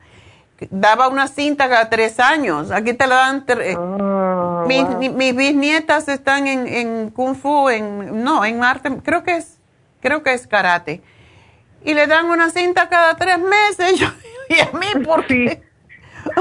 [0.69, 2.71] daba una cinta cada tres años.
[2.71, 3.45] Aquí te la dan.
[3.77, 4.14] Oh,
[4.65, 8.89] mis, bisnietas están en, en, kung fu, en no, en arte.
[9.03, 9.57] Creo que es,
[10.01, 11.01] creo que es karate.
[11.83, 14.01] Y le dan una cinta cada tres meses.
[14.49, 15.63] y a mí, ¿por qué?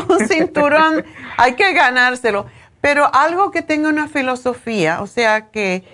[0.09, 1.05] Un cinturón,
[1.37, 2.47] hay que ganárselo.
[2.81, 5.85] Pero algo que tenga una filosofía, o sea que,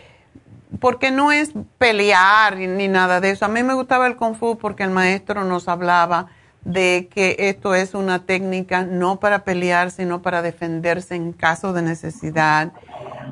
[0.80, 3.44] porque no es pelear ni nada de eso.
[3.44, 6.28] A mí me gustaba el kung fu porque el maestro nos hablaba
[6.64, 11.82] de que esto es una técnica no para pelear, sino para defenderse en caso de
[11.82, 12.72] necesidad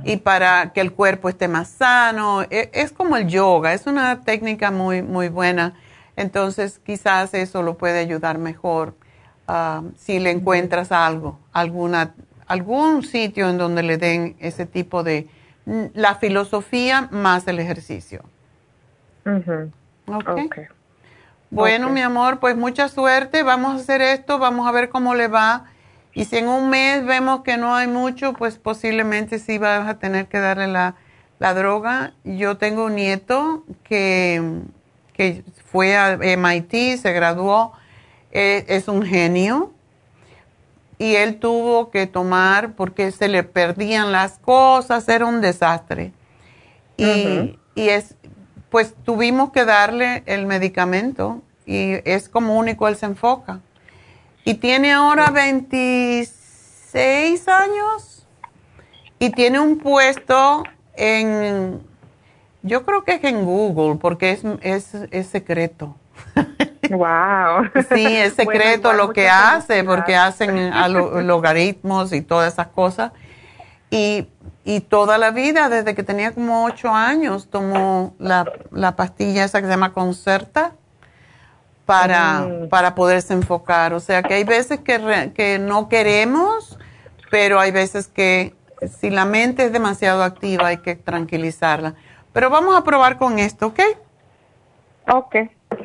[0.05, 2.43] y para que el cuerpo esté más sano.
[2.43, 5.75] E, es, como el yoga, es una técnica muy, muy buena.
[6.17, 8.95] Entonces, quizás eso lo puede ayudar mejor
[9.47, 12.15] ah, si le encuentras algo, alguna,
[12.47, 15.29] algún sitio en donde le den ese tipo de,
[15.95, 18.23] la filosofía más el ejercicio.
[20.07, 20.65] okay.
[21.51, 23.43] Bueno, mi amor, pues mucha suerte.
[23.43, 25.65] Vamos a hacer esto, vamos a ver cómo le va.
[26.13, 29.99] Y si en un mes vemos que no hay mucho, pues posiblemente sí vas a
[29.99, 30.95] tener que darle la,
[31.55, 32.13] droga.
[32.25, 34.61] Yo tengo un nieto que,
[35.15, 37.73] que fue a MIT, se graduó,
[38.33, 39.73] eh, es un genio.
[40.99, 46.13] Y él tuvo que tomar porque se le perdían las cosas, era un desastre.
[46.97, 48.17] Y, y es,
[48.71, 53.61] pues tuvimos que darle el medicamento y es como único él se enfoca.
[54.45, 58.27] Y tiene ahora 26 años
[59.19, 60.65] y tiene un puesto
[60.95, 61.81] en,
[62.63, 65.97] yo creo que es en Google porque es, es, es secreto.
[66.91, 67.71] Wow.
[67.95, 70.71] Sí, es secreto lo que hace porque hacen
[71.27, 73.13] logaritmos y todas esas cosas.
[73.91, 74.29] Y
[74.69, 78.45] y toda la vida, desde que tenía como ocho años, tomó la,
[78.97, 80.73] pastilla esa que se llama Concerta
[81.87, 82.69] para, mm.
[82.69, 83.95] para poderse enfocar.
[83.95, 86.79] O sea que hay veces que, que no queremos,
[87.31, 88.55] pero hay veces que
[89.01, 91.95] si la mente es demasiado activa hay que tranquilizarla.
[92.35, 93.81] Pero vamos a probar con esto, ¿ok?
[95.11, 95.35] Ok,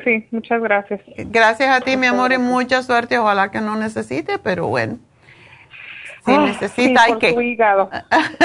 [0.04, 1.00] sí, muchas gracias.
[1.16, 3.18] Gracias a ti, mi amor, y mucha suerte.
[3.18, 4.98] Ojalá que no necesite, pero bueno.
[6.24, 7.30] Si ah, necesita, hay que.
[7.30, 7.90] hígado.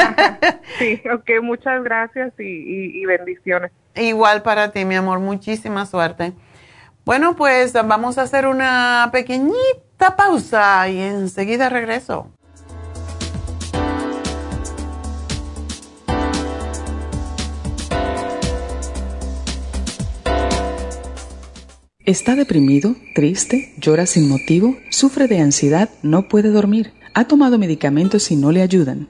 [0.80, 3.72] sí, ok, muchas gracias y, bendiciones.
[3.96, 6.34] Igual para ti, mi amor, muchísima suerte.
[7.06, 12.30] Bueno, pues vamos a hacer una pequeñita pausa y enseguida regreso.
[22.04, 26.99] ¿Está deprimido, triste, llora sin motivo, sufre de ansiedad, no puede dormir?
[27.20, 29.10] ¿Ha tomado medicamentos y no le ayudan?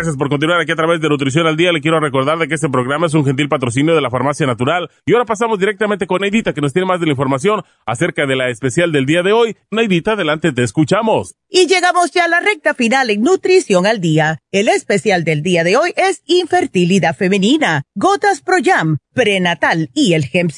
[0.00, 1.72] Gracias por continuar aquí a través de Nutrición al Día.
[1.72, 4.88] Le quiero recordar de que este programa es un gentil patrocinio de la Farmacia Natural.
[5.04, 8.34] Y ahora pasamos directamente con Neidita, que nos tiene más de la información acerca de
[8.34, 9.58] la especial del día de hoy.
[9.70, 11.34] Neidita, adelante, te escuchamos.
[11.50, 14.38] Y llegamos ya a la recta final en Nutrición al Día.
[14.50, 20.24] El especial del día de hoy es Infertilidad Femenina, Gotas Pro Jam, Prenatal y el
[20.32, 20.50] Hemp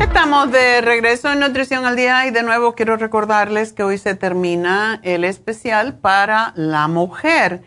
[0.00, 4.14] Estamos de regreso en Nutrición al Día y de nuevo quiero recordarles que hoy se
[4.14, 7.62] termina el especial para la mujer,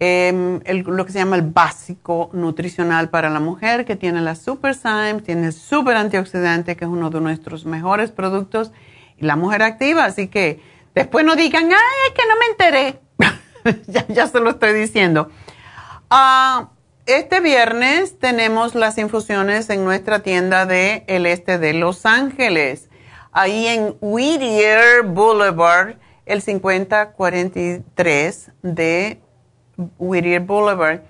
[0.00, 4.74] em, lo que se llama el básico nutricional para la mujer, que tiene la Super
[4.74, 8.72] Syme, tiene Super Antioxidante, que es uno de nuestros mejores productos,
[9.18, 10.06] y la mujer activa.
[10.06, 10.60] Así que
[10.94, 13.00] después no digan, ay, es que no me enteré.
[13.86, 15.30] ya, ya se lo estoy diciendo.
[16.08, 16.70] Ah
[17.06, 22.90] este viernes tenemos las infusiones en nuestra tienda de el este de Los Ángeles,
[23.30, 25.94] ahí en Whittier Boulevard,
[26.26, 29.20] el 5043 de
[29.98, 31.02] Whittier Boulevard.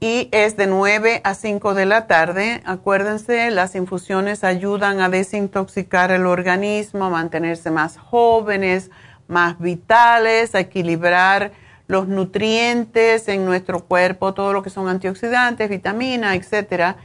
[0.00, 2.62] Y es de 9 a 5 de la tarde.
[2.64, 8.90] Acuérdense, las infusiones ayudan a desintoxicar el organismo, a mantenerse más jóvenes,
[9.28, 11.52] más vitales, a equilibrar
[11.86, 16.96] los nutrientes en nuestro cuerpo, todo lo que son antioxidantes, vitaminas, etcétera,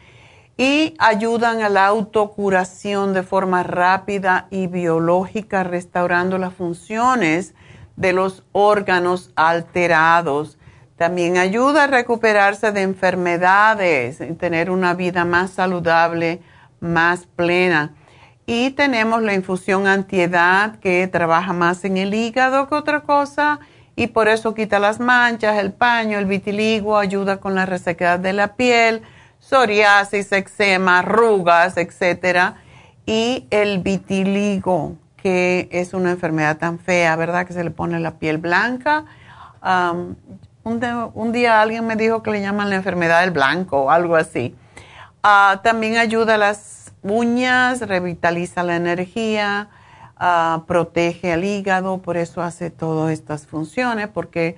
[0.58, 7.54] y ayudan a la autocuración de forma rápida y biológica, restaurando las funciones
[7.96, 10.58] de los órganos alterados.
[10.98, 16.42] También ayuda a recuperarse de enfermedades tener una vida más saludable,
[16.82, 17.96] más plena.
[18.46, 23.60] Y tenemos la infusión antiedad que trabaja más en el hígado que otra cosa
[24.00, 28.32] y por eso quita las manchas, el paño, el vitiligo, ayuda con la resequedad de
[28.32, 29.02] la piel,
[29.40, 32.54] psoriasis, eczema, arrugas, etc.
[33.06, 37.46] Y el vitiligo, que es una enfermedad tan fea, ¿verdad?
[37.46, 39.04] Que se le pone la piel blanca.
[40.64, 44.56] un, día alguien me dijo que le llaman la enfermedad del blanco o algo así.
[45.24, 49.68] Ah, también ayuda a las uñas, revitaliza la energía,
[50.68, 54.58] protege al hígado, por eso hace todas estas funciones, porque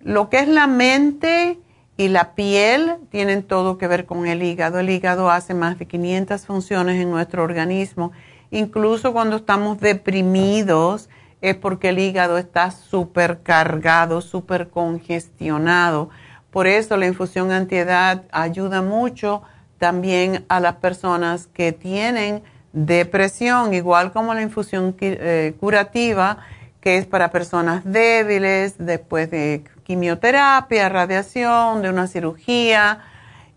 [0.00, 1.58] lo que es la mente
[1.96, 4.78] y la piel tienen todo que ver con el hígado.
[4.78, 8.12] El hígado hace más de 500 funciones en nuestro organismo.
[8.50, 11.10] Incluso cuando estamos deprimidos
[11.42, 14.22] es porque el hígado está súper cargado,
[14.70, 16.08] congestionado.
[16.50, 19.42] Por eso la infusión antiedad ayuda mucho
[19.78, 22.42] también a las personas que tienen
[22.72, 26.38] depresión, igual como la infusión eh, curativa,
[26.80, 33.00] que es para personas débiles después de quimioterapia, radiación, de una cirugía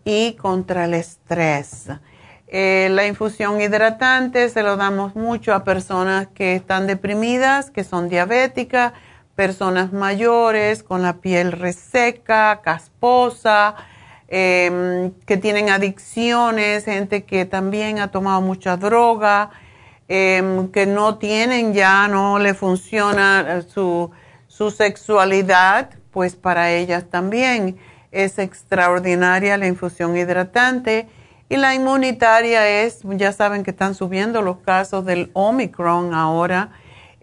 [0.04, 1.88] y contra el estrés.
[2.48, 8.10] Eh, la infusión hidratante se lo damos mucho a personas que están deprimidas, que son
[8.10, 8.94] diabéticas,
[9.36, 13.76] personas mayores con la piel reseca, casposa,
[14.28, 19.52] em, que tienen adicciones, gente que también ha tomado mucha droga,
[20.08, 24.12] em, que no tienen ya, no le funciona eh, su,
[24.48, 27.78] su sexualidad, pues para ellas también
[28.12, 31.08] es extraordinaria la infusión hidratante.
[31.50, 36.72] Y la inmunitaria es, ya saben que están subiendo los casos del Omicron ahora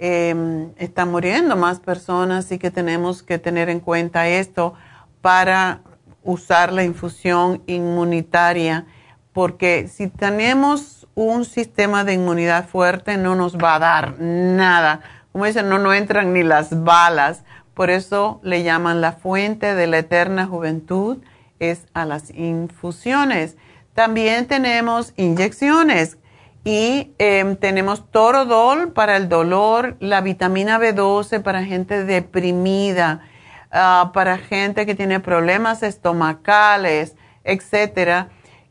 [0.03, 4.73] eh, están muriendo más personas, así que tenemos que tener en cuenta esto
[5.21, 5.83] para
[6.23, 8.87] usar la infusión inmunitaria,
[9.33, 15.01] porque si tenemos un sistema de inmunidad fuerte no nos va a dar nada.
[15.33, 17.45] Como dicen, no, no entran ni las balas.
[17.75, 21.19] Por eso le llaman la fuente de la eterna juventud,
[21.59, 23.57] es a las infusiones.
[23.95, 26.19] También tenemos inyecciones
[26.65, 33.23] y em, tenemos Torodol para el dolor, la vitamina B12 para gente deprimida,
[33.71, 38.29] ah, para gente que tiene problemas estomacales, etcétera.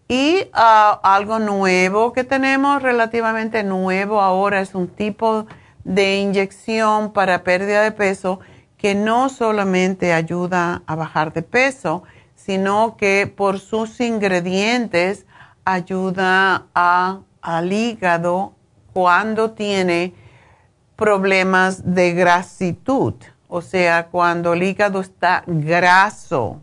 [0.07, 5.45] Y ah, algo nuevo que tenemos, relativamente nuevo ahora, es un tipo
[5.83, 8.39] de inyección para pérdida de peso
[8.77, 12.03] que no solamente ayuda a bajar de peso,
[12.35, 15.25] sino que por sus ingredientes
[15.65, 18.53] ayuda a al hígado
[18.93, 20.13] cuando tiene
[20.95, 23.13] problemas de grasitud,
[23.49, 26.61] o sea, cuando el hígado está graso,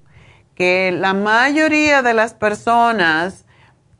[0.54, 3.44] que la mayoría de las personas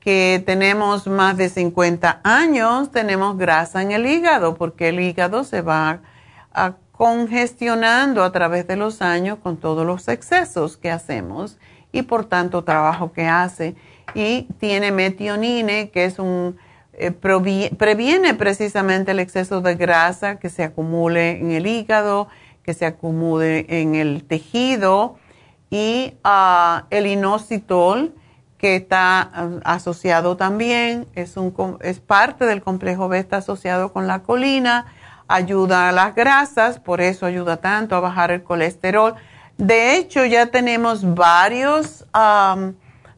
[0.00, 5.62] que tenemos más de 50 años tenemos grasa en el hígado, porque el hígado se
[5.62, 6.00] va
[6.92, 11.58] congestionando a través de los años con todos los excesos que hacemos
[11.90, 13.74] y por tanto trabajo que hace.
[14.14, 16.56] Y tiene metionine, que es un
[16.98, 22.28] eh, previene precisamente el exceso de grasa que se acumule en el hígado,
[22.66, 25.16] que se acumule en el tejido
[25.70, 28.12] y ah, el inositol
[28.58, 34.08] que está ah, asociado también, es, un, es parte del complejo B, está asociado con
[34.08, 34.86] la colina,
[35.28, 39.14] ayuda a las grasas, por eso ayuda tanto a bajar el colesterol.
[39.58, 42.04] De hecho, ya tenemos varios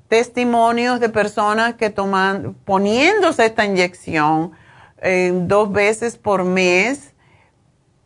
[0.08, 4.52] testimonios de personas que toman, poniéndose esta inyección
[5.00, 7.14] eh, dos veces por mes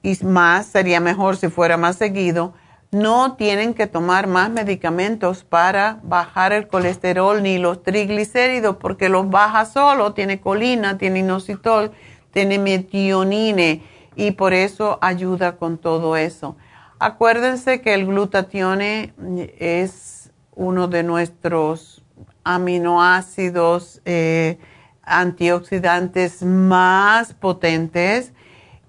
[0.03, 2.55] y más, sería mejor si fuera más seguido,
[2.91, 9.31] no tienen que tomar más medicamentos para bajar el colesterol ni los triglicéridos porque los
[9.31, 11.93] baja solo, tiene colina, tiene inositol,
[12.33, 13.83] tiene metionine
[14.15, 16.57] y por eso ayuda con todo eso.
[16.99, 19.15] Acuérdense que el glutatione
[19.59, 22.05] es uno de nuestros
[22.45, 24.59] aminoácidos eh,
[25.03, 28.35] antioxidantes más potentes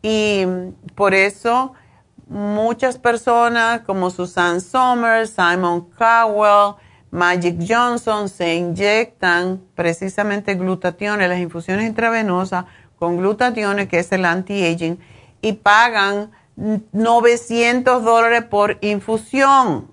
[0.04, 0.46] y
[0.96, 1.74] por eso
[2.28, 6.76] muchas personas como Susan Somers, Simon Cowell,
[7.10, 12.66] Magic Johnson se inyectan precisamente glutatión en las infusiones intravenosas
[13.00, 15.00] con glutatión que es el anti-aging
[15.42, 19.90] y pagan 900 dólares por infusión.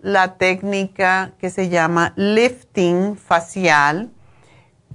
[0.00, 4.10] la técnica que se llama lifting facial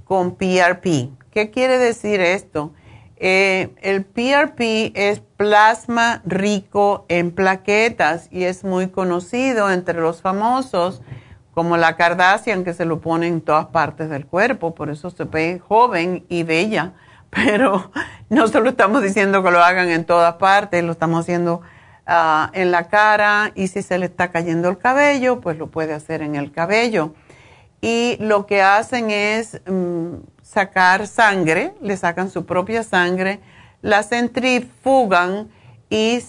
[0.04, 1.10] con PRP.
[1.30, 2.72] ¿Qué quiere decir esto?
[3.18, 11.00] Eh, el PRP es plasma rico en plaquetas y es muy conocido entre los famosos
[11.56, 15.24] como la Kardashian que se lo pone en todas partes del cuerpo, por eso se
[15.24, 16.92] ve joven y bella,
[17.30, 17.90] pero
[18.28, 21.62] no solo estamos diciendo que lo hagan en todas partes, lo estamos haciendo
[22.06, 25.94] ah, en la cara y si se le está cayendo el cabello, pues lo puede
[25.94, 27.14] hacer en el cabello.
[27.80, 29.60] Y lo que hacen es...
[29.66, 30.16] Mm,
[30.46, 33.40] sacar sangre, le sacan su propia sangre,
[33.82, 35.48] la centrifugan
[35.90, 36.22] y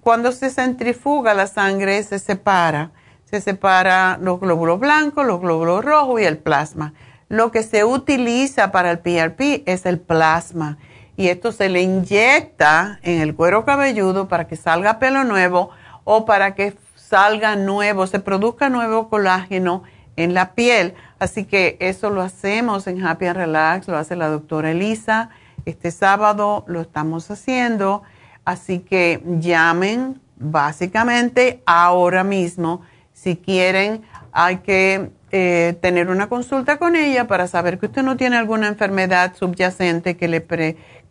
[0.00, 2.90] cuando se centrifuga la sangre se separa.
[3.30, 6.94] Se separa los glóbulos blancos, los glóbulos rojos y el plasma.
[7.28, 10.78] Lo que se utiliza para el PRP es el plasma
[11.16, 15.70] y esto se le inyecta en el cuero cabelludo para que salga pelo nuevo
[16.02, 19.84] o para que salga nuevo, se produzca nuevo colágeno
[20.16, 20.94] en la piel.
[21.20, 25.30] Así que eso lo hacemos en Happy and Relax, lo hace la doctora Elisa.
[25.66, 28.02] Este sábado lo estamos haciendo.
[28.44, 32.80] Así que llamen básicamente ahora mismo
[33.20, 34.02] si quieren.
[34.32, 38.68] Hay que eh, tener una consulta con ella para saber que usted no tiene alguna
[38.68, 40.44] enfermedad subyacente que le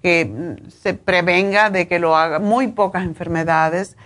[0.02, 2.40] que mm, se prevenga de que lo haga.
[2.40, 3.98] Muy pocas enfermedades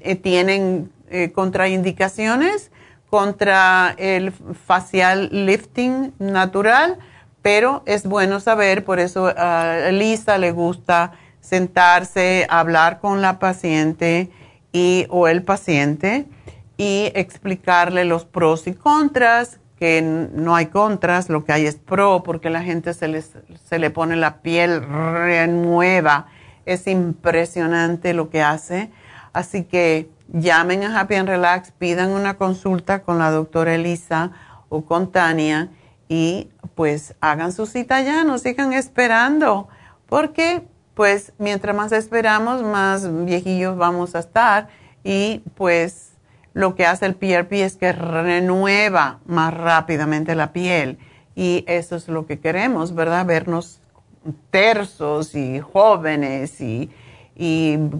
[0.00, 2.70] eh, tienen eh, contraindicaciones
[3.08, 6.98] contra el facial lifting natural,
[7.42, 14.30] pero es bueno saber, por eso a Lisa le gusta sentarse, hablar con la paciente
[14.72, 16.26] y, o el paciente
[16.76, 22.22] y explicarle los pros y contras, que no hay contras, lo que hay es pro,
[22.22, 23.32] porque la gente se, les,
[23.64, 26.26] se le pone la piel renueva.
[26.66, 28.90] Es impresionante lo que hace.
[29.32, 34.32] Así que llamen a Happy and Relax, pidan una consulta con la doctora Elisa
[34.68, 35.70] o con Tania
[36.08, 39.68] y pues hagan su cita ya, no sigan esperando,
[40.06, 40.62] porque
[41.00, 44.68] pues mientras más esperamos, más viejillos vamos a estar
[45.02, 46.10] y pues
[46.52, 50.98] lo que hace el PRP es que renueva más rápidamente la piel
[51.34, 53.24] y eso es lo que queremos, ¿verdad?
[53.24, 53.80] Vernos
[54.50, 56.90] tersos y jóvenes y,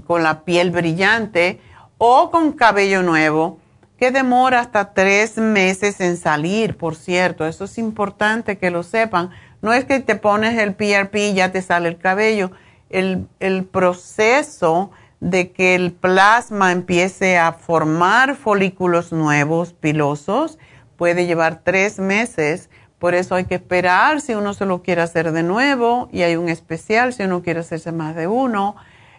[0.06, 1.58] con la piel brillante
[1.96, 3.60] o con cabello nuevo
[3.98, 9.30] que demora hasta tres meses en salir, por cierto, eso es importante que lo sepan.
[9.62, 12.50] No es que te pones el PRP y ya te sale el cabello.
[12.90, 14.90] El, el proceso
[15.20, 20.58] de que el plasma empiece a formar folículos nuevos, pilosos,
[20.96, 22.70] puede llevar tres meses.
[22.98, 26.36] Por eso hay que esperar si uno se lo quiere hacer de nuevo y hay
[26.36, 28.76] un especial si uno quiere hacerse más de uno.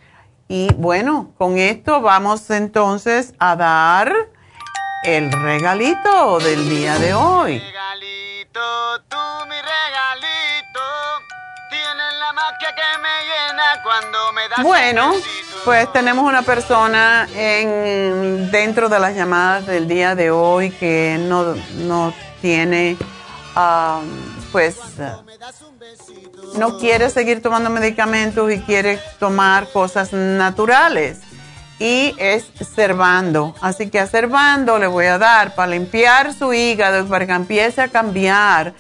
[0.48, 4.14] Y bueno, con esto vamos entonces a dar
[5.04, 7.60] el regalito del día de hoy.
[7.60, 9.18] Regalito, tú
[9.50, 10.55] mi regalito,
[14.62, 15.14] bueno,
[15.64, 21.56] pues tenemos una persona en, dentro de las llamadas del día de hoy que no,
[21.88, 22.98] no tiene,
[24.52, 24.78] pues,
[26.58, 31.20] no quiere seguir tomando medicamentos y quiere tomar cosas naturales.
[31.78, 33.54] Y es Cervando.
[33.60, 37.82] Así que a Cervando le voy a dar para limpiar su hígado, para que empiece
[37.82, 38.74] a cambiar